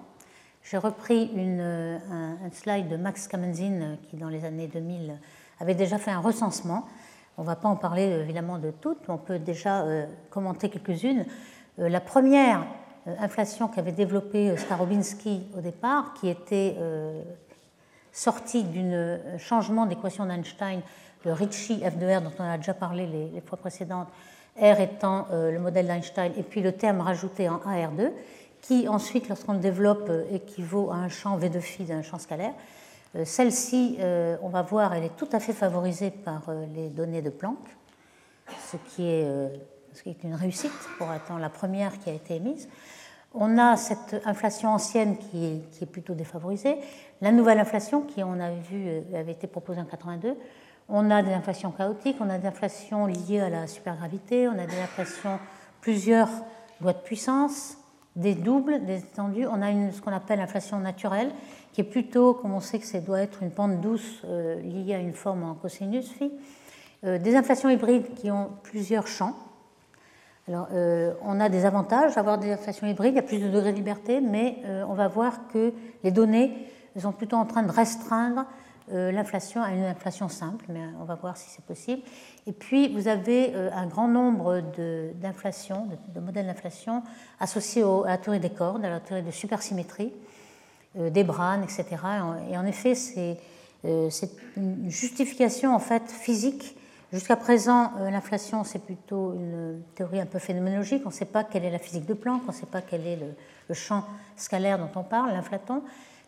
J'ai 0.63 0.77
repris 0.77 1.31
une, 1.35 1.61
un, 1.61 2.37
un, 2.45 2.51
slide 2.51 2.89
de 2.89 2.97
Max 2.97 3.27
Kamenzin 3.27 3.97
qui, 4.09 4.17
dans 4.17 4.29
les 4.29 4.43
années 4.43 4.67
2000, 4.67 5.17
avait 5.59 5.75
déjà 5.75 5.97
fait 5.97 6.11
un 6.11 6.19
recensement. 6.19 6.85
On 7.37 7.43
ne 7.43 7.47
va 7.47 7.55
pas 7.55 7.69
en 7.69 7.75
parler 7.75 8.03
évidemment 8.03 8.57
de 8.57 8.71
toutes, 8.71 9.07
mais 9.07 9.13
on 9.13 9.19
peut 9.19 9.37
déjà 9.37 9.81
euh, 9.81 10.07
commenter 10.31 10.69
quelques-unes. 10.69 11.23
Euh, 11.77 11.87
la 11.87 12.01
première 12.01 12.65
euh, 13.07 13.13
inflation 13.19 13.67
qu'avait 13.67 13.91
développée 13.91 14.57
Starobinski 14.57 15.43
au 15.55 15.61
départ, 15.61 16.13
qui 16.15 16.29
était 16.29 16.75
sortie 18.11 18.63
d'un 18.63 19.37
changement 19.37 19.85
d'équation 19.85 20.25
d'Einstein, 20.25 20.81
le 21.25 21.33
Ricci 21.33 21.79
F 21.81 21.97
de 21.97 22.07
R 22.07 22.21
dont 22.21 22.31
on 22.39 22.43
a 22.43 22.57
déjà 22.57 22.73
parlé 22.73 23.05
les, 23.05 23.41
fois 23.41 23.59
précédentes, 23.59 24.07
R 24.59 24.79
étant 24.79 25.27
le 25.31 25.59
modèle 25.59 25.85
d'Einstein, 25.85 26.31
et 26.35 26.43
puis 26.43 26.61
le 26.61 26.71
terme 26.71 27.01
rajouté 27.01 27.47
en 27.47 27.57
AR2, 27.57 28.11
qui 28.61 28.87
ensuite, 28.87 29.29
lorsqu'on 29.29 29.53
le 29.53 29.59
développe, 29.59 30.11
équivaut 30.31 30.89
à 30.91 30.95
un 30.95 31.09
champ 31.09 31.37
V 31.37 31.49
de 31.49 31.59
phi 31.59 31.83
d'un 31.83 32.01
champ 32.01 32.17
scalaire. 32.17 32.53
Euh, 33.15 33.25
celle-ci, 33.25 33.97
euh, 33.99 34.37
on 34.41 34.49
va 34.49 34.61
voir, 34.61 34.93
elle 34.93 35.05
est 35.05 35.15
tout 35.15 35.29
à 35.31 35.39
fait 35.39 35.53
favorisée 35.53 36.11
par 36.11 36.49
euh, 36.49 36.65
les 36.75 36.89
données 36.89 37.21
de 37.21 37.29
Planck, 37.29 37.57
ce 38.69 38.77
qui 38.77 39.07
est, 39.07 39.27
une 40.23 40.35
réussite 40.35 40.71
pour 40.97 41.11
être 41.11 41.37
la 41.39 41.49
première 41.49 41.97
qui 41.99 42.09
a 42.09 42.13
été 42.13 42.35
émise. 42.35 42.69
On 43.33 43.57
a 43.57 43.75
cette 43.75 44.21
inflation 44.25 44.69
ancienne 44.69 45.17
qui 45.17 45.63
est, 45.81 45.85
plutôt 45.85 46.13
défavorisée. 46.13 46.77
La 47.21 47.31
nouvelle 47.31 47.59
inflation, 47.59 48.01
qui 48.01 48.23
on 48.23 48.39
avait 48.39 48.61
vu 48.69 48.89
avait 49.13 49.33
été 49.33 49.47
proposée 49.47 49.81
en 49.81 49.85
82, 49.85 50.35
On 50.87 51.11
a 51.11 51.21
des 51.23 51.33
inflations 51.33 51.71
chaotiques, 51.71 52.17
on 52.21 52.29
a 52.29 52.37
des 52.37 52.47
inflations 52.47 53.05
liées 53.05 53.41
à 53.41 53.49
la 53.49 53.67
supergravité, 53.67 54.47
on 54.47 54.57
a 54.57 54.65
des 54.65 54.79
inflations 54.79 55.39
plusieurs 55.81 56.29
lois 56.79 56.93
de 56.93 56.99
puissance, 56.99 57.77
des 58.17 58.33
doubles, 58.33 58.83
des 58.85 58.99
étendues. 58.99 59.47
On 59.47 59.61
a 59.61 59.91
ce 59.91 60.01
qu'on 60.01 60.11
appelle 60.11 60.39
l'inflation 60.39 60.79
naturelle, 60.79 61.31
qui 61.77 61.81
est 61.81 61.83
plutôt, 61.83 62.33
comme 62.33 62.55
on 62.55 62.59
sait 62.59 62.79
que 62.79 62.87
ça 62.87 62.99
doit 62.99 63.21
être 63.21 63.43
une 63.43 63.51
pente 63.51 63.81
douce 63.81 64.23
euh, 64.25 64.59
liée 64.61 64.95
à 64.95 64.97
une 64.97 65.13
forme 65.13 65.43
en 65.43 65.53
cosinus 65.53 66.09
phi. 66.09 66.31
Euh, 67.03 67.19
des 67.19 67.35
inflations 67.35 67.69
hybrides 67.69 68.15
qui 68.15 68.31
ont 68.31 68.49
plusieurs 68.63 69.05
champs. 69.05 69.35
Alors, 70.47 70.69
euh, 70.73 71.13
on 71.21 71.39
a 71.39 71.49
des 71.49 71.65
avantages 71.65 72.17
à 72.17 72.21
avoir 72.21 72.39
des 72.39 72.51
inflations 72.51 72.87
hybrides, 72.87 73.13
il 73.13 73.17
y 73.17 73.19
a 73.19 73.21
plus 73.21 73.37
de 73.37 73.49
degrés 73.49 73.73
de 73.73 73.77
liberté, 73.77 74.21
mais 74.21 74.57
on 74.89 74.95
va 74.95 75.07
voir 75.07 75.47
que 75.53 75.71
les 76.03 76.09
données 76.09 76.51
sont 76.97 77.11
plutôt 77.11 77.35
en 77.35 77.45
train 77.45 77.61
de 77.61 77.71
restreindre 77.71 78.45
l'inflation 78.87 79.61
à 79.61 79.69
une 79.69 79.83
inflation 79.83 80.29
simple, 80.29 80.65
mais 80.69 80.81
on 80.99 81.03
va 81.03 81.13
voir 81.13 81.37
si 81.37 81.47
c'est 81.51 81.63
possible. 81.63 82.01
Et 82.47 82.53
puis, 82.53 82.91
vous 82.91 83.07
avez 83.07 83.53
un 83.53 83.85
grand 83.85 84.07
nombre 84.07 84.63
d'inflations, 85.21 85.87
de, 86.15 86.19
modèles 86.19 86.47
d'inflation 86.47 87.03
associés 87.39 87.83
à 87.83 88.07
la 88.07 88.17
théorie 88.17 88.39
des 88.39 88.49
cordes, 88.49 88.83
à 88.83 88.89
la 88.89 88.99
théorie 88.99 89.21
de 89.21 89.29
supersymétrie. 89.29 90.11
Euh, 90.99 91.09
des 91.09 91.23
branes, 91.23 91.63
etc. 91.63 91.85
Et 92.49 92.57
en 92.57 92.65
effet, 92.65 92.93
euh, 93.85 94.09
c'est 94.09 94.31
une 94.55 94.89
justification 94.89 95.75
en 95.75 95.79
fait 95.79 96.09
physique. 96.09 96.75
Jusqu'à 97.13 97.35
présent, 97.35 97.91
euh, 97.99 98.09
l'inflation, 98.09 98.63
c'est 98.63 98.83
plutôt 98.83 99.33
une 99.33 99.81
théorie 99.95 100.19
un 100.19 100.25
peu 100.25 100.39
phénoménologique. 100.39 101.03
On 101.05 101.09
ne 101.09 101.13
sait 101.13 101.25
pas 101.25 101.43
quelle 101.43 101.65
est 101.65 101.71
la 101.71 101.77
physique 101.79 102.05
de 102.05 102.13
Planck, 102.13 102.41
on 102.47 102.51
ne 102.51 102.57
sait 102.57 102.65
pas 102.65 102.81
quel 102.81 103.05
est 103.05 103.17
le, 103.17 103.73
champ 103.75 104.05
scalaire 104.35 104.79
dont 104.79 104.89
on 104.95 105.03
parle, 105.03 105.33
l'inflaton. 105.33 105.83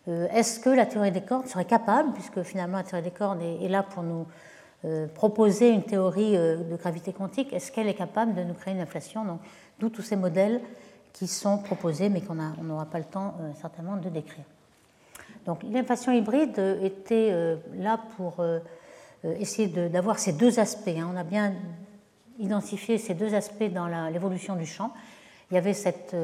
Est-ce 0.08 0.60
que 0.60 0.70
la 0.70 0.86
théorie 0.86 1.12
des 1.12 1.22
cordes 1.22 1.48
serait 1.48 1.66
capable, 1.66 2.14
puisque 2.14 2.42
finalement 2.44 2.78
la 2.78 2.84
théorie 2.84 3.04
des 3.04 3.12
cordes 3.12 3.42
est, 3.42 3.68
là 3.68 3.84
pour 3.84 4.04
nous 4.04 4.26
proposer 5.14 5.70
une 5.70 5.84
théorie 5.84 6.34
de 6.34 6.76
gravité 6.76 7.14
quantique, 7.14 7.54
est-ce 7.54 7.72
qu'elle 7.72 7.88
est 7.88 7.94
capable 7.94 8.34
de 8.34 8.44
nous 8.44 8.56
créer 8.56 8.74
une 8.74 8.82
inflation? 8.82 9.40
D'où 9.80 9.90
tous 9.90 10.02
ces 10.02 10.16
modèles 10.16 10.62
qui 11.14 11.28
sont 11.28 11.60
proposés, 11.60 12.10
mais 12.10 12.22
qu'on 12.22 12.36
n'aura 12.36 12.86
pas 12.86 13.00
le 13.00 13.06
temps 13.06 13.36
certainement 13.62 13.96
de 13.96 14.10
décrire. 14.10 14.46
Donc 15.50 15.64
l'inflation 15.64 16.12
hybride 16.12 16.60
était 16.84 17.30
euh, 17.32 17.56
là 17.74 18.00
pour 18.16 18.40
euh, 18.40 18.60
euh, 19.26 19.34
essayer 19.40 19.68
d'avoir 19.90 20.20
ces 20.20 20.32
deux 20.32 20.60
aspects. 20.60 20.90
Hein. 20.96 21.10
On 21.12 21.18
a 21.18 21.24
bien 21.24 21.56
identifié 22.38 23.00
ces 23.00 23.16
deux 23.16 23.34
aspects 23.34 23.64
dans 23.74 23.88
l'évolution 24.10 24.56
du 24.56 24.68
champ. 24.68 24.94
Il 25.50 25.56
y 25.56 25.58
avait 25.58 25.74
cette 25.74 26.16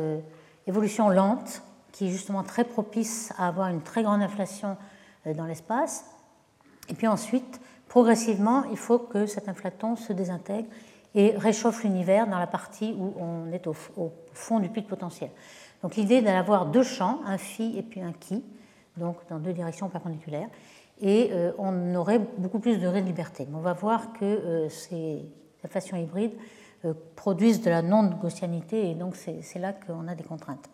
évolution 0.68 1.10
lente 1.10 1.64
qui 1.92 2.08
est 2.08 2.12
justement 2.12 2.44
très 2.44 2.66
propice 2.66 3.34
à 3.40 3.48
avoir 3.48 3.70
une 3.70 3.82
très 3.82 4.04
grande 4.04 4.22
inflation 4.22 4.78
dans 5.26 5.46
l'espace. 5.46 6.06
Et 6.88 6.94
puis 6.94 7.08
ensuite, 7.08 7.60
progressivement, 7.90 8.64
il 8.72 8.78
faut 8.78 9.00
que 9.00 9.26
cet 9.26 9.50
inflaton 9.50 9.96
se 9.96 10.14
désintègre 10.14 10.70
et 11.16 11.32
réchauffe 11.36 11.84
l'univers 11.84 12.28
dans 12.28 12.40
la 12.40 12.48
partie 12.48 12.96
où 12.98 13.14
on 13.20 13.52
est 13.52 13.68
au, 13.68 13.74
fond 14.34 14.60
du 14.60 14.70
puits 14.70 14.84
potentiel. 14.84 15.32
Donc 15.82 15.96
l'idée 15.96 16.22
d'avoir 16.22 16.68
deux 16.68 16.84
champs, 16.84 17.20
un 17.26 17.40
phi 17.40 17.78
et 17.78 17.82
puis 17.82 18.02
un 18.02 18.14
qui, 18.14 18.44
donc 18.98 19.18
dans 19.30 19.40
deux 19.40 19.54
directions 19.54 19.90
perpendiculaires, 19.90 20.50
et 21.02 21.30
euh, 21.32 21.52
on 21.58 21.94
aurait 21.96 22.20
beaucoup 22.38 22.60
plus 22.60 22.78
de 22.78 22.90
liberté. 23.00 23.48
on 23.54 23.60
va 23.60 23.74
voir 23.74 24.14
que 24.14 24.24
euh, 24.24 24.70
ces 24.70 25.26
inflations 25.64 25.98
hybrides 25.98 26.34
euh, 26.86 26.94
produisent 27.16 27.62
de 27.62 27.70
la 27.70 27.82
non-gaussianité, 27.82 28.92
et 28.92 28.96
donc 28.96 29.16
c'est 29.16 29.60
là 29.60 29.74
qu'on 29.74 30.08
a 30.08 30.16
des 30.16 30.24
contraintes. 30.24 30.70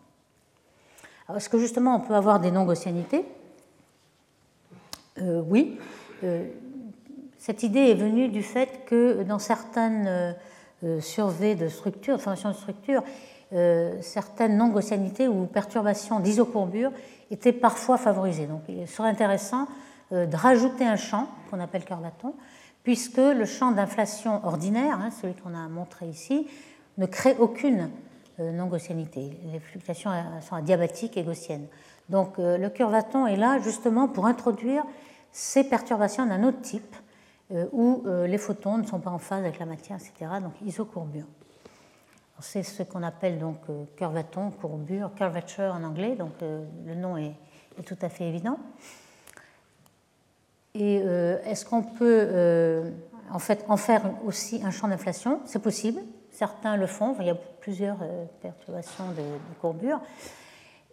Est-ce 1.33 1.49
que 1.49 1.57
justement 1.57 1.95
on 1.95 1.99
peut 2.01 2.15
avoir 2.15 2.39
des 2.39 2.51
non-gaussianités? 2.51 3.25
Oui. 5.47 5.77
cette 7.37 7.63
idée 7.63 7.79
est 7.79 7.95
venue 7.95 8.29
du 8.29 8.41
fait 8.41 8.85
que 8.85 9.23
dans 9.23 9.39
certaines 9.39 10.35
surveys 10.99 11.55
de 11.55 11.67
structure, 11.67 12.17
de 12.17 12.21
formation 12.21 12.49
de 12.49 12.55
structure, 12.55 13.03
certaines 14.01 14.57
non-gaussianités 14.57 15.27
ou 15.27 15.45
perturbations 15.45 16.21
d'isocourbure 16.21 16.91
était 17.31 17.53
parfois 17.53 17.97
favorisé. 17.97 18.45
Donc 18.45 18.61
il 18.69 18.87
serait 18.87 19.09
intéressant 19.09 19.67
euh, 20.11 20.25
de 20.25 20.35
rajouter 20.35 20.85
un 20.85 20.97
champ 20.97 21.27
qu'on 21.49 21.59
appelle 21.59 21.85
curvaton, 21.85 22.33
puisque 22.83 23.17
le 23.17 23.45
champ 23.45 23.71
d'inflation 23.71 24.45
ordinaire, 24.45 24.99
hein, 24.99 25.09
celui 25.21 25.33
qu'on 25.35 25.55
a 25.55 25.67
montré 25.69 26.07
ici, 26.07 26.47
ne 26.97 27.05
crée 27.05 27.35
aucune 27.39 27.89
euh, 28.39 28.51
non-gaussianité. 28.51 29.37
Les 29.51 29.59
fluctuations 29.59 30.11
euh, 30.11 30.41
sont 30.41 30.55
adiabatiques 30.55 31.15
et 31.15 31.23
gaussiennes. 31.23 31.67
Donc 32.09 32.39
le 32.39 32.67
curvaton 32.67 33.25
est 33.25 33.37
là 33.37 33.59
justement 33.59 34.09
pour 34.09 34.25
introduire 34.25 34.83
ces 35.31 35.63
perturbations 35.63 36.25
d'un 36.25 36.43
autre 36.43 36.59
type, 36.59 36.93
où 37.71 38.03
les 38.25 38.37
photons 38.37 38.79
ne 38.79 38.85
sont 38.85 38.99
pas 38.99 39.11
en 39.11 39.17
phase 39.17 39.39
avec 39.39 39.59
la 39.59 39.65
matière, 39.65 39.97
etc. 39.97 40.29
Donc 40.41 40.51
isocourbure. 40.65 41.27
C'est 42.41 42.63
ce 42.63 42.83
qu'on 42.83 43.03
appelle 43.03 43.37
donc 43.39 43.57
euh, 43.69 43.85
curvaton, 43.95 44.49
courbure, 44.49 45.13
curvature 45.15 45.73
en 45.73 45.83
anglais, 45.83 46.15
donc 46.15 46.31
euh, 46.41 46.63
le 46.85 46.95
nom 46.95 47.15
est, 47.15 47.35
tout 47.85 47.97
à 48.01 48.09
fait 48.09 48.27
évident. 48.27 48.57
Et 50.73 51.01
euh, 51.05 51.37
est-ce 51.45 51.65
qu'on 51.65 51.83
peut 51.83 52.91
en 53.31 53.39
fait 53.39 53.65
en 53.67 53.77
faire 53.77 54.03
aussi 54.25 54.61
un 54.63 54.71
champ 54.71 54.87
d'inflation? 54.87 55.41
C'est 55.45 55.61
possible, 55.61 56.01
certains 56.31 56.77
le 56.77 56.87
font, 56.87 57.15
il 57.19 57.27
y 57.27 57.29
a 57.29 57.35
plusieurs 57.35 57.97
perturbations 58.41 59.11
de, 59.11 59.23
courbure. 59.59 59.99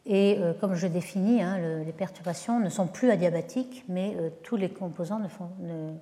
Et 0.06 0.38
comme 0.60 0.74
je 0.74 0.86
définis, 0.86 1.42
hein, 1.42 1.58
les 1.84 1.92
perturbations 1.92 2.60
ne 2.60 2.70
sont 2.70 2.86
plus 2.86 3.10
adiabatiques, 3.10 3.84
mais 3.88 4.16
tous 4.42 4.56
les 4.56 4.70
composants 4.70 5.20
ne, 5.20 5.92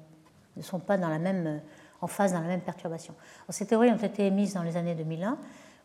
ne, 0.56 0.62
sont 0.62 0.78
pas 0.78 0.96
dans 0.96 1.08
la 1.08 1.18
même 1.18 1.60
en 2.06 2.08
phase 2.08 2.32
dans 2.32 2.40
la 2.40 2.46
même 2.46 2.60
perturbation. 2.60 3.14
ces 3.48 3.66
théories 3.66 3.90
ont 3.90 3.96
été 3.96 4.26
émises 4.26 4.54
dans 4.54 4.62
les 4.62 4.76
années 4.76 4.94
2001. 4.94 5.36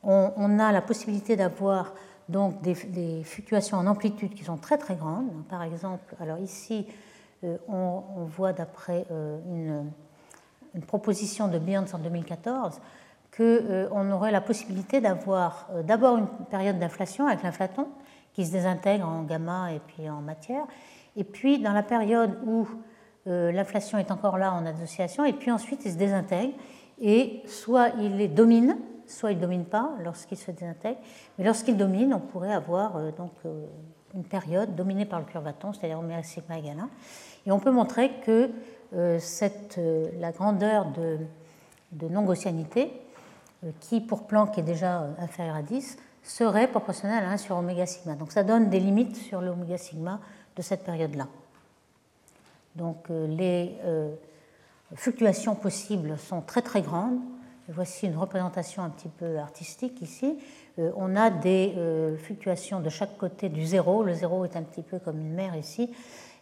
On, 0.03 0.59
a 0.59 0.71
la 0.71 0.81
possibilité 0.81 1.35
d'avoir 1.35 1.93
donc 2.29 2.61
des, 2.61 3.23
fluctuations 3.23 3.77
en 3.77 3.87
amplitude 3.87 4.35
qui 4.35 4.43
sont 4.43 4.57
très 4.57 4.77
très 4.77 4.95
grandes. 4.95 5.31
Par 5.49 5.63
exemple, 5.63 6.15
alors 6.19 6.37
ici, 6.37 6.85
euh, 7.43 7.57
on, 7.67 8.25
voit 8.25 8.53
d'après 8.53 9.05
euh, 9.11 9.39
une, 10.75 10.81
proposition 10.83 11.47
de 11.47 11.57
Burns 11.57 11.87
en 11.93 11.97
2014 11.97 12.79
qu'on 13.35 13.43
euh, 13.43 14.11
aurait 14.11 14.31
la 14.31 14.41
possibilité 14.41 15.01
d'avoir 15.01 15.69
d'abord 15.83 16.17
une 16.17 16.27
période 16.51 16.77
d'inflation 16.77 17.27
avec 17.27 17.41
l'inflaton 17.41 17.87
qui 18.33 18.45
se 18.45 18.51
désintègre 18.51 19.07
en 19.07 19.23
gamma 19.23 19.73
et 19.73 19.79
puis 19.79 20.07
en 20.07 20.21
matière, 20.21 20.65
et 21.15 21.23
puis 21.23 21.59
dans 21.59 21.73
la 21.73 21.83
période 21.83 22.37
où 22.45 22.67
l'inflation 23.25 23.97
est 23.97 24.11
encore 24.11 24.37
là 24.37 24.53
en 24.53 24.65
association, 24.65 25.25
et 25.25 25.33
puis 25.33 25.51
ensuite 25.51 25.85
il 25.85 25.91
se 25.91 25.97
désintègre, 25.97 26.53
et 26.99 27.41
soit 27.47 27.89
il 27.99 28.17
les 28.17 28.27
domine, 28.27 28.77
soit 29.07 29.31
il 29.31 29.37
ne 29.37 29.41
domine 29.41 29.65
pas 29.65 29.91
lorsqu'il 30.03 30.37
se 30.37 30.51
désintègre, 30.51 30.99
mais 31.37 31.45
lorsqu'il 31.45 31.77
domine, 31.77 32.13
on 32.13 32.19
pourrait 32.19 32.53
avoir 32.53 32.97
euh, 32.97 33.11
donc, 33.11 33.31
euh, 33.45 33.65
une 34.13 34.23
période 34.23 34.75
dominée 34.75 35.05
par 35.05 35.19
le 35.19 35.25
curvaton, 35.25 35.73
c'est-à-dire 35.73 35.99
oméga 35.99 36.23
sigma 36.23 36.57
égale 36.57 36.79
1, 36.79 36.89
et 37.47 37.51
on 37.51 37.59
peut 37.59 37.71
montrer 37.71 38.11
que 38.25 38.49
la 38.93 40.31
grandeur 40.31 40.87
de, 40.91 42.07
non-gaussianité, 42.09 42.91
qui 43.79 44.01
pour 44.01 44.27
Planck 44.27 44.57
est 44.57 44.63
déjà 44.63 45.07
inférieure 45.17 45.55
à 45.55 45.61
10, 45.61 45.97
serait 46.23 46.67
proportionnelle 46.67 47.23
à 47.23 47.29
1 47.31 47.37
sur 47.37 47.57
oméga 47.57 47.85
sigma. 47.85 48.15
Donc 48.15 48.31
ça 48.31 48.43
donne 48.43 48.69
des 48.69 48.79
limites 48.79 49.15
sur 49.15 49.41
l'oméga 49.41 49.77
sigma 49.77 50.19
de 50.55 50.61
cette 50.61 50.83
période-là. 50.83 51.27
Donc 52.75 53.09
euh, 53.09 53.27
les 53.27 53.77
euh, 53.83 54.13
fluctuations 54.95 55.55
possibles 55.55 56.17
sont 56.17 56.41
très 56.41 56.61
très 56.61 56.81
grandes. 56.81 57.19
Voici 57.69 58.05
une 58.07 58.17
représentation 58.17 58.83
un 58.83 58.89
petit 58.89 59.07
peu 59.07 59.37
artistique 59.37 60.01
ici. 60.01 60.37
Euh, 60.79 60.91
on 60.97 61.15
a 61.15 61.29
des 61.29 61.73
fluctuations 62.23 62.81
de 62.81 62.89
chaque 62.89 63.17
côté 63.17 63.49
du 63.49 63.65
zéro. 63.65 64.03
Le 64.03 64.13
zéro 64.13 64.43
est 64.45 64.57
un 64.57 64.63
petit 64.63 64.81
peu 64.81 64.99
comme 64.99 65.19
une 65.19 65.33
mer 65.33 65.55
ici. 65.55 65.89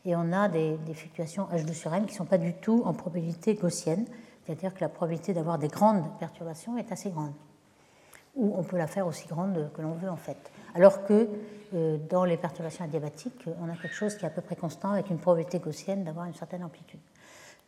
Et 0.06 0.16
on 0.16 0.32
a 0.32 0.48
des, 0.48 0.78
fluctuations 0.94 1.48
H2 1.54 1.74
sur 1.74 1.94
M 1.94 2.06
qui 2.06 2.14
ne 2.14 2.18
sont 2.18 2.26
pas 2.26 2.38
du 2.38 2.54
tout 2.54 2.84
en 2.86 2.94
probabilité 2.94 3.54
gaussienne. 3.54 4.06
C'est-à-dire 4.46 4.74
que 4.74 4.82
la 4.82 4.90
probabilité 4.90 5.34
d'avoir 5.34 5.60
des 5.60 5.68
grandes 5.68 6.04
perturbations 6.20 6.78
est 6.78 6.92
assez 6.92 7.10
grande. 7.10 7.34
Ou 8.36 8.54
on 8.58 8.64
peut 8.64 8.78
la 8.78 8.88
faire 8.88 9.08
aussi 9.08 9.28
grande 9.28 9.70
que 9.74 9.82
l'on 9.82 9.94
veut 9.94 10.10
en 10.10 10.18
fait. 10.18 10.52
Alors 10.76 11.06
que 11.06 11.28
euh, 11.74 11.98
dans 12.10 12.26
les 12.26 12.38
perturbations 12.38 12.86
adiabatiques, 12.86 13.46
on 13.62 13.70
a 13.70 13.76
quelque 13.76 13.94
chose 13.94 14.16
qui 14.16 14.26
est 14.26 14.28
à 14.28 14.32
peu 14.32 14.42
près 14.42 14.56
constant 14.56 14.92
avec 14.92 15.10
une 15.10 15.20
probabilité 15.20 15.60
gaussienne 15.60 16.04
d'avoir 16.04 16.26
une 16.26 16.34
certaine 16.34 16.64
amplitude. 16.64 17.00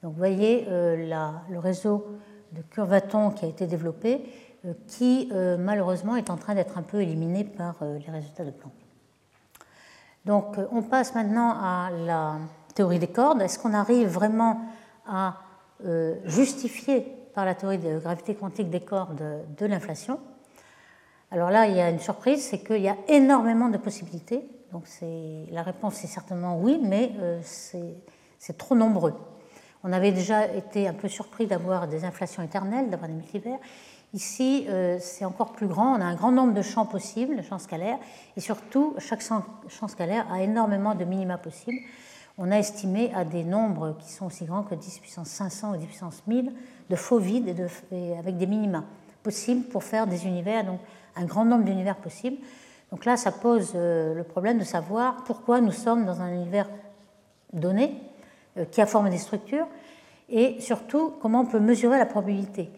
Donc 0.02 0.14
vous 0.14 0.18
voyez 0.18 0.66
euh, 0.70 1.36
le 1.50 1.60
réseau 1.60 2.08
de 2.54 2.62
curvatons 2.64 3.32
qui 3.32 3.46
a 3.46 3.48
été 3.48 3.68
développé, 3.68 4.24
euh, 4.66 4.74
qui 4.88 5.32
malheureusement 5.60 6.16
est 6.16 6.30
en 6.30 6.38
train 6.38 6.56
d'être 6.56 6.78
un 6.78 6.82
peu 6.82 7.02
éliminé 7.02 7.44
par 7.44 7.76
les 7.82 8.12
résultats 8.12 8.46
de 8.46 8.52
Planck. 8.52 8.74
Donc 10.26 10.58
on 10.72 10.84
passe 10.84 11.16
maintenant 11.16 11.52
à 11.52 11.90
la 11.92 12.38
théorie 12.76 13.00
des 13.00 13.08
cordes. 13.08 13.42
Est-ce 13.42 13.58
qu'on 13.58 13.74
arrive 13.74 14.08
vraiment 14.08 14.62
à 15.08 15.38
justifier 16.26 17.02
par 17.34 17.46
la 17.46 17.56
théorie 17.56 17.80
de 17.80 17.98
gravité 17.98 18.36
quantique 18.36 18.70
des 18.70 18.82
cordes 18.82 19.24
de 19.58 19.66
l'inflation? 19.66 20.20
Alors 21.32 21.50
là, 21.50 21.66
il 21.66 21.78
y 21.78 21.80
a 21.80 21.90
une 21.90 22.00
surprise, 22.00 22.44
c'est 22.44 22.60
qu'il 22.60 22.82
y 22.82 22.90
a 22.90 22.98
énormément 23.08 23.70
de 23.70 23.78
possibilités. 23.78 24.44
Donc 24.74 24.84
la 25.50 25.64
réponse 25.64 26.04
est 26.04 26.08
certainement 26.08 26.60
oui, 26.60 26.80
mais 26.84 27.14
euh, 27.20 27.40
c'est 28.38 28.58
trop 28.58 28.76
nombreux. 28.76 29.14
On 29.84 29.94
avait 29.94 30.12
déjà 30.12 30.46
été 30.54 30.88
un 30.90 30.94
peu 30.94 31.08
surpris 31.08 31.48
d'avoir 31.48 31.88
des 31.88 32.04
inflations 32.04 32.44
éternelles, 32.44 32.90
d'avoir 32.90 33.10
des 33.10 33.16
multivers. 33.16 33.60
Ici, 34.14 34.66
euh, 34.68 34.98
c'est 35.00 35.24
encore 35.24 35.54
plus 35.54 35.68
grand. 35.68 35.96
On 35.98 36.02
a 36.02 36.06
un 36.06 36.16
grand 36.16 36.34
nombre 36.34 36.54
de 36.54 36.62
champs 36.62 36.86
possibles, 36.86 37.42
champs 37.44 37.60
scalaires, 37.60 37.98
et 38.36 38.42
surtout, 38.42 38.94
chaque 39.00 39.22
champ 39.22 39.88
scalaire 39.88 40.30
a 40.32 40.42
énormément 40.42 40.96
de 40.96 41.06
minima 41.06 41.38
possibles. 41.38 41.80
On 42.38 42.52
a 42.52 42.58
estimé 42.58 43.10
à 43.16 43.24
des 43.24 43.46
nombres 43.46 43.96
qui 44.00 44.12
sont 44.12 44.26
aussi 44.26 44.44
grands 44.44 44.64
que 44.64 44.76
10 44.76 45.00
puissance 45.00 45.30
500 45.30 45.74
ou 45.74 45.78
10 45.78 45.86
puissance 45.86 46.24
1000 46.28 46.52
de 46.90 46.96
faux 46.98 47.20
vides 47.20 47.56
avec 48.20 48.38
des 48.38 48.48
minima 48.48 48.84
possibles 49.24 49.64
pour 49.68 49.84
faire 49.84 50.08
des 50.08 50.26
univers, 50.26 50.66
un 51.16 51.26
grand 51.26 51.46
nombre 51.46 51.66
d'univers 51.66 51.98
possibles. 51.98 52.38
Donc 52.92 53.06
là, 53.06 53.16
ça 53.16 53.32
pose 53.32 53.72
euh, 53.76 54.14
le 54.14 54.24
problème 54.24 54.60
de 54.60 54.64
savoir 54.64 55.24
pourquoi 55.24 55.62
nous 55.62 55.72
sommes 55.72 56.06
dans 56.06 56.22
un 56.22 56.34
univers 56.34 56.70
donné, 57.54 57.96
euh, 58.58 58.66
qui 58.66 58.82
a 58.82 58.86
formé 58.86 59.10
des 59.10 59.18
structures, 59.18 59.68
et 60.30 60.60
surtout 60.60 61.14
comment 61.22 61.42
on 61.42 61.46
peut 61.46 61.60
mesurer 61.60 61.98
la 61.98 62.06
probabilité. 62.06 62.70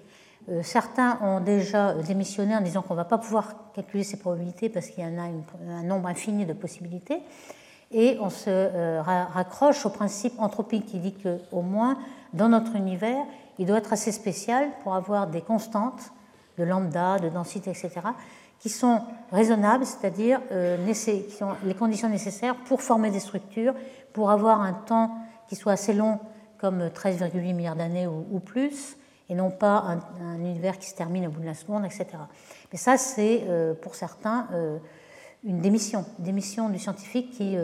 Euh, 0.49 0.61
certains 0.61 1.17
ont 1.21 1.39
déjà 1.39 1.93
démissionné 1.95 2.55
en 2.55 2.61
disant 2.61 2.83
qu'on 2.83 2.93
ne 2.93 2.99
va 2.99 3.05
pas 3.05 3.17
pouvoir 3.17 3.71
calculer 3.73 4.03
ces 4.03 4.17
probabilités 4.17 4.69
parce 4.69 4.87
qu'il 4.87 5.03
y 5.03 5.07
en 5.07 5.17
a 5.17 5.29
un 5.71 5.83
nombre 5.83 6.07
infini 6.07 6.45
de 6.45 6.53
possibilités. 6.53 7.21
Et 7.91 8.17
on 8.19 8.31
se 8.31 8.99
raccroche 9.01 9.85
au 9.85 9.91
principe 9.91 10.33
anthropique 10.39 10.87
qui 10.87 10.97
dit 10.97 11.13
qu'au 11.13 11.61
moins 11.61 11.99
dans 12.33 12.49
notre 12.49 12.75
univers, 12.75 13.23
il 13.59 13.67
doit 13.67 13.77
être 13.77 13.93
assez 13.93 14.11
spécial 14.11 14.67
pour 14.81 14.95
avoir 14.95 15.27
des 15.27 15.41
constantes 15.41 16.11
de 16.57 16.63
lambda, 16.63 17.19
de 17.19 17.29
densité, 17.29 17.71
etc., 17.71 17.91
qui 18.63 18.69
sont 18.69 19.01
raisonnables, 19.31 19.85
c'est-à-dire 19.85 20.39
euh, 20.53 20.93
qui 20.93 21.43
ont 21.43 21.51
les 21.65 21.73
conditions 21.73 22.07
nécessaires 22.07 22.55
pour 22.55 22.81
former 22.81 23.11
des 23.11 23.19
structures, 23.19 23.73
pour 24.13 24.31
avoir 24.31 24.61
un 24.61 24.71
temps 24.71 25.11
qui 25.49 25.57
soit 25.57 25.73
assez 25.73 25.93
long, 25.93 26.19
comme 26.59 26.83
13,8 26.87 27.53
milliards 27.53 27.75
d'années 27.75 28.07
ou, 28.07 28.39
plus, 28.39 28.95
et 29.27 29.35
non 29.35 29.51
pas 29.51 29.99
un, 30.21 30.35
univers 30.37 30.79
qui 30.79 30.87
se 30.87 30.95
termine 30.95 31.27
au 31.27 31.29
bout 31.29 31.41
de 31.41 31.45
la 31.45 31.55
seconde, 31.55 31.83
etc. 31.83 32.07
Mais 32.71 32.77
ça, 32.77 32.95
c'est 32.95 33.43
euh, 33.49 33.73
pour 33.73 33.95
certains 33.95 34.47
euh, 34.53 34.77
une 35.43 35.59
démission, 35.59 36.05
démission 36.19 36.69
du 36.69 36.79
scientifique 36.79 37.31
qui 37.31 37.57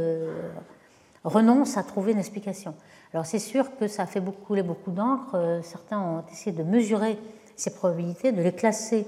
renonce 1.24 1.78
à 1.78 1.84
trouver 1.84 2.12
une 2.12 2.20
explication. 2.20 2.76
Alors 3.14 3.26
c'est 3.26 3.40
sûr 3.40 3.78
que 3.78 3.88
ça 3.88 4.04
a 4.04 4.06
fait 4.06 4.20
beaucoup, 4.20 4.44
couler 4.44 4.64
beaucoup 4.64 4.92
d'encre. 4.92 5.62
certains 5.64 5.98
ont 5.98 6.24
essayé 6.30 6.52
de 6.52 6.64
mesurer 6.64 7.18
ces 7.60 7.72
probabilités, 7.72 8.32
de 8.32 8.42
les 8.42 8.54
classer 8.54 9.06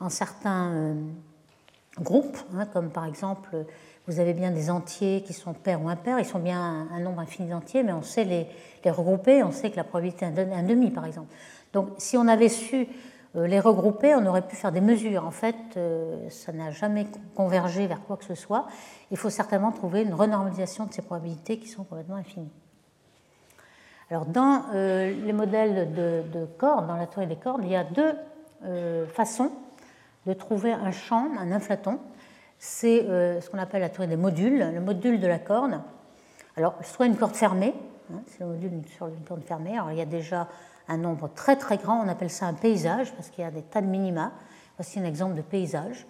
en 0.00 0.08
certains 0.08 0.94
groupes, 1.98 2.38
hein, 2.54 2.66
comme 2.66 2.90
par 2.90 3.06
exemple, 3.06 3.64
vous 4.06 4.20
avez 4.20 4.34
bien 4.34 4.50
des 4.50 4.70
entiers 4.70 5.22
qui 5.22 5.32
sont 5.32 5.54
pairs 5.54 5.82
ou 5.82 5.88
impairs, 5.88 6.18
ils 6.18 6.26
sont 6.26 6.38
bien 6.38 6.88
un, 6.92 7.00
nombre 7.00 7.20
infini 7.20 7.48
d'entiers, 7.48 7.82
mais 7.82 7.92
on 7.92 8.02
sait 8.02 8.24
les, 8.24 8.90
regrouper, 8.90 9.42
on 9.42 9.52
sait 9.52 9.70
que 9.70 9.76
la 9.76 9.84
probabilité 9.84 10.26
est 10.26 10.38
un 10.38 10.62
demi, 10.62 10.90
par 10.90 11.06
exemple. 11.06 11.32
Donc 11.72 11.88
si 11.98 12.16
on 12.16 12.28
avait 12.28 12.50
su 12.50 12.86
euh, 13.36 13.46
les 13.46 13.60
regrouper, 13.60 14.14
on 14.14 14.26
aurait 14.26 14.46
pu 14.46 14.56
faire 14.56 14.72
des 14.72 14.82
mesures. 14.82 15.24
En 15.24 15.30
fait, 15.30 15.56
euh, 15.76 16.28
ça 16.28 16.52
n'a 16.52 16.70
jamais 16.70 17.06
convergé 17.34 17.86
vers 17.86 18.02
quoi 18.02 18.16
que 18.16 18.24
ce 18.24 18.34
soit. 18.34 18.66
Il 19.10 19.16
faut 19.16 19.30
certainement 19.30 19.72
trouver 19.72 20.02
une 20.02 20.14
renormalisation 20.14 20.84
de 20.84 20.92
ces 20.92 21.02
probabilités 21.02 21.58
qui 21.58 21.68
sont 21.68 21.84
complètement 21.84 22.16
infinies. 22.16 22.52
Alors, 24.10 24.26
dans 24.26 24.64
euh, 24.74 25.12
les 25.24 25.32
modèles 25.32 25.92
de, 25.92 26.22
de, 26.32 26.46
cordes, 26.58 26.86
dans 26.86 26.96
la 26.96 27.06
théorie 27.06 27.26
des 27.26 27.36
cordes, 27.36 27.62
il 27.64 27.70
y 27.70 27.76
a 27.76 27.84
deux 27.84 28.14
façons 29.12 29.50
de 30.26 30.32
trouver 30.32 30.72
un 30.72 30.90
champ, 30.90 31.30
un 31.38 31.52
inflaton. 31.52 31.98
C'est 32.58 33.04
euh, 33.04 33.40
ce 33.40 33.50
qu'on 33.50 33.58
appelle 33.58 33.80
la 33.82 33.88
théorie 33.88 34.08
des 34.08 34.16
modules, 34.16 34.70
le 34.72 34.80
module 34.80 35.20
de 35.20 35.26
la 35.26 35.38
corde. 35.38 35.80
Alors, 36.56 36.76
soit 36.82 37.06
une 37.06 37.16
corde 37.16 37.34
fermée, 37.34 37.74
hein, 38.12 38.20
c'est 38.26 38.40
le 38.40 38.46
module 38.46 38.70
sur 38.96 39.08
une 39.08 39.24
corde 39.26 39.42
fermée. 39.42 39.74
Alors, 39.74 39.90
il 39.90 39.98
y 39.98 40.02
a 40.02 40.06
déjà 40.06 40.48
un 40.88 40.96
nombre 40.96 41.28
très 41.34 41.56
très 41.56 41.76
grand, 41.76 42.02
on 42.04 42.08
appelle 42.08 42.30
ça 42.30 42.46
un 42.46 42.54
paysage, 42.54 43.12
parce 43.14 43.28
qu'il 43.30 43.44
y 43.44 43.46
a 43.46 43.50
des 43.50 43.62
tas 43.62 43.80
de 43.80 43.86
minima. 43.86 44.32
Voici 44.76 44.98
un 44.98 45.04
exemple 45.04 45.34
de 45.34 45.42
paysage 45.42 46.06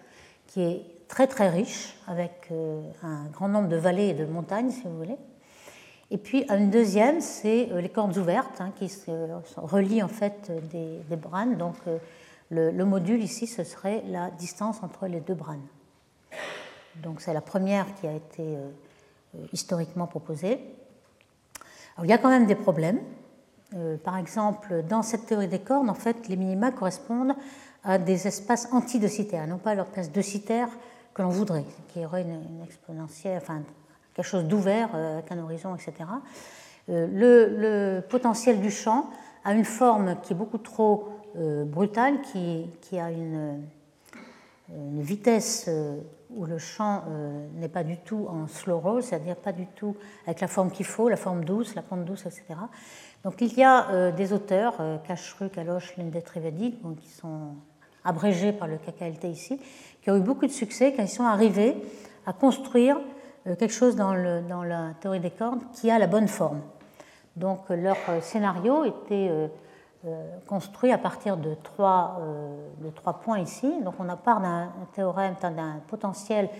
qui 0.47 0.63
est 0.63 1.09
très 1.09 1.27
très 1.27 1.49
riche, 1.49 1.97
avec 2.07 2.49
euh, 2.51 2.83
un 3.03 3.25
grand 3.33 3.49
nombre 3.49 3.69
de 3.69 3.77
vallées 3.77 4.09
et 4.09 4.15
de 4.15 4.25
montagnes, 4.25 4.71
si 4.71 4.83
vous 4.85 4.97
voulez. 4.97 5.17
Et 6.11 6.19
puis, 6.19 6.45
une 6.51 6.71
deuxième, 6.71 7.21
c'est 7.21 7.71
euh, 7.73 7.81
les 7.81 7.89
cordes 7.89 8.17
ouvertes, 8.17 8.61
hein, 8.61 8.73
qui 8.77 8.91
relient 9.57 10.03
en 10.03 10.09
fait 10.09 10.53
des, 10.71 11.01
des 11.09 11.17
branes. 11.17 11.57
Donc, 11.57 11.77
le, 12.51 12.85
module 12.85 13.23
ici, 13.23 13.47
ce 13.47 13.65
serait 13.65 14.03
la 14.09 14.31
distance 14.31 14.83
entre 14.83 15.07
les 15.07 15.21
deux 15.21 15.35
branes. 15.35 15.67
Donc 17.03 17.21
c'est 17.21 17.33
la 17.33 17.41
première 17.41 17.93
qui 17.97 18.07
a 18.07 18.13
été 18.13 18.43
euh, 18.43 18.71
euh, 19.35 19.47
historiquement 19.53 20.07
proposée. 20.07 20.61
il 22.03 22.09
y 22.09 22.13
a 22.13 22.19
quand 22.19 22.29
même 22.29 22.47
des 22.47 22.55
problèmes. 22.55 23.01
Euh, 23.75 23.97
par 23.97 24.17
exemple, 24.17 24.85
dans 24.89 25.03
cette 25.03 25.27
théorie 25.27 25.49
des 25.49 25.59
cordes, 25.59 25.89
en 25.89 25.95
fait, 25.95 26.29
les 26.29 26.37
minima 26.37 26.71
correspondent 26.71 27.35
à 27.83 27.99
des 27.99 28.29
espaces 28.29 28.69
antidocitaires, 28.73 29.47
non 29.49 29.59
pas 29.59 29.71
à 29.71 29.75
leur 29.75 29.87
place 29.87 30.13
docitaire 30.13 30.69
que 31.13 31.23
l'on 31.23 31.31
voudrait, 31.31 31.65
qui 31.89 32.05
aurait 32.05 32.23
une, 32.23 32.63
exponentielle, 32.63 33.43
quelque 34.15 34.27
chose 34.27 34.45
d'ouvert 34.45 34.95
avec 34.95 35.31
un 35.31 35.39
horizon, 35.39 35.75
etc. 35.75 36.09
le, 36.89 38.01
potentiel 38.09 38.61
du 38.61 38.71
champ 38.71 39.11
a 39.45 39.53
une 39.53 39.65
forme 39.65 40.17
qui 40.23 40.33
est 40.33 40.37
beaucoup 40.37 40.59
trop 40.59 41.09
euh, 41.37 41.65
brutale 41.65 42.21
qui, 42.23 42.99
a 42.99 43.11
une, 43.11 43.61
vitesse 44.71 45.67
euh, 45.69 46.01
où 46.31 46.47
le 46.47 46.59
champ 46.59 47.03
euh, 47.09 47.47
n'est 47.57 47.69
pas 47.69 47.83
du 47.83 47.97
tout 47.99 48.27
en 48.29 48.47
slow 48.47 48.79
roll, 48.79 49.03
c'est-à-dire 49.03 49.37
pas 49.37 49.53
du 49.53 49.67
tout 49.67 49.97
avec 50.27 50.41
la 50.41 50.47
forme 50.47 50.71
qu'il 50.71 50.87
faut, 50.87 51.09
la 51.09 51.17
forme 51.17 51.45
douce, 51.45 51.75
la 51.75 51.83
pente 51.83 52.05
douce, 52.05 52.25
etc. 52.27 52.45
Donc 53.25 53.41
il 53.41 53.53
y 53.55 53.65
a 53.65 54.13
des 54.13 54.33
auteurs, 54.33 54.75
Cachru, 55.07 55.49
Kaloche, 55.49 55.97
Lindet 55.97 56.21
Trivedi, 56.21 56.79
qui 57.01 57.09
sont 57.09 57.55
abrégés 58.05 58.53
par 58.53 58.69
le 58.69 58.77
KKLT 58.77 59.25
ici, 59.25 59.59
qui 60.03 60.11
ont 60.11 60.17
eu 60.17 60.21
beaucoup 60.21 60.47
de 60.47 60.53
succès 60.53 60.93
quand 60.95 61.03
ils 61.03 61.09
sont 61.09 61.25
arrivés 61.25 61.75
à 62.27 62.33
construire 62.33 62.99
quelque 63.45 63.73
chose 63.73 63.97
dans, 63.97 64.15
la 64.15 64.95
théorie 65.01 65.21
des 65.21 65.31
cordes 65.31 65.63
qui 65.73 65.91
a 65.91 65.99
la 65.99 66.07
bonne 66.07 66.29
forme. 66.29 66.61
Donc 67.37 67.69
leur 67.69 67.97
scénario 68.23 68.85
était 68.85 69.51
euh, 70.07 70.37
construit 70.47 70.93
à 70.93 70.99
partir 70.99 71.39
de 71.39 71.55
trois, 71.55 72.19
euh, 72.21 73.13
points 73.23 73.39
ici. 73.39 73.73
Donc 73.83 73.95
on 73.99 74.09
a 74.11 74.17
part 74.17 74.43
d'un 74.43 74.71
théorème, 74.93 75.35
d'un 75.41 75.81
potentiel 75.89 76.51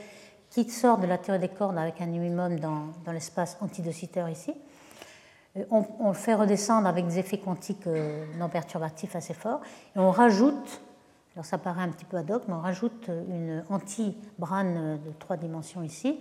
qui 0.49 0.71
sort 0.71 0.97
de 0.97 1.07
la 1.07 1.19
théorie 1.19 1.41
des 1.41 1.51
cordes 1.51 1.77
avec 1.77 2.01
un 2.01 2.07
minimum 2.07 2.59
dans, 2.59 2.87
dans 3.05 3.13
l'espace 3.13 3.59
antidociteur 3.61 4.31
ici. 4.31 4.55
Euh, 5.59 5.65
on, 5.71 5.85
on, 6.01 6.09
le 6.09 6.15
fait 6.15 6.33
redescendre 6.33 6.89
avec 6.89 7.07
des 7.07 7.19
effets 7.19 7.37
quantiques 7.37 7.87
non 8.39 8.49
perturbatifs 8.49 9.15
assez 9.15 9.35
forts. 9.35 9.61
Et 9.95 9.99
on 9.99 10.11
rajoute, 10.11 10.81
alors 11.35 11.45
ça 11.45 11.59
paraît 11.59 11.83
un 11.83 11.91
petit 11.91 12.07
peu 12.07 12.17
ad 12.17 12.31
hoc, 12.31 12.45
mais 12.49 12.55
on 12.55 12.61
rajoute 12.61 13.11
une 13.29 13.63
anti-brane 13.69 15.01
de 15.05 15.13
trois 15.19 15.37
dimensions 15.37 15.83
ici. 15.83 16.19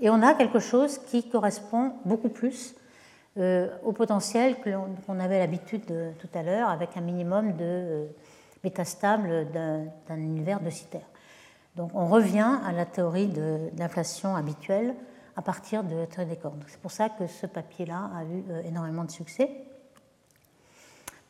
Et 0.00 0.10
on 0.10 0.22
a 0.22 0.34
quelque 0.34 0.58
chose 0.58 0.98
qui 0.98 1.28
correspond 1.28 1.94
beaucoup 2.04 2.28
plus 2.28 2.74
euh, 3.36 3.68
au 3.82 3.90
potentiel 3.90 4.56
qu'on 4.62 5.18
avait 5.18 5.40
l'habitude 5.40 5.92
tout 6.20 6.28
à 6.34 6.44
l'heure, 6.44 6.68
avec 6.68 6.96
un 6.96 7.00
minimum 7.00 7.52
de 7.52 7.64
euh, 7.64 8.04
métastables 8.62 9.48
d'un 9.52 10.16
univers 10.16 10.60
de 10.60 10.70
citer. 10.70 11.00
Donc 11.74 11.90
on 11.94 12.06
revient 12.06 12.60
à 12.64 12.70
la 12.70 12.86
théorie 12.86 13.26
de 13.26 13.70
l'inflation 13.76 14.36
habituelle 14.36 14.94
à 15.36 15.42
partir 15.42 15.82
de 15.82 15.96
la 15.96 16.06
théorie 16.06 16.30
des 16.30 16.36
cordes. 16.36 16.62
C'est 16.68 16.80
pour 16.80 16.92
ça 16.92 17.08
que 17.08 17.26
ce 17.26 17.46
papier-là 17.46 18.10
a 18.16 18.22
eu 18.22 18.44
euh, 18.50 18.62
énormément 18.68 19.02
de 19.02 19.10
succès. 19.10 19.50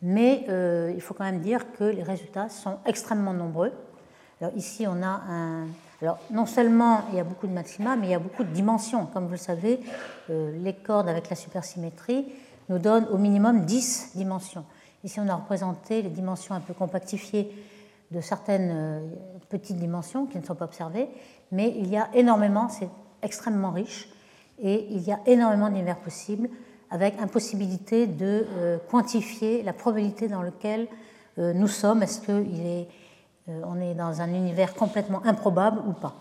Mais 0.03 0.45
il 0.95 1.01
faut 1.01 1.15
quand 1.15 1.25
même 1.25 1.41
dire 1.41 1.73
que 1.73 1.85
les 1.85 2.03
résultats 2.03 2.51
sont 2.51 2.77
extrêmement 2.85 3.33
nombreux. 3.33 3.73
Alors 4.39 4.53
ici, 4.55 4.87
on 4.87 5.03
a 5.03 5.23
un, 5.27 5.67
alors, 6.05 6.19
non 6.31 6.45
seulement 6.45 7.01
il 7.11 7.17
y 7.17 7.21
a 7.21 7.25
beaucoup 7.25 7.47
de 7.47 7.53
maxima, 7.53 7.97
mais 7.97 8.09
il 8.09 8.11
y 8.11 8.15
a 8.15 8.19
beaucoup 8.19 8.45
de 8.45 8.51
dimensions. 8.51 9.07
Comme 9.07 9.25
vous 9.25 9.33
le 9.33 9.37
savez, 9.39 9.81
euh, 10.29 10.53
les 10.63 10.75
cordes 10.75 11.09
avec 11.09 11.31
la 11.31 11.37
supersymétrie 11.37 12.27
nous 12.69 12.79
donnent 12.79 13.07
au 13.11 13.17
minimum 13.17 13.65
10 13.65 14.11
dimensions. 14.15 14.67
Ici, 15.03 15.19
on 15.19 15.29
a 15.29 15.35
représenté 15.35 16.03
les 16.03 16.11
dimensions 16.11 16.55
un 16.55 16.61
peu 16.61 16.75
compactifiées 16.75 17.51
de 18.11 18.21
certaines 18.21 18.71
euh, 18.71 19.01
petites 19.49 19.79
dimensions 19.79 20.27
qui 20.27 20.37
ne 20.37 20.43
sont 20.43 20.55
pas 20.55 20.67
observées, 20.67 21.09
mais 21.51 21.75
il 21.75 21.89
y 21.89 21.97
a 21.97 22.11
énormément, 22.13 22.69
c'est 22.69 22.91
extrêmement 23.23 23.71
riche, 23.71 24.11
et 24.61 24.87
il 24.91 25.01
y 25.01 25.11
a 25.11 25.21
énormément 25.25 25.71
d'univers 25.71 26.01
possibles, 26.01 26.51
avec 26.91 27.19
impossibilité 27.19 28.07
de 28.07 28.47
euh, 28.59 28.77
quantifier 28.91 29.63
la 29.63 29.73
probabilité 29.73 30.29
dans 30.29 30.43
laquelle 30.43 30.87
nous 31.39 31.67
sommes. 31.67 32.05
Est-ce 32.05 32.21
qu'il 32.21 32.65
est 32.65 32.87
on 33.49 33.81
est 33.81 33.95
dans 33.95 34.21
un 34.21 34.33
univers 34.33 34.75
complètement 34.75 35.25
improbable 35.25 35.81
ou 35.87 35.93
pas. 35.93 36.15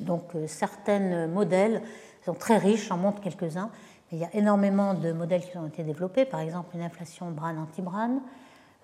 Donc 0.00 0.34
euh, 0.34 0.46
certains 0.46 1.26
modèles 1.26 1.82
sont 2.24 2.34
très 2.34 2.58
riches, 2.58 2.88
j'en 2.88 2.96
montre 2.96 3.20
quelques-uns, 3.20 3.70
mais 4.10 4.18
il 4.18 4.20
y 4.20 4.24
a 4.24 4.34
énormément 4.34 4.94
de 4.94 5.12
modèles 5.12 5.42
qui 5.42 5.56
ont 5.56 5.66
été 5.66 5.82
développés, 5.82 6.24
par 6.24 6.40
exemple 6.40 6.74
une 6.74 6.82
inflation 6.82 7.30
brane-anti-brane, 7.30 8.20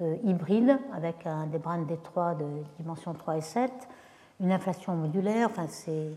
euh, 0.00 0.16
hybride, 0.24 0.78
avec 0.94 1.26
des 1.50 1.58
branes 1.58 1.86
d'étroit 1.86 2.34
de 2.34 2.46
dimension 2.78 3.14
3 3.14 3.36
et 3.36 3.40
7, 3.40 3.72
une 4.40 4.52
inflation 4.52 4.94
modulaire, 4.94 5.48
enfin 5.50 5.66
c'est 5.68 6.10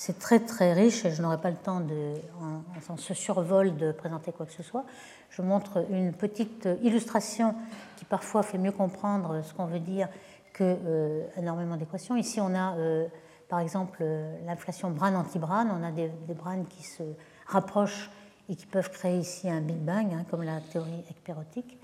c'est 0.00 0.20
très 0.20 0.38
très 0.38 0.74
riche 0.74 1.04
et 1.04 1.10
je 1.10 1.20
n'aurai 1.20 1.40
pas 1.40 1.50
le 1.50 1.56
temps 1.56 1.80
de, 1.80 2.12
en, 2.40 2.96
ce 2.96 3.14
survol 3.14 3.76
de 3.76 3.90
présenter 3.90 4.30
quoi 4.30 4.46
que 4.46 4.52
ce 4.52 4.62
soit. 4.62 4.84
Je 5.28 5.42
montre 5.42 5.84
une 5.90 6.12
petite 6.12 6.68
illustration 6.84 7.56
qui 7.96 8.04
parfois 8.04 8.44
fait 8.44 8.58
mieux 8.58 8.70
comprendre 8.70 9.42
ce 9.42 9.52
qu'on 9.52 9.66
veut 9.66 9.80
dire 9.80 10.08
que 10.52 11.26
énormément 11.36 11.76
d'équations. 11.76 12.14
Ici, 12.14 12.40
on 12.40 12.54
a 12.54 12.76
par 13.48 13.58
exemple 13.58 14.04
l'inflation 14.46 14.92
brane-anti-brane. 14.92 15.68
On 15.76 15.82
a 15.82 15.90
des, 15.90 16.12
branes 16.28 16.66
qui 16.66 16.84
se 16.84 17.02
rapprochent 17.48 18.08
et 18.48 18.54
qui 18.54 18.66
peuvent 18.66 18.90
créer 18.92 19.18
ici 19.18 19.50
un 19.50 19.60
Big 19.60 19.78
Bang, 19.78 20.12
hein, 20.12 20.24
comme 20.30 20.44
la 20.44 20.60
théorie 20.60 21.02
ecpérotique. 21.10 21.76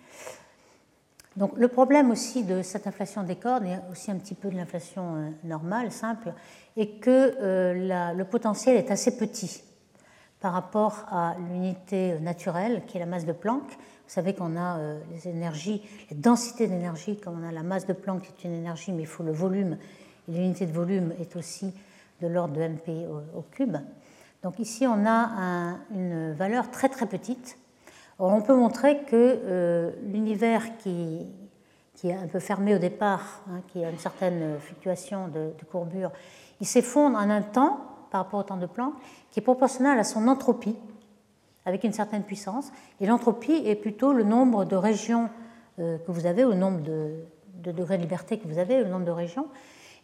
Donc 1.36 1.56
le 1.56 1.66
problème 1.66 2.10
aussi 2.10 2.44
de 2.44 2.62
cette 2.62 2.86
inflation 2.86 3.24
des 3.24 3.36
cordes, 3.36 3.64
et 3.64 3.76
aussi 3.90 4.10
un 4.10 4.16
petit 4.16 4.34
peu 4.34 4.50
de 4.50 4.56
l'inflation 4.56 5.16
euh, 5.16 5.30
normale, 5.42 5.90
simple, 5.90 6.32
est 6.76 7.00
que 7.00 7.34
euh, 7.40 8.14
le 8.14 8.24
potentiel 8.24 8.76
est 8.76 8.90
assez 8.90 9.16
petit 9.16 9.62
par 10.40 10.52
rapport 10.52 11.06
à 11.10 11.34
l'unité 11.50 12.18
naturelle 12.20 12.82
qui 12.86 12.98
est 12.98 13.00
la 13.00 13.06
masse 13.06 13.24
de 13.24 13.32
Planck. 13.32 13.62
Vous 13.66 14.12
savez 14.12 14.34
qu'on 14.34 14.56
a 14.56 14.78
euh, 14.78 15.00
les 15.10 15.28
énergies, 15.28 15.82
les 16.10 16.16
densités 16.16 16.68
d'énergie, 16.68 17.16
comme 17.18 17.42
on 17.42 17.48
a 17.48 17.52
la 17.52 17.62
masse 17.62 17.86
de 17.86 17.94
Planck 17.94 18.22
qui 18.22 18.46
est 18.46 18.48
une 18.48 18.54
énergie, 18.54 18.92
mais 18.92 19.02
il 19.02 19.08
faut 19.08 19.24
le 19.24 19.32
volume, 19.32 19.76
et 20.28 20.32
l'unité 20.32 20.66
de 20.66 20.72
volume 20.72 21.12
est 21.18 21.34
aussi 21.34 21.72
de 22.20 22.28
l'ordre 22.28 22.54
de 22.54 22.60
MP 22.60 23.08
au 23.36 23.42
cube. 23.50 23.76
Donc 24.44 24.58
ici, 24.58 24.86
on 24.86 25.06
a 25.06 25.78
une 25.90 26.32
valeur 26.32 26.70
très 26.70 26.88
très 26.88 27.06
petite. 27.06 27.58
On 28.18 28.40
peut 28.42 28.54
montrer 28.54 28.98
que 29.04 29.40
euh, 29.44 29.90
l'univers 30.02 30.76
qui, 30.78 31.26
est 32.04 32.12
un 32.12 32.26
peu 32.26 32.38
fermé 32.38 32.74
au 32.74 32.78
départ, 32.78 33.42
hein, 33.50 33.60
qui 33.68 33.82
a 33.84 33.90
une 33.90 33.98
certaine 33.98 34.58
fluctuation 34.60 35.28
de, 35.28 35.52
courbure, 35.70 36.10
il 36.60 36.66
s'effondre 36.66 37.16
en 37.16 37.30
un 37.30 37.42
temps 37.42 37.80
par 38.10 38.24
rapport 38.24 38.40
au 38.40 38.42
temps 38.42 38.56
de 38.56 38.66
Planck 38.66 38.94
qui 39.30 39.40
est 39.40 39.42
proportionnel 39.42 39.98
à 39.98 40.04
son 40.04 40.28
entropie 40.28 40.76
avec 41.66 41.82
une 41.82 41.92
certaine 41.92 42.22
puissance. 42.22 42.70
Et 43.00 43.06
l'entropie 43.06 43.62
est 43.64 43.74
plutôt 43.74 44.12
le 44.12 44.22
nombre 44.22 44.64
de 44.64 44.76
régions 44.76 45.30
euh, 45.78 45.98
que 45.98 46.12
vous 46.12 46.26
avez, 46.26 46.42
le 46.42 46.54
nombre 46.54 46.80
de, 46.82 47.14
de, 47.62 47.72
degrés 47.72 47.96
de 47.96 48.02
liberté 48.02 48.38
que 48.38 48.46
vous 48.46 48.58
avez, 48.58 48.82
le 48.82 48.88
nombre 48.88 49.06
de 49.06 49.10
régions. 49.10 49.46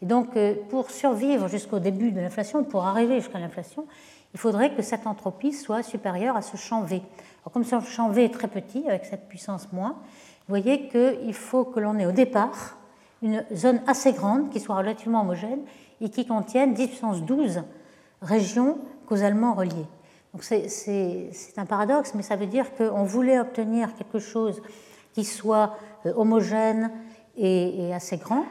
Et 0.03 0.07
donc, 0.07 0.37
euh, 0.37 0.55
pour 0.71 0.91
survivre 0.91 1.49
jusqu'au 1.49 1.79
début 1.79 2.11
de 2.11 2.21
l'inflation, 2.21 2.65
pour 2.65 2.87
arriver 2.87 3.21
jusqu'à 3.21 3.39
l'inflation, 3.39 3.87
il 4.33 4.41
faudrait 4.41 4.75
que 4.75 4.83
cette 4.83 5.07
entropie 5.07 5.53
soit 5.53 5.83
supérieure 5.83 6.37
à 6.37 6.43
ce 6.43 6.57
champ 6.57 6.83
V. 6.83 7.03
Alors, 7.43 7.53
comme 7.53 7.65
ce 7.65 7.81
champ 7.81 8.11
V 8.11 8.25
est 8.25 8.35
très 8.35 8.49
petit, 8.49 8.85
avec 8.89 9.05
cette 9.05 9.29
puissance 9.29 9.73
moins, 9.73 9.97
vous 10.49 10.57
voyez 10.57 10.89
qu'il 10.89 11.35
faut 11.35 11.65
que 11.65 11.81
l'on 11.81 11.99
ait 11.99 12.07
au 12.07 12.13
départ 12.13 12.77
une 13.23 13.45
zone 13.55 13.81
assez 13.87 14.13
grande 14.13 14.51
qui 14.51 14.61
soit 14.61 14.77
relativement 14.77 15.23
homogène 15.23 15.61
et 16.01 16.09
qui 16.09 16.27
contienne 16.27 16.75
10 16.75 16.87
puissance 16.89 17.23
12 17.23 17.63
régions 18.23 18.79
causalement 19.07 19.55
reliées. 19.55 19.87
Donc 20.33 20.45
c'est 20.45 21.31
un 21.57 21.67
paradoxe, 21.67 22.15
mais 22.15 22.23
ça 22.23 22.37
veut 22.37 22.47
dire 22.47 22.75
qu'on 22.75 23.05
voulait 23.05 23.39
obtenir 23.39 23.95
quelque 23.95 24.19
chose 24.19 24.63
qui 25.13 25.25
soit 25.25 25.77
euh, 26.07 26.13
homogène 26.17 26.91
et, 27.37 27.89
et 27.89 27.95
assez 27.95 28.17
grand, 28.17 28.45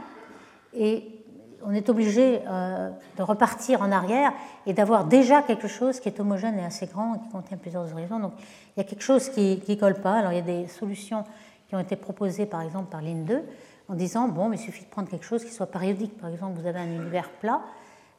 et 0.73 1.18
on 1.65 1.73
est 1.73 1.89
obligé 1.89 2.41
euh, 2.47 2.89
de 3.17 3.23
repartir 3.23 3.81
en 3.81 3.91
arrière 3.91 4.33
et 4.65 4.73
d'avoir 4.73 5.05
déjà 5.05 5.41
quelque 5.41 5.67
chose 5.67 5.99
qui 5.99 6.09
est 6.09 6.19
homogène 6.19 6.57
et 6.59 6.65
assez 6.65 6.85
grand 6.87 7.15
et 7.15 7.19
qui 7.19 7.29
contient 7.29 7.57
plusieurs 7.57 7.91
horizons. 7.91 8.19
Donc 8.19 8.33
il 8.37 8.79
y 8.79 8.81
a 8.81 8.83
quelque 8.83 9.03
chose 9.03 9.29
qui 9.29 9.61
ne 9.67 9.75
colle 9.75 9.95
pas. 9.95 10.13
Alors 10.13 10.31
il 10.31 10.35
y 10.35 10.39
a 10.39 10.43
des 10.43 10.67
solutions 10.67 11.23
qui 11.67 11.75
ont 11.75 11.79
été 11.79 11.95
proposées 11.95 12.45
par 12.45 12.61
exemple 12.61 12.89
par 12.89 13.01
l'IN 13.01 13.23
2 13.25 13.41
en 13.89 13.93
disant 13.95 14.27
bon, 14.27 14.51
il 14.51 14.59
suffit 14.59 14.83
de 14.83 14.89
prendre 14.89 15.09
quelque 15.09 15.25
chose 15.25 15.43
qui 15.43 15.51
soit 15.51 15.67
périodique. 15.67 16.17
Par 16.19 16.29
exemple, 16.29 16.59
vous 16.59 16.67
avez 16.67 16.79
un 16.79 16.91
univers 16.91 17.29
plat, 17.29 17.61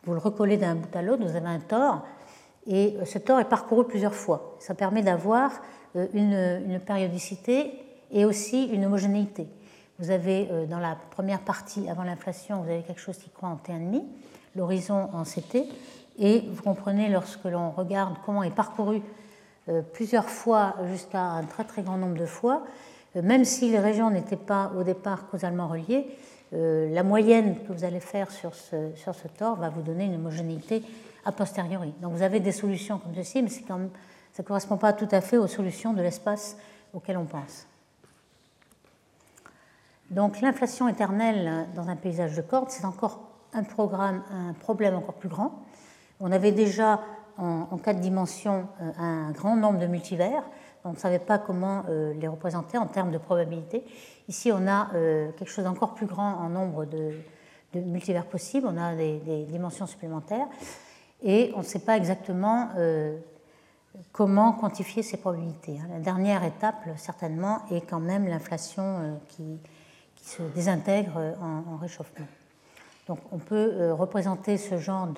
vous 0.05 0.13
le 0.13 0.19
recollez 0.19 0.57
d'un 0.57 0.75
bout 0.75 0.95
à 0.95 1.03
l'autre, 1.03 1.25
vous 1.25 1.37
avez 1.37 1.49
un 1.49 1.61
tore 1.61 2.05
et 2.67 2.97
ce 3.05 3.19
tore 3.19 3.41
est 3.41 3.49
parcouru 3.49 3.87
plusieurs 3.87 4.15
fois. 4.15 4.57
Ça 4.59 4.75
permet 4.75 5.03
d'avoir 5.03 5.51
euh, 5.97 6.07
une 6.13 6.81
périodicité 6.81 7.73
et 8.11 8.25
aussi 8.25 8.67
une 8.67 8.85
homogénéité. 8.85 9.49
Vous 10.01 10.11
avez 10.11 10.49
euh, 10.51 10.65
dans 10.65 10.79
la 10.79 10.97
première 11.11 11.41
partie, 11.41 11.89
avant 11.91 12.05
l'inflation, 12.05 12.63
vous 12.63 12.71
avez 12.71 12.83
quelque 12.83 13.01
chose 13.01 13.19
qui 13.19 13.29
croît 13.29 13.51
en 13.51 13.57
T1,5, 13.57 14.03
l'horizon 14.57 15.11
en 15.13 15.25
CT, 15.25 15.67
et 16.19 16.45
vous 16.51 16.63
comprenez 16.63 17.11
lorsque 17.11 17.45
l'on 17.45 17.71
regarde 17.71 18.15
comment 18.25 18.43
est 18.43 18.55
parcouru 18.55 19.03
euh, 19.69 19.83
plusieurs 19.83 20.31
fois 20.31 20.75
jusqu'à 20.91 21.23
un 21.23 21.45
très 21.45 21.65
très 21.65 21.83
grand 21.83 21.99
nombre 21.99 22.17
de 22.17 22.25
fois, 22.25 22.63
euh, 23.15 23.21
même 23.21 23.45
si 23.45 23.71
les 23.71 23.79
régions 23.79 24.09
n'étaient 24.11 24.37
pas 24.37 24.73
au 24.75 24.85
départ 24.85 25.29
causalement 25.29 25.69
reliées, 25.69 26.07
la 26.53 27.05
moyenne 27.05 27.55
que 27.65 27.73
vous 27.73 27.85
allez 27.85 28.01
faire 28.01 28.29
sur 28.33 28.57
ce, 28.57 28.91
sur 28.97 29.15
ce 29.15 29.29
tort 29.29 29.55
va 29.55 29.69
vous 29.69 29.83
donner 29.83 30.07
une 30.07 30.17
homogénéité 30.17 30.83
a 31.25 31.31
posteriori. 31.31 31.95
Donc 32.03 32.13
vous 32.13 32.23
avez 32.23 32.41
des 32.41 32.51
solutions 32.51 32.99
comme 32.99 33.15
ceci, 33.15 33.41
mais 33.41 33.51
quand 33.69 33.79
même, 33.79 33.91
ça 34.33 34.43
ne 34.43 34.49
correspond 34.49 34.77
pas 34.77 34.93
tout 34.93 35.07
à 35.13 35.21
fait 35.21 35.37
aux 35.37 35.47
solutions 35.47 35.93
de 35.93 36.03
l'espace 36.03 36.57
auquel 36.93 37.19
on 37.19 37.25
pense. 37.25 37.69
Donc 40.11 40.41
l'inflation 40.41 40.89
éternelle 40.89 41.69
dans 41.75 41.89
un 41.89 41.97
paysage 41.97 42.37
de 42.37 42.43
cordes, 42.43 42.71
c'est 42.71 42.85
encore 42.85 43.31
un, 43.53 43.63
problème 43.63 44.95
encore 44.95 45.15
plus 45.15 45.29
grand. 45.29 45.63
On 46.19 46.33
avait 46.33 46.51
déjà 46.51 47.01
en, 47.39 47.79
quatre 47.79 48.01
dimensions 48.01 48.67
euh, 48.83 48.91
un 48.99 49.31
grand 49.31 49.57
nombre 49.57 49.79
de 49.79 49.87
multivers. 49.87 50.43
On 50.85 50.93
ne 50.93 50.97
savait 50.97 51.21
pas 51.21 51.39
comment 51.39 51.85
euh, 51.89 52.13
les 52.15 52.27
représenter 52.27 52.77
en 52.77 52.87
termes 52.87 53.13
de 53.13 53.19
probabilité. 53.19 53.85
Ici, 54.29 54.51
on 54.53 54.67
a 54.67 54.89
euh, 54.95 55.31
quelque 55.33 55.49
chose 55.49 55.65
d'encore 55.65 55.95
plus 55.95 56.07
grand 56.07 56.35
en 56.35 56.49
nombre 56.49 56.87
de, 56.87 57.13
multivers 57.75 58.27
possibles. 58.27 58.67
On 58.69 58.77
a 58.77 58.95
des, 58.97 59.45
dimensions 59.49 59.87
supplémentaires. 59.87 60.49
Et 61.23 61.53
on 61.55 61.59
ne 61.59 61.65
sait 61.65 61.81
pas 61.81 61.97
exactement 61.97 62.71
comment 64.11 64.53
quantifier 64.53 65.03
ces 65.03 65.19
probabilités. 65.19 65.79
Hein. 65.79 65.89
La 65.93 66.01
dernière 66.01 66.43
étape, 66.45 66.83
certainement, 66.97 67.59
est 67.71 67.83
quand 67.83 68.01
même 68.01 68.27
l'inflation 68.27 69.21
qui, 69.29 69.61
qui 70.21 70.29
se 70.29 70.43
désintègrent 70.55 71.35
en, 71.41 71.77
réchauffement. 71.77 72.27
Donc 73.09 73.19
on 73.33 73.39
peut 73.39 73.73
euh, 73.75 73.95
représenter 73.95 74.57
ce 74.57 74.79
genre 74.79 75.09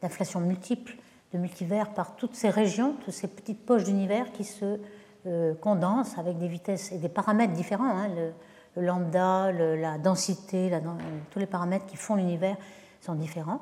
d'inflation 0.00 0.40
multiple, 0.40 0.96
de 1.32 1.38
multivers, 1.38 1.94
par 1.94 2.16
toutes 2.16 2.34
ces 2.34 2.50
régions, 2.50 2.94
toutes 3.04 3.14
ces 3.14 3.28
petites 3.28 3.64
poches 3.64 3.84
d'univers 3.84 4.32
qui 4.32 4.44
se 4.44 4.78
euh, 5.26 5.54
condensent 5.54 6.18
avec 6.18 6.38
des 6.38 6.48
vitesses 6.48 6.92
et 6.92 6.98
des 6.98 7.08
paramètres 7.08 7.54
différents. 7.54 7.96
Hein, 7.96 8.08
le, 8.76 8.82
lambda, 8.82 9.52
la 9.52 9.98
densité, 9.98 10.72
tous 11.30 11.38
les 11.38 11.46
paramètres 11.46 11.84
qui 11.84 11.96
font 11.96 12.14
l'univers 12.14 12.56
sont 13.02 13.14
différents. 13.14 13.60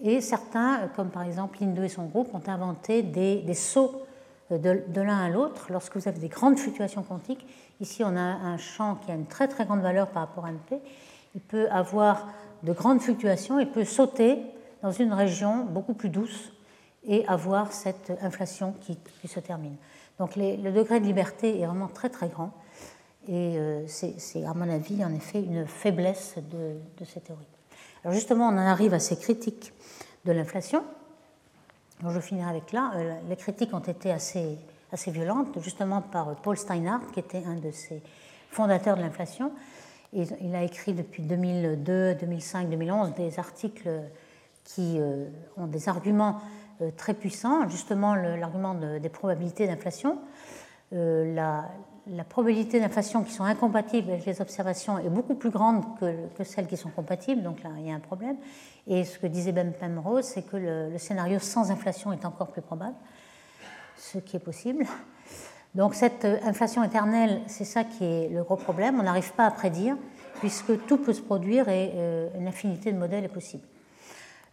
Et 0.00 0.22
certains, 0.22 0.88
comme 0.96 1.10
par 1.10 1.22
exemple 1.22 1.58
Lindo 1.60 1.82
et 1.82 1.88
son 1.88 2.06
groupe, 2.06 2.34
ont 2.34 2.42
inventé 2.46 3.02
des, 3.02 3.42
des 3.42 3.54
sauts 3.54 4.02
de, 4.50 5.00
l'un 5.00 5.18
à 5.18 5.28
l'autre. 5.28 5.66
Lorsque 5.70 5.96
vous 5.96 6.08
avez 6.08 6.18
des 6.18 6.28
grandes 6.28 6.58
fluctuations 6.58 7.02
quantiques, 7.02 7.46
Ici, 7.82 8.04
on 8.04 8.16
a 8.16 8.20
un 8.20 8.58
champ 8.58 8.94
qui 8.94 9.10
a 9.10 9.14
une 9.14 9.26
très 9.26 9.48
très 9.48 9.64
grande 9.64 9.80
valeur 9.80 10.06
par 10.06 10.22
rapport 10.22 10.46
à 10.46 10.52
MP. 10.52 10.80
Il 11.34 11.40
peut 11.40 11.68
avoir 11.68 12.28
de 12.62 12.72
grandes 12.72 13.00
fluctuations, 13.00 13.58
il 13.58 13.68
peut 13.68 13.84
sauter 13.84 14.38
dans 14.82 14.92
une 14.92 15.12
région 15.12 15.64
beaucoup 15.64 15.92
plus 15.92 16.08
douce 16.08 16.52
et 17.04 17.26
avoir 17.26 17.72
cette 17.72 18.12
inflation 18.22 18.72
qui, 18.80 18.96
se 19.26 19.40
termine. 19.40 19.74
Donc 20.20 20.36
le 20.36 20.70
degré 20.70 21.00
de 21.00 21.04
liberté 21.04 21.60
est 21.60 21.66
vraiment 21.66 21.88
très 21.88 22.08
très 22.08 22.28
grand 22.28 22.52
et 23.26 23.58
euh, 23.58 23.84
c'est 23.88 24.44
à 24.44 24.54
mon 24.54 24.68
avis 24.70 25.04
en 25.04 25.12
effet 25.12 25.42
une 25.42 25.66
faiblesse 25.66 26.36
de, 26.36 26.76
de 27.00 27.04
ces 27.04 27.20
théories. 27.20 27.42
Alors 28.04 28.14
justement, 28.14 28.46
on 28.46 28.52
en 28.52 28.58
arrive 28.58 28.94
à 28.94 29.00
ces 29.00 29.16
critiques 29.16 29.72
de 30.24 30.30
l'inflation. 30.30 30.84
Je 32.06 32.20
finirai 32.20 32.50
avec 32.50 32.72
là. 32.72 32.92
Euh, 32.96 33.14
les 33.28 33.36
critiques 33.36 33.72
ont 33.74 33.78
été 33.80 34.10
assez 34.10 34.58
assez 34.92 35.10
violente, 35.10 35.58
justement 35.60 36.02
par 36.02 36.36
Paul 36.36 36.56
Steinhardt, 36.56 37.10
qui 37.12 37.20
était 37.20 37.42
un 37.44 37.56
de 37.56 37.70
ses 37.70 38.02
fondateurs 38.50 38.96
de 38.96 39.02
l'inflation. 39.02 39.52
Il 40.12 40.54
a 40.54 40.62
écrit 40.62 40.92
depuis 40.92 41.22
2002, 41.22 42.16
2005, 42.16 42.68
2011 42.68 43.14
des 43.14 43.38
articles 43.38 43.88
qui 44.64 44.98
euh, 45.00 45.26
ont 45.56 45.66
des 45.66 45.88
arguments 45.88 46.40
euh, 46.82 46.90
très 46.94 47.14
puissants, 47.14 47.66
justement 47.70 48.14
l'argument 48.14 48.74
des 48.74 49.08
probabilités 49.08 49.66
d'inflation. 49.66 50.18
Euh, 50.92 51.34
la, 52.06 52.24
probabilité 52.24 52.80
d'inflation 52.80 53.22
qui 53.22 53.32
sont 53.32 53.44
incompatibles 53.44 54.10
avec 54.10 54.26
les 54.26 54.40
observations 54.40 54.98
est 54.98 55.10
beaucoup 55.10 55.34
plus 55.34 55.50
grande 55.50 55.84
que, 55.98 56.44
celles 56.44 56.66
qui 56.66 56.76
sont 56.76 56.90
compatibles, 56.90 57.42
donc 57.42 57.62
là 57.62 57.70
il 57.78 57.86
y 57.86 57.90
a 57.90 57.94
un 57.94 58.00
problème. 58.00 58.36
Et 58.86 59.04
ce 59.04 59.18
que 59.18 59.26
disait 59.26 59.52
Ben 59.52 59.72
Penrose, 59.72 60.24
c'est 60.24 60.42
que 60.42 60.56
le 60.56 60.98
scénario 60.98 61.38
sans 61.38 61.70
inflation 61.70 62.12
est 62.12 62.24
encore 62.24 62.48
plus 62.48 62.62
probable 62.62 62.96
ce 63.96 64.18
qui 64.18 64.36
est 64.36 64.40
possible. 64.40 64.84
Donc 65.74 65.94
cette 65.94 66.24
euh, 66.24 66.38
inflation 66.44 66.84
éternelle, 66.84 67.40
c'est 67.46 67.64
ça 67.64 67.84
qui 67.84 68.04
est 68.04 68.28
le 68.28 68.42
gros 68.42 68.56
problème. 68.56 68.98
On 69.00 69.02
n'arrive 69.02 69.32
pas 69.32 69.46
à 69.46 69.50
prédire 69.50 69.96
puisque 70.40 70.86
tout 70.86 70.98
peut 70.98 71.12
se 71.12 71.22
produire 71.22 71.68
et 71.68 71.92
euh, 71.94 72.28
une 72.38 72.48
infinité 72.48 72.92
de 72.92 72.98
modèles 72.98 73.24
est 73.24 73.28
possible. 73.28 73.62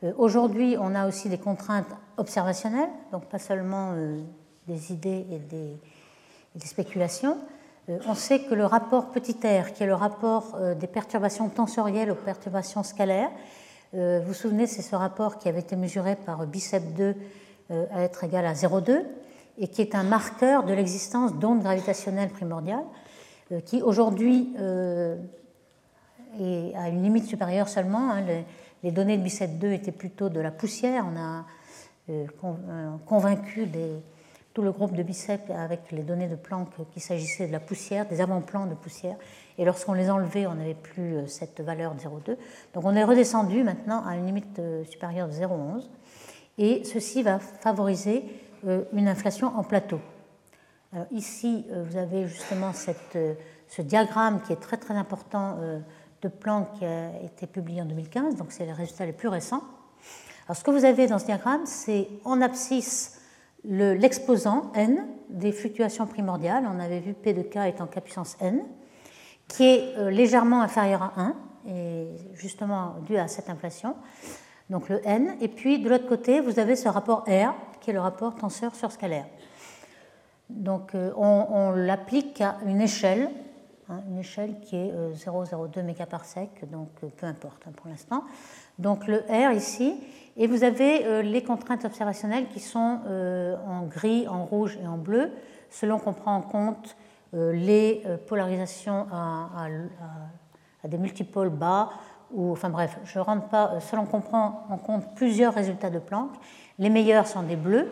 Euh, 0.03 0.13
aujourd'hui, 0.17 0.77
on 0.79 0.95
a 0.95 1.07
aussi 1.07 1.27
des 1.27 1.37
contraintes 1.37 1.89
observationnelles, 2.17 2.89
donc 3.11 3.25
pas 3.25 3.39
seulement 3.39 3.93
des 4.67 4.93
idées 4.93 5.25
et 5.31 5.39
des, 5.39 5.77
des 6.59 6.67
spéculations. 6.67 7.37
On 8.07 8.13
sait 8.13 8.39
que 8.39 8.53
le 8.53 8.65
rapport 8.65 9.09
petit 9.09 9.33
r, 9.33 9.73
qui 9.73 9.83
est 9.83 9.87
le 9.87 9.95
rapport 9.95 10.57
des 10.79 10.87
perturbations 10.87 11.49
tensorielles 11.49 12.11
aux 12.11 12.15
perturbations 12.15 12.83
scalaires, 12.83 13.31
vous 13.93 14.21
vous 14.27 14.33
souvenez, 14.35 14.67
c'est 14.67 14.83
ce 14.83 14.95
rapport 14.95 15.39
qui 15.39 15.49
avait 15.49 15.61
été 15.61 15.75
mesuré 15.75 16.15
par 16.15 16.45
BICEP 16.45 16.93
2 16.93 17.15
à 17.91 18.03
être 18.03 18.23
égal 18.23 18.45
à 18.45 18.53
0,2 18.53 19.01
et 19.57 19.67
qui 19.67 19.81
est 19.81 19.95
un 19.95 20.03
marqueur 20.03 20.63
de 20.63 20.73
l'existence 20.73 21.33
d'ondes 21.33 21.63
gravitationnelles 21.63 22.29
primordiales 22.29 22.83
qui 23.65 23.81
aujourd'hui 23.81 24.53
est 26.39 26.75
à 26.75 26.89
une 26.89 27.01
limite 27.01 27.25
supérieure 27.25 27.67
seulement. 27.67 28.11
Hein, 28.11 28.23
les, 28.83 28.91
données 28.91 29.17
de 29.17 29.23
BICEP 29.23 29.57
2 29.57 29.71
étaient 29.71 29.91
plutôt 29.91 30.29
de 30.29 30.39
la 30.39 30.51
poussière. 30.51 31.05
On 31.11 31.19
a 31.19 31.45
convaincu 33.05 33.65
des, 33.65 34.01
le 34.61 34.71
groupe 34.71 34.93
de 34.93 35.03
BICEP 35.03 35.49
avec 35.51 35.91
les 35.91 36.03
données 36.03 36.27
de 36.27 36.35
Planck 36.35 36.69
qu'il 36.91 37.01
s'agissait 37.01 37.47
de 37.47 37.51
la 37.51 37.59
poussière, 37.59 38.07
des 38.07 38.21
avant-plans 38.21 38.65
de 38.65 38.75
poussière. 38.75 39.15
Et 39.57 39.65
lorsqu'on 39.65 39.93
les 39.93 40.09
enlevait, 40.09 40.47
on 40.47 40.55
n'avait 40.55 40.73
plus 40.73 41.15
euh, 41.15 41.27
cette 41.27 41.61
valeur 41.61 41.93
de 41.93 41.99
0,2. 41.99 42.37
Donc 42.73 42.85
on 42.85 42.95
est 42.95 43.03
redescendu 43.03 43.63
maintenant 43.63 44.05
à 44.05 44.15
une 44.15 44.25
limite 44.25 44.59
euh, 44.59 44.83
supérieure 44.85 45.27
de 45.27 45.33
0,11. 45.33 45.89
Et 46.57 46.83
ceci 46.83 47.23
va 47.23 47.39
favoriser 47.39 48.23
euh, 48.67 48.83
une 48.93 49.07
inflation 49.07 49.47
en 49.47 49.63
plateau. 49.63 49.99
Alors 50.93 51.07
ici, 51.11 51.67
vous 51.71 51.97
avez 51.97 52.25
justement 52.25 52.71
ce 52.73 53.81
diagramme 53.83 54.41
qui 54.41 54.53
est 54.53 54.59
très 54.59 54.77
très 54.77 54.95
important 54.95 55.59
de 56.23 56.27
Planck 56.27 56.79
qui 56.79 56.85
a 56.85 57.11
été 57.21 57.45
publié 57.45 57.83
en 57.83 57.85
2015, 57.85 58.37
donc 58.37 58.51
c'est 58.51 58.65
les 58.65 58.73
résultats 58.73 59.05
les 59.05 59.13
plus 59.13 59.27
récents. 59.27 59.61
Alors 60.47 60.57
ce 60.57 60.63
que 60.63 60.71
vous 60.71 60.85
avez 60.85 61.05
dans 61.05 61.19
ce 61.19 61.25
diagramme, 61.25 61.67
c'est 61.67 62.07
en 62.25 62.41
abscisse 62.41 63.18
l'exposant 63.63 64.71
n 64.73 65.05
des 65.29 65.51
fluctuations 65.51 66.07
primordiales, 66.07 66.67
on 66.71 66.79
avait 66.79 66.99
vu 66.99 67.13
P 67.13 67.33
de 67.33 67.41
K 67.41 67.67
étant 67.67 67.87
K 67.87 67.99
puissance 67.99 68.37
n, 68.41 68.63
qui 69.47 69.65
est 69.65 69.97
euh, 69.97 70.09
légèrement 70.09 70.61
inférieur 70.61 71.03
à 71.03 71.13
1, 71.17 71.35
et 71.67 72.07
justement 72.33 72.95
dû 73.05 73.17
à 73.17 73.27
cette 73.27 73.49
inflation, 73.49 73.95
donc 74.69 74.89
le 74.89 75.05
n. 75.05 75.35
Et 75.41 75.47
puis 75.47 75.79
de 75.79 75.89
l'autre 75.89 76.07
côté, 76.07 76.39
vous 76.39 76.59
avez 76.59 76.75
ce 76.75 76.87
rapport 76.87 77.25
R, 77.27 77.53
qui 77.81 77.89
est 77.89 77.93
le 77.93 77.99
rapport 77.99 78.35
tenseur 78.35 78.75
sur 78.75 78.91
scalaire. 78.91 79.25
Donc 80.49 80.95
euh, 80.95 81.11
on, 81.15 81.71
l'applique 81.71 82.41
à 82.41 82.57
une 82.65 82.81
échelle, 82.81 83.29
hein, 83.89 84.01
une 84.09 84.19
échelle 84.19 84.59
qui 84.61 84.75
est 84.75 84.91
0,02 84.91 85.79
euh, 85.79 86.23
sec 86.23 86.49
donc 86.71 86.89
peu 87.17 87.25
importe 87.25 87.63
hein, 87.67 87.71
pour 87.75 87.87
l'instant. 87.87 88.23
Donc 88.79 89.05
le 89.07 89.23
R 89.29 89.51
ici, 89.53 89.95
et 90.39 90.47
vous 90.47 90.63
avez 90.63 91.05
euh, 91.05 91.21
les 91.21 91.43
contraintes 91.43 91.83
observationnelles 91.83 92.47
qui 92.47 92.61
sont 92.61 93.01
euh, 93.07 93.57
en 93.67 93.83
gris, 93.83 94.25
en 94.27 94.45
rouge 94.45 94.79
et 94.81 94.87
en 94.87 94.97
bleu, 94.97 95.31
selon 95.69 95.99
qu'on 95.99 96.13
prend 96.13 96.33
en 96.33 96.41
compte 96.41 96.95
euh, 97.35 97.51
les 97.51 98.01
polarisations 98.25 99.05
à, 99.11 99.67
des 100.87 100.97
multipôles 100.97 101.49
bas, 101.49 101.89
ou 102.31 102.53
enfin 102.53 102.69
bref, 102.69 102.97
je 103.03 103.19
rentre 103.19 103.49
pas, 103.49 103.79
selon 103.81 104.05
qu'on 104.05 104.21
prend 104.21 104.65
en 104.69 104.77
compte 104.77 105.13
plusieurs 105.15 105.53
résultats 105.53 105.89
de 105.89 105.99
Planck, 105.99 106.31
les 106.79 106.89
meilleurs 106.89 107.27
sont 107.27 107.43
des 107.43 107.57
bleus, 107.57 107.91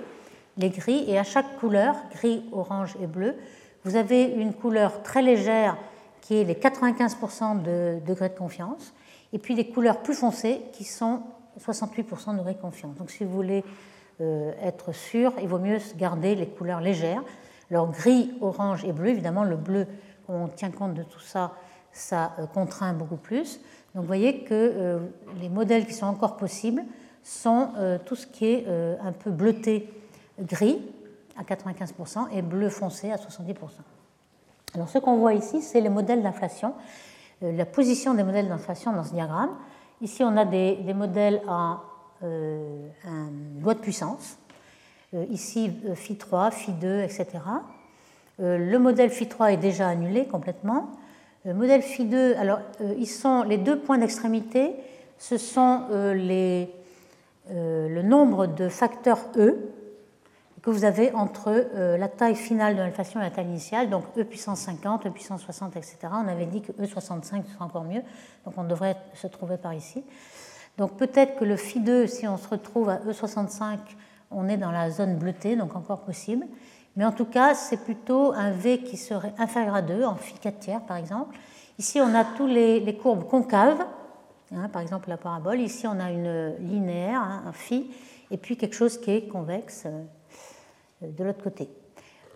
les 0.57 0.69
gris, 0.69 1.03
et 1.07 1.19
à 1.19 1.23
chaque 1.23 1.57
couleur, 1.59 1.95
gris, 2.11 2.45
orange 2.53 2.95
et 3.01 3.07
bleu, 3.07 3.35
vous 3.83 3.97
avez 3.97 4.23
une 4.23 4.53
couleur 4.53 5.03
très 5.03 5.21
légère 5.21 5.77
qui 6.21 6.37
est 6.37 6.43
les 6.45 6.53
95% 6.53 7.61
de 7.61 7.99
degrés 8.05 8.29
de 8.29 8.37
confiance, 8.37 8.93
et 9.33 9.37
puis 9.37 9.53
des 9.53 9.67
couleurs 9.67 10.01
plus 10.01 10.15
foncées 10.15 10.61
qui 10.71 10.85
sont 10.85 11.21
68% 11.59 12.43
de 12.43 12.53
confiance. 12.53 12.95
Donc 12.95 13.11
si 13.11 13.23
vous 13.23 13.31
voulez 13.31 13.63
euh, 14.19 14.51
être 14.61 14.93
sûr, 14.93 15.33
il 15.41 15.47
vaut 15.47 15.59
mieux 15.59 15.77
garder 15.95 16.35
les 16.35 16.47
couleurs 16.47 16.81
légères. 16.81 17.23
Alors 17.69 17.91
gris, 17.91 18.33
orange 18.41 18.83
et 18.85 18.91
bleu, 18.91 19.09
évidemment 19.09 19.43
le 19.43 19.57
bleu, 19.57 19.87
on 20.27 20.47
tient 20.47 20.71
compte 20.71 20.93
de 20.93 21.03
tout 21.03 21.19
ça, 21.19 21.53
ça 21.91 22.33
euh, 22.39 22.47
contraint 22.47 22.93
beaucoup 22.93 23.17
plus. 23.17 23.59
Donc 23.93 24.03
vous 24.03 24.07
voyez 24.07 24.43
que 24.43 24.53
euh, 24.53 24.99
les 25.39 25.49
modèles 25.49 25.85
qui 25.85 25.93
sont 25.93 26.05
encore 26.05 26.37
possibles 26.37 26.83
sont 27.23 27.71
tout 28.05 28.15
ce 28.15 28.25
qui 28.25 28.45
est 28.45 28.65
un 29.03 29.11
peu 29.11 29.31
bleuté 29.31 29.89
gris 30.39 30.81
à 31.37 31.43
95% 31.43 32.29
et 32.31 32.41
bleu 32.41 32.69
foncé 32.69 33.11
à 33.11 33.17
70%. 33.17 33.53
Alors 34.73 34.87
ce 34.87 34.97
qu'on 34.99 35.17
voit 35.17 35.33
ici, 35.33 35.61
c'est 35.61 35.81
les 35.81 35.89
modèles 35.89 36.23
d'inflation, 36.23 36.73
la 37.41 37.65
position 37.65 38.13
des 38.13 38.23
modèles 38.23 38.47
d'inflation 38.47 38.93
dans 38.93 39.03
ce 39.03 39.11
diagramme. 39.11 39.49
Ici, 39.99 40.23
on 40.23 40.37
a 40.37 40.45
des, 40.45 40.77
modèles 40.93 41.41
à 41.47 41.81
euh, 42.23 42.89
loi 43.59 43.73
de 43.73 43.79
puissance. 43.79 44.37
Euh, 45.15 45.25
ici, 45.31 45.71
Phi3, 45.95 46.51
Phi2, 46.51 47.03
etc. 47.03 47.25
le 48.37 48.77
modèle 48.77 49.09
Phi3 49.09 49.53
est 49.53 49.57
déjà 49.57 49.87
annulé 49.87 50.27
complètement. 50.27 50.91
Le 51.45 51.55
modèle 51.55 51.81
Phi2, 51.81 52.37
alors, 52.37 52.59
euh, 52.81 52.93
ils 52.99 53.07
sont 53.07 53.41
les 53.41 53.57
deux 53.57 53.79
points 53.79 53.97
d'extrémité, 53.97 54.75
ce 55.17 55.37
sont 55.37 55.85
le 55.89 56.67
nombre 58.03 58.45
de 58.45 58.69
facteurs 58.69 59.25
E 59.35 59.57
que 60.67 60.71
vous 60.71 60.83
avez 60.83 61.13
entre 61.13 61.47
euh, 61.47 61.95
la 61.95 62.09
taille 62.09 62.35
finale 62.35 62.75
de 62.75 62.81
l'inflation 62.81 63.21
et 63.21 63.23
la 63.23 63.31
taille 63.31 63.47
initiale, 63.47 63.89
donc 63.89 64.03
E 64.17 64.23
puissance 64.25 64.59
50, 64.59 65.05
E 65.05 65.09
puissance 65.11 65.41
60, 65.43 65.77
etc. 65.77 65.97
On 66.11 66.27
avait 66.27 66.45
dit 66.45 66.61
que 66.61 66.73
E65 66.73 67.23
serait 67.23 67.41
encore 67.61 67.85
mieux, 67.85 68.01
donc 68.43 68.53
on 68.57 68.65
devrait 68.65 68.97
se 69.13 69.27
trouver 69.27 69.55
par 69.55 69.73
ici. 69.73 70.03
Donc 70.77 70.97
peut-être 70.97 71.37
que 71.37 71.45
le 71.45 71.55
phi 71.55 71.79
2, 71.79 72.05
si 72.07 72.27
on 72.27 72.35
se 72.35 72.49
retrouve 72.49 72.89
à 72.89 72.97
E65, 72.97 73.77
on 74.29 74.49
est 74.49 74.57
dans 74.57 74.71
la 74.71 74.89
zone 74.89 75.15
bleutée, 75.15 75.55
donc 75.55 75.73
encore 75.77 76.01
possible. 76.01 76.45
Mais 76.97 77.05
en 77.05 77.13
tout 77.13 77.23
cas, 77.23 77.53
c'est 77.55 77.77
plutôt 77.77 78.33
un 78.33 78.51
V 78.51 78.79
qui 78.79 78.97
serait 78.97 79.33
inférieur 79.37 79.73
à 79.73 79.81
2, 79.81 80.03
en 80.03 80.15
phi 80.15 80.33
4 80.33 80.59
tiers 80.59 80.81
par 80.81 80.97
exemple. 80.97 81.37
Ici, 81.79 82.01
on 82.01 82.13
a 82.13 82.25
tous 82.25 82.47
les, 82.47 82.99
courbes 83.01 83.25
concaves, 83.25 83.85
hein, 84.53 84.67
par 84.67 84.81
exemple 84.81 85.07
la 85.07 85.17
parabole. 85.17 85.61
Ici, 85.61 85.87
on 85.87 85.97
a 85.97 86.11
une 86.11 86.57
linéaire, 86.59 87.21
hein, 87.21 87.43
un 87.47 87.53
phi, 87.53 87.89
et 88.31 88.37
puis 88.37 88.57
quelque 88.57 88.75
chose 88.75 88.99
qui 88.99 89.11
est 89.11 89.29
convexe, 89.29 89.83
euh, 89.85 90.03
de 91.01 91.23
l'autre 91.23 91.43
côté. 91.43 91.69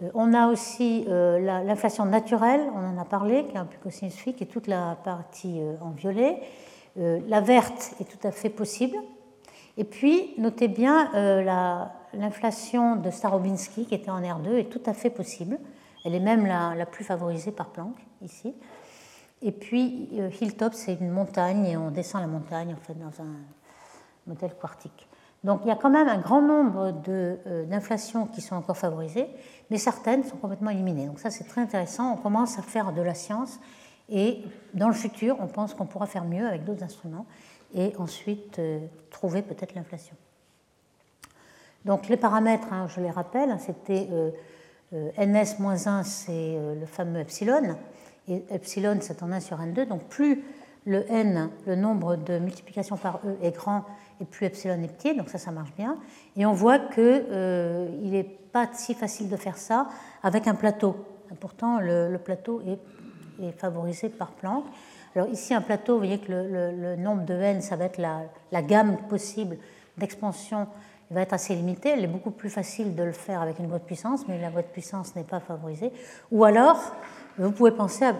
Euh, 0.02 0.10
on 0.14 0.34
a 0.34 0.48
aussi 0.48 1.06
euh, 1.08 1.40
l'inflation 1.64 2.06
naturelle, 2.06 2.62
on 2.76 2.96
en 2.96 2.98
a 2.98 3.06
parlé, 3.06 3.46
qui 3.46 3.56
est 3.56 3.60
un 3.60 3.66
peu 3.66 3.78
cosinifique, 3.78 4.42
et 4.42 4.46
toute 4.46 4.68
la 4.68 4.98
partie 5.04 5.62
en 5.82 5.92
violet. 5.92 6.42
La 6.98 7.40
verte 7.40 7.94
est 8.02 8.04
tout 8.04 8.28
à 8.28 8.32
fait 8.32 8.50
possible. 8.50 8.98
Et 9.78 9.86
puis, 9.86 10.34
notez 10.38 10.68
bien, 10.68 11.10
l'inflation 12.14 12.98
de 12.98 13.10
Starobinsky, 13.10 13.86
qui 13.86 13.96
était 13.96 14.12
en 14.12 14.22
R2, 14.22 14.58
est 14.58 14.70
tout 14.70 14.82
à 14.86 14.94
fait 14.94 15.10
possible. 15.10 15.58
Elle 16.04 16.16
est 16.16 16.20
même 16.20 16.46
la, 16.46 16.86
plus 16.86 17.06
favorisée 17.06 17.52
par 17.52 17.70
Planck, 17.70 17.96
ici. 18.22 18.54
Et 19.42 19.54
puis, 19.54 20.10
Hilltop, 20.42 20.74
c'est 20.74 20.96
une 20.96 21.12
montagne, 21.12 21.66
et 21.66 21.78
on 21.78 21.92
descend 21.92 22.20
la 22.20 22.28
montagne, 22.28 22.74
en 22.74 22.86
fait, 22.86 23.00
dans 23.00 23.24
un 23.24 23.38
modèle 24.28 24.56
quartique. 24.60 25.08
Donc 25.44 25.62
il 25.64 25.70
y 25.70 25.72
a 25.72 25.76
quand 25.76 25.90
même 25.90 26.08
un 26.08 26.20
grand 26.20 26.42
nombre 26.42 26.94
euh, 27.08 27.66
d'inflations 27.66 28.28
qui 28.28 28.42
sont 28.42 28.56
encore 28.56 28.78
favorisées, 28.78 29.28
mais 29.70 29.78
certaines 29.78 30.24
sont 30.24 30.38
complètement 30.38 30.70
éliminées. 30.70 31.08
Donc 31.08 31.20
ça 31.20 31.32
c'est 31.32 31.46
très 31.46 31.62
intéressant, 31.62 32.14
on 32.14 32.18
commence 32.18 32.60
à 32.60 32.62
faire 32.62 32.92
de 32.94 33.02
la 33.02 33.16
science 33.16 33.60
et 34.10 34.44
dans 34.74 34.88
le 34.88 34.94
futur 34.94 35.38
on 35.40 35.48
pense 35.48 35.74
qu'on 35.74 35.86
pourra 35.86 36.06
faire 36.06 36.26
mieux 36.26 36.46
avec 36.46 36.64
d'autres 36.64 36.84
instruments 36.84 37.26
et 37.74 37.96
ensuite 37.98 38.60
euh, 38.60 38.80
trouver 39.10 39.42
peut-être 39.42 39.74
l'inflation. 39.74 40.16
Donc 41.86 42.08
les 42.08 42.18
paramètres, 42.18 42.72
hein, 42.72 42.86
je 42.88 43.02
les 43.02 43.10
rappelle, 43.10 43.50
hein, 43.50 43.58
c'était 43.58 44.08
euh, 44.12 44.30
ns-1 45.18 46.04
c'est 46.04 46.60
le 46.80 46.86
fameux 46.86 47.20
epsilon, 47.20 47.76
et 48.28 48.44
epsilon 48.52 48.98
c'est 49.02 49.24
en 49.24 49.32
1 49.32 49.40
sur 49.40 49.58
n2, 49.58 49.88
donc 49.88 50.04
plus 50.04 50.44
le 50.86 51.10
n, 51.12 51.50
le 51.68 51.76
nombre 51.76 52.16
de 52.16 52.40
multiplications 52.40 52.98
par 52.98 53.20
e 53.26 53.38
est 53.42 53.56
grand 53.56 53.86
et 54.20 54.26
plus 54.26 54.46
epsilon 54.46 54.82
est 54.82 54.88
petit, 54.88 55.16
donc 55.16 55.30
ça, 55.30 55.38
ça 55.38 55.52
marche 55.52 55.74
bien. 55.76 55.98
Et 56.36 56.46
on 56.46 56.54
voit 56.54 56.80
qu'il 56.80 57.04
euh, 57.06 57.90
n'est 58.02 58.24
pas 58.24 58.70
si 58.74 58.94
facile 58.94 59.30
de 59.30 59.36
faire 59.36 59.58
ça 59.58 59.88
avec 60.24 60.48
un 60.48 60.56
plateau. 60.56 60.96
Pourtant, 61.40 61.80
le, 61.80 62.18
plateau 62.18 62.62
est, 62.62 62.80
favorisé 63.58 64.10
par 64.10 64.32
Planck. 64.32 64.66
Alors 65.16 65.28
ici, 65.30 65.54
un 65.54 65.62
plateau, 65.62 65.94
vous 65.94 66.00
voyez 66.00 66.20
que 66.20 66.32
le, 66.32 66.96
nombre 66.96 67.26
de 67.26 67.34
n, 67.34 67.62
ça 67.62 67.76
va 67.76 67.86
être 67.86 67.98
la, 67.98 68.22
la 68.52 68.62
gamme 68.62 68.98
possible 69.10 69.58
d'expansion 69.98 70.68
va 71.12 71.22
être 71.22 71.34
assez 71.34 71.56
limitée. 71.56 71.90
Elle 71.90 72.04
est 72.04 72.08
beaucoup 72.08 72.32
plus 72.32 72.50
facile 72.50 72.96
de 72.96 73.04
le 73.04 73.12
faire 73.12 73.42
avec 73.42 73.60
une 73.60 73.68
voie 73.68 73.80
de 73.80 73.84
puissance, 73.84 74.28
mais 74.28 74.40
la 74.40 74.50
voie 74.50 74.62
de 74.62 74.68
puissance 74.68 75.16
n'est 75.16 75.24
pas 75.24 75.40
favorisée. 75.40 75.92
Ou 76.32 76.44
alors, 76.44 76.80
vous 77.38 77.52
pouvez 77.52 77.72
penser 77.72 78.06
à 78.06 78.14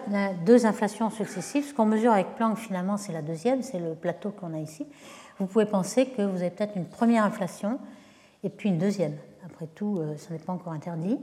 deux 0.44 0.66
inflations 0.66 1.10
successives. 1.10 1.64
Ce 1.64 1.74
qu'on 1.74 1.86
mesure 1.86 2.12
avec 2.12 2.34
Planck, 2.36 2.58
finalement, 2.58 2.96
c'est 2.96 3.12
la 3.12 3.22
deuxième, 3.22 3.62
c'est 3.62 3.78
le 3.78 3.94
plateau 3.94 4.30
qu'on 4.30 4.54
a 4.54 4.58
ici. 4.58 4.86
Vous 5.38 5.46
pouvez 5.46 5.66
penser 5.66 6.06
que 6.06 6.22
vous 6.22 6.38
avez 6.38 6.50
peut-être 6.50 6.76
une 6.76 6.86
première 6.86 7.24
inflation 7.24 7.78
et 8.44 8.48
puis 8.48 8.68
une 8.68 8.78
deuxième. 8.78 9.16
Après 9.44 9.66
tout, 9.66 9.98
euh, 9.98 10.16
ce 10.16 10.32
n'est 10.32 10.38
pas 10.38 10.52
encore 10.52 10.72
interdit. 10.72 11.18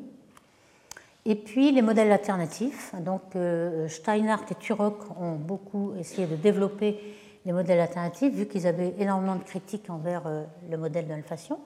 Et 1.25 1.35
puis 1.35 1.71
les 1.71 1.81
modèles 1.81 2.11
alternatifs. 2.11 2.93
Donc 2.99 3.21
euh, 3.35 3.87
Steinhardt 3.87 4.45
et 4.51 4.55
Turok 4.55 4.97
ont 5.19 5.35
beaucoup 5.35 5.93
essayé 5.99 6.27
de 6.27 6.35
développer 6.35 6.99
les 7.45 7.51
modèles 7.51 7.79
alternatifs, 7.79 8.33
vu 8.33 8.45
qu'ils 8.45 8.67
avaient 8.67 8.93
énormément 8.99 9.35
de 9.35 9.43
critiques 9.43 9.89
envers 9.89 10.23
euh, 10.27 10.43
le 10.69 10.77
modèle 10.77 11.05
de 11.05 11.13
l'inflation. 11.13 11.59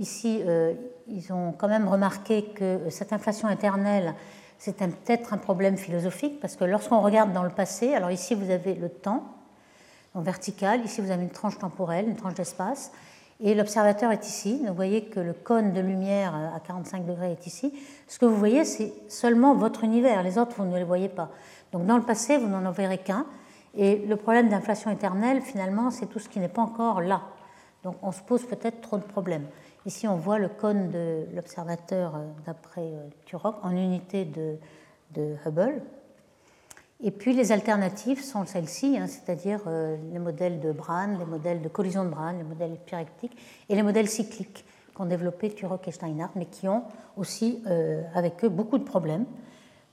Ici, 0.00 0.42
ils 1.06 1.32
ont 1.32 1.52
quand 1.52 1.68
même 1.68 1.86
remarqué 1.86 2.46
que 2.46 2.90
cette 2.90 3.12
inflation 3.12 3.48
éternelle 3.48 4.16
c'est 4.58 4.76
peut-être 4.76 5.32
un 5.32 5.38
problème 5.38 5.76
philosophique 5.76 6.40
parce 6.40 6.56
que 6.56 6.64
lorsqu'on 6.64 7.00
regarde 7.00 7.32
dans 7.32 7.44
le 7.44 7.50
passé, 7.50 7.94
alors 7.94 8.10
ici 8.10 8.34
vous 8.34 8.50
avez 8.50 8.74
le 8.74 8.88
temps, 8.88 9.22
en 10.14 10.22
verticale. 10.22 10.84
Ici, 10.84 11.00
vous 11.00 11.10
avez 11.10 11.22
une 11.22 11.30
tranche 11.30 11.58
temporelle, 11.58 12.08
une 12.08 12.16
tranche 12.16 12.34
d'espace. 12.34 12.92
Et 13.40 13.54
l'observateur 13.54 14.10
est 14.10 14.26
ici. 14.26 14.64
vous 14.66 14.74
voyez 14.74 15.04
que 15.04 15.20
le 15.20 15.32
cône 15.32 15.72
de 15.72 15.80
lumière 15.80 16.34
à 16.34 16.58
45 16.60 17.06
degrés 17.06 17.32
est 17.32 17.46
ici. 17.46 17.72
Ce 18.08 18.18
que 18.18 18.26
vous 18.26 18.36
voyez, 18.36 18.64
c'est 18.64 18.92
seulement 19.08 19.54
votre 19.54 19.84
univers. 19.84 20.24
Les 20.24 20.38
autres, 20.38 20.56
vous 20.56 20.64
ne 20.64 20.76
les 20.76 20.84
voyez 20.84 21.08
pas. 21.08 21.30
Donc 21.72 21.86
dans 21.86 21.96
le 21.96 22.02
passé, 22.02 22.36
vous 22.36 22.48
n'en 22.48 22.70
verrez 22.72 22.98
qu'un. 22.98 23.26
Et 23.74 23.98
le 24.06 24.16
problème 24.16 24.48
d'inflation 24.48 24.90
éternelle, 24.90 25.42
finalement, 25.42 25.90
c'est 25.90 26.06
tout 26.06 26.18
ce 26.18 26.28
qui 26.28 26.40
n'est 26.40 26.48
pas 26.48 26.62
encore 26.62 27.00
là. 27.00 27.22
Donc 27.84 27.96
on 28.02 28.12
se 28.12 28.22
pose 28.22 28.44
peut-être 28.44 28.80
trop 28.80 28.96
de 28.96 29.02
problèmes. 29.02 29.46
Ici, 29.86 30.06
on 30.08 30.16
voit 30.16 30.38
le 30.38 30.48
cône 30.48 30.90
de 30.90 31.26
l'observateur 31.34 32.16
euh, 32.16 32.26
d'après 32.44 32.82
euh, 32.82 33.08
Turok 33.24 33.56
en 33.62 33.70
unité 33.70 34.24
de, 34.24 34.58
Hubble. 35.46 35.82
Et 37.00 37.10
puis 37.10 37.32
les 37.32 37.52
alternatives 37.52 38.22
sont 38.22 38.44
celles-ci, 38.44 38.98
hein, 38.98 39.06
c'est-à-dire 39.06 39.62
euh, 39.66 39.96
les 40.12 40.18
modèles 40.18 40.60
de 40.60 40.72
Brane, 40.72 41.18
les 41.18 41.24
modèles 41.24 41.62
de 41.62 41.68
collision 41.68 42.04
de 42.04 42.10
Brane, 42.10 42.38
les 42.38 42.44
modèles 42.44 42.76
pyrectiques 42.84 43.36
et 43.68 43.74
les 43.74 43.82
modèles 43.82 44.08
cycliques 44.08 44.64
qu'ont 44.94 45.06
développés 45.06 45.54
Turok 45.54 45.88
et 45.88 45.92
Steinhardt, 45.92 46.32
mais 46.34 46.46
qui 46.46 46.68
ont 46.68 46.82
aussi 47.16 47.62
avec 48.14 48.44
eux 48.44 48.48
beaucoup 48.48 48.78
de 48.78 48.84
problèmes. 48.84 49.26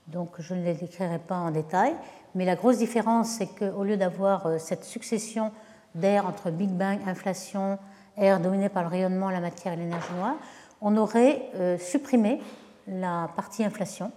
Donc 0.08 0.40
je 0.40 0.54
ne 0.54 0.64
les 0.64 0.74
décrirai 0.74 1.20
pas 1.20 1.36
en 1.36 1.52
détail, 1.52 1.94
mais 2.36 2.44
la 2.44 2.54
grosse 2.54 2.78
différence, 2.78 3.30
c'est 3.30 3.48
qu'au 3.48 3.82
lieu 3.82 3.96
d'avoir 3.96 4.46
euh, 4.46 4.58
cette 4.58 4.84
succession 4.84 5.50
d'air 5.94 6.26
entre 6.26 6.50
Big 6.50 6.70
Bang, 6.70 7.00
inflation, 7.06 7.78
air 8.16 8.38
dominé 8.38 8.68
par 8.68 8.84
le 8.84 8.88
rayonnement, 8.88 9.30
la 9.30 9.40
matière 9.40 9.72
et 9.72 9.76
l'énergie 9.76 10.12
noire, 10.16 10.36
on 10.80 10.96
aurait 10.96 11.50
supprimé 11.78 12.38
la 12.86 13.30
partie 13.34 13.64
inflation 13.64 14.12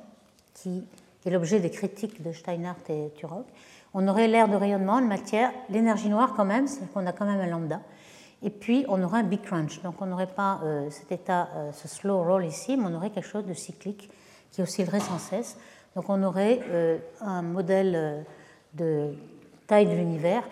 qui 0.53 0.83
est 1.25 1.29
l'objet 1.29 1.61
des 1.61 1.69
critiques 1.69 2.21
de 2.21 2.33
Steinhardt 2.33 2.89
et 2.89 3.11
Turok, 3.15 3.45
on 3.93 4.07
aurait 4.07 4.27
l'air 4.27 4.47
de 4.47 4.55
rayonnement, 4.55 5.01
de 5.01 5.07
matière, 5.07 5.51
l'énergie 5.69 6.09
noire 6.09 6.33
quand 6.35 6.45
même, 6.45 6.67
c'est 6.67 6.91
qu'on 6.91 7.05
a 7.07 7.11
quand 7.11 7.25
même 7.25 7.39
un 7.39 7.47
lambda, 7.47 7.81
et 8.43 8.49
puis 8.49 8.85
on 8.87 9.01
aurait 9.01 9.19
un 9.19 9.23
big 9.23 9.41
crunch. 9.41 9.81
Donc 9.81 10.01
on 10.01 10.05
n'aurait 10.05 10.27
pas 10.27 10.59
euh, 10.63 10.89
cet 10.91 11.11
état, 11.11 11.49
euh, 11.55 11.71
ce 11.71 11.87
slow 11.87 12.23
roll 12.23 12.45
ici, 12.45 12.77
mais 12.77 12.85
on 12.85 12.95
aurait 12.95 13.09
quelque 13.09 13.27
chose 13.27 13.45
de 13.45 13.53
cyclique 13.53 14.09
qui 14.51 14.61
oscillerait 14.61 14.99
sans 14.99 15.17
cesse. 15.17 15.57
Donc 15.95 16.09
on 16.09 16.21
aurait 16.23 16.59
euh, 16.69 16.97
un 17.21 17.41
modèle 17.41 18.25
de 18.73 19.13
taille 19.67 19.87
de 19.87 19.95
l'univers 19.95 20.43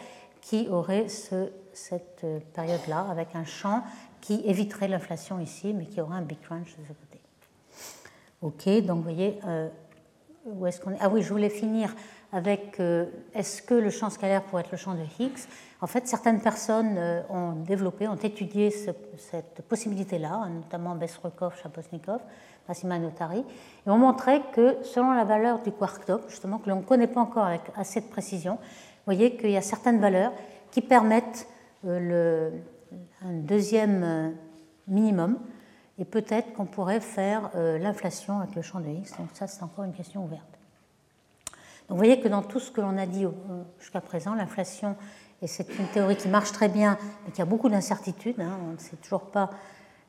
qui 0.41 0.67
aurait 0.69 1.09
ce, 1.09 1.49
cette 1.73 2.25
période-là, 2.53 3.05
avec 3.09 3.35
un 3.35 3.45
champ 3.45 3.83
qui 4.21 4.41
éviterait 4.45 4.87
l'inflation 4.87 5.39
ici, 5.39 5.73
mais 5.73 5.85
qui 5.85 6.01
aurait 6.01 6.17
un 6.17 6.21
big 6.21 6.39
crunch 6.41 6.75
de 6.77 6.83
ce 6.83 6.93
côté. 6.93 7.21
Ok, 8.41 8.85
donc 8.85 8.97
vous 8.97 9.03
voyez, 9.03 9.39
où 10.45 10.65
est-ce 10.65 10.79
qu'on 10.79 10.91
est? 10.91 10.97
Ah 11.01 11.09
oui, 11.09 11.21
je 11.21 11.29
voulais 11.29 11.49
finir 11.49 11.93
avec 12.31 12.79
euh, 12.79 13.05
est-ce 13.33 13.61
que 13.61 13.73
le 13.73 13.89
champ 13.89 14.09
scalaire 14.09 14.43
pourrait 14.43 14.61
être 14.61 14.71
le 14.71 14.77
champ 14.77 14.93
de 14.93 15.03
Higgs? 15.19 15.39
En 15.81 15.87
fait, 15.87 16.07
certaines 16.07 16.41
personnes 16.41 16.95
euh, 16.97 17.21
ont 17.29 17.51
développé, 17.51 18.07
ont 18.07 18.15
étudié 18.15 18.71
cette 18.71 19.61
possibilité-là, 19.67 20.33
hein, 20.33 20.49
notamment 20.49 20.95
Besrukov, 20.95 21.55
Chaposnikov, 21.61 22.21
Et 23.85 23.89
ont 23.89 23.97
montré 23.97 24.41
que 24.53 24.77
selon 24.83 25.11
la 25.13 25.23
valeur 25.23 25.61
du 25.61 25.71
quark 25.71 26.05
top, 26.05 26.29
justement, 26.29 26.59
que 26.59 26.69
l'on 26.69 26.77
ne 26.77 26.81
connaît 26.81 27.07
pas 27.07 27.21
encore 27.21 27.45
avec 27.45 27.61
assez 27.75 28.01
de 28.01 28.07
précision, 28.07 28.55
vous 28.55 29.13
voyez 29.13 29.37
qu'il 29.37 29.51
y 29.51 29.57
a 29.57 29.61
certaines 29.61 29.99
valeurs 29.99 30.33
qui 30.71 30.81
permettent 30.81 31.47
euh, 31.85 31.99
le, 31.99 32.97
un 33.25 33.33
deuxième 33.33 34.35
minimum 34.87 35.37
et 35.97 36.05
peut-être 36.05 36.53
qu'on 36.53 36.65
pourrait 36.65 36.99
faire 36.99 37.49
euh, 37.55 37.77
l'inflation 37.77 38.39
avec 38.39 38.55
le 38.55 38.61
champ 38.61 38.79
de 38.79 38.89
X. 38.89 39.17
Donc 39.17 39.29
ça, 39.33 39.47
c'est 39.47 39.63
encore 39.63 39.85
une 39.85 39.93
question 39.93 40.23
ouverte. 40.23 40.59
Donc 41.87 41.95
vous 41.95 41.97
voyez 41.97 42.19
que 42.19 42.27
dans 42.27 42.41
tout 42.41 42.59
ce 42.59 42.69
que 42.69 42.81
l'on 42.81 42.97
a 42.97 43.05
dit 43.05 43.25
jusqu'à 43.79 44.01
présent, 44.01 44.35
l'inflation, 44.35 44.95
et 45.41 45.47
c'est 45.47 45.67
une 45.77 45.87
théorie 45.87 46.17
qui 46.17 46.27
marche 46.27 46.51
très 46.51 46.67
bien, 46.67 46.97
mais 47.25 47.31
qui 47.31 47.41
a 47.41 47.45
beaucoup 47.45 47.69
d'incertitudes, 47.69 48.39
hein, 48.41 48.57
on 48.67 48.73
ne 48.73 48.77
sait 48.77 48.97
toujours 48.97 49.27
pas, 49.27 49.49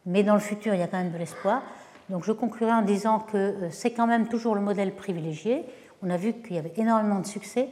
mais 0.07 0.23
dans 0.23 0.35
le 0.35 0.41
futur, 0.41 0.75
il 0.75 0.81
y 0.81 0.83
a 0.83 0.89
quand 0.89 0.99
même 0.99 1.13
de 1.13 1.19
l'espoir. 1.19 1.63
Donc 2.11 2.25
je 2.25 2.33
conclurai 2.33 2.73
en 2.73 2.83
disant 2.83 3.21
que 3.21 3.37
euh, 3.37 3.71
c'est 3.71 3.91
quand 3.91 4.07
même 4.07 4.29
toujours 4.29 4.55
le 4.55 4.61
modèle 4.61 4.95
privilégié. 4.95 5.65
On 6.03 6.11
a 6.11 6.17
vu 6.17 6.33
qu'il 6.33 6.57
y 6.57 6.59
avait 6.59 6.73
énormément 6.77 7.21
de 7.21 7.27
succès. 7.27 7.69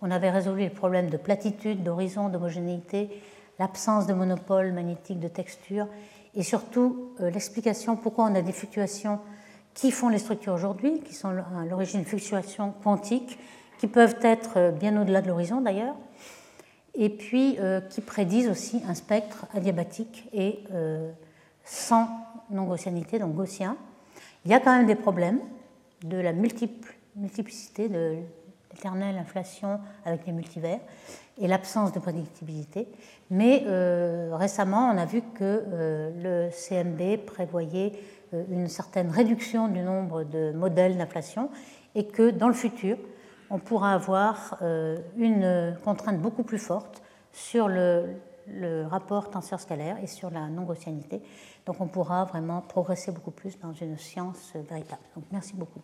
On 0.00 0.10
avait 0.10 0.30
résolu 0.30 0.60
les 0.60 0.70
problèmes 0.70 1.10
de 1.10 1.16
platitude, 1.16 1.82
d'horizon, 1.82 2.28
d'homogénéité, 2.28 3.10
l'absence 3.58 4.06
de 4.06 4.14
monopole 4.14 4.72
magnétique 4.72 5.18
de 5.18 5.28
texture 5.28 5.86
et 6.34 6.42
surtout 6.42 7.10
euh, 7.20 7.30
l'explication 7.30 7.96
pourquoi 7.96 8.26
on 8.26 8.34
a 8.34 8.42
des 8.42 8.52
fluctuations 8.52 9.18
qui 9.74 9.90
font 9.90 10.08
les 10.08 10.18
structures 10.18 10.54
aujourd'hui, 10.54 11.00
qui 11.00 11.14
sont 11.14 11.28
à 11.28 11.64
l'origine 11.68 12.02
de 12.02 12.06
fluctuations 12.06 12.72
quantiques, 12.82 13.38
qui 13.78 13.86
peuvent 13.88 14.16
être 14.22 14.52
euh, 14.56 14.70
bien 14.70 15.00
au-delà 15.00 15.20
de 15.20 15.28
l'horizon 15.28 15.60
d'ailleurs, 15.60 15.96
et 16.94 17.08
puis 17.08 17.56
qui 17.88 18.00
prédisent 18.00 18.48
aussi 18.48 18.82
un 18.88 18.94
spectre 18.94 19.46
adiabatique 19.54 20.28
et 20.32 20.64
sans 21.64 22.08
non-gaussianité, 22.50 23.18
donc 23.18 23.34
gaussien. 23.34 23.76
Il 24.44 24.50
y 24.50 24.54
a 24.54 24.60
quand 24.60 24.76
même 24.76 24.86
des 24.86 24.94
problèmes 24.94 25.40
de 26.04 26.16
la 26.16 26.32
multiplicité, 26.32 27.88
de 27.88 28.16
l'éternelle 28.72 29.18
inflation 29.18 29.80
avec 30.04 30.26
les 30.26 30.32
multivers 30.32 30.80
et 31.38 31.48
l'absence 31.48 31.92
de 31.92 31.98
prédictibilité. 31.98 32.88
Mais 33.30 33.64
euh, 33.66 34.30
récemment, 34.32 34.90
on 34.92 34.98
a 34.98 35.04
vu 35.04 35.22
que 35.22 35.42
euh, 35.42 36.48
le 36.48 36.50
CMB 36.50 37.24
prévoyait 37.26 37.92
euh, 38.34 38.44
une 38.50 38.68
certaine 38.68 39.10
réduction 39.10 39.68
du 39.68 39.80
nombre 39.80 40.24
de 40.24 40.52
modèles 40.52 40.96
d'inflation 40.96 41.50
et 41.94 42.06
que 42.06 42.30
dans 42.30 42.48
le 42.48 42.54
futur, 42.54 42.96
on 43.50 43.58
pourra 43.58 43.94
avoir 43.94 44.62
une 45.16 45.76
contrainte 45.82 46.20
beaucoup 46.20 46.44
plus 46.44 46.60
forte 46.60 47.02
sur 47.32 47.66
le, 47.66 48.04
le 48.52 48.86
rapport 48.86 49.30
tenseur-scalaire 49.30 49.96
et 50.02 50.06
sur 50.06 50.30
la 50.30 50.48
non-gaussianité. 50.48 51.22
Donc 51.66 51.80
on 51.80 51.88
pourra 51.88 52.24
vraiment 52.24 52.60
progresser 52.60 53.10
beaucoup 53.12 53.30
plus 53.30 53.58
dans 53.58 53.72
une 53.72 53.96
science 53.98 54.52
véritable. 54.54 55.02
Donc 55.14 55.24
merci 55.30 55.54
beaucoup. 55.54 55.80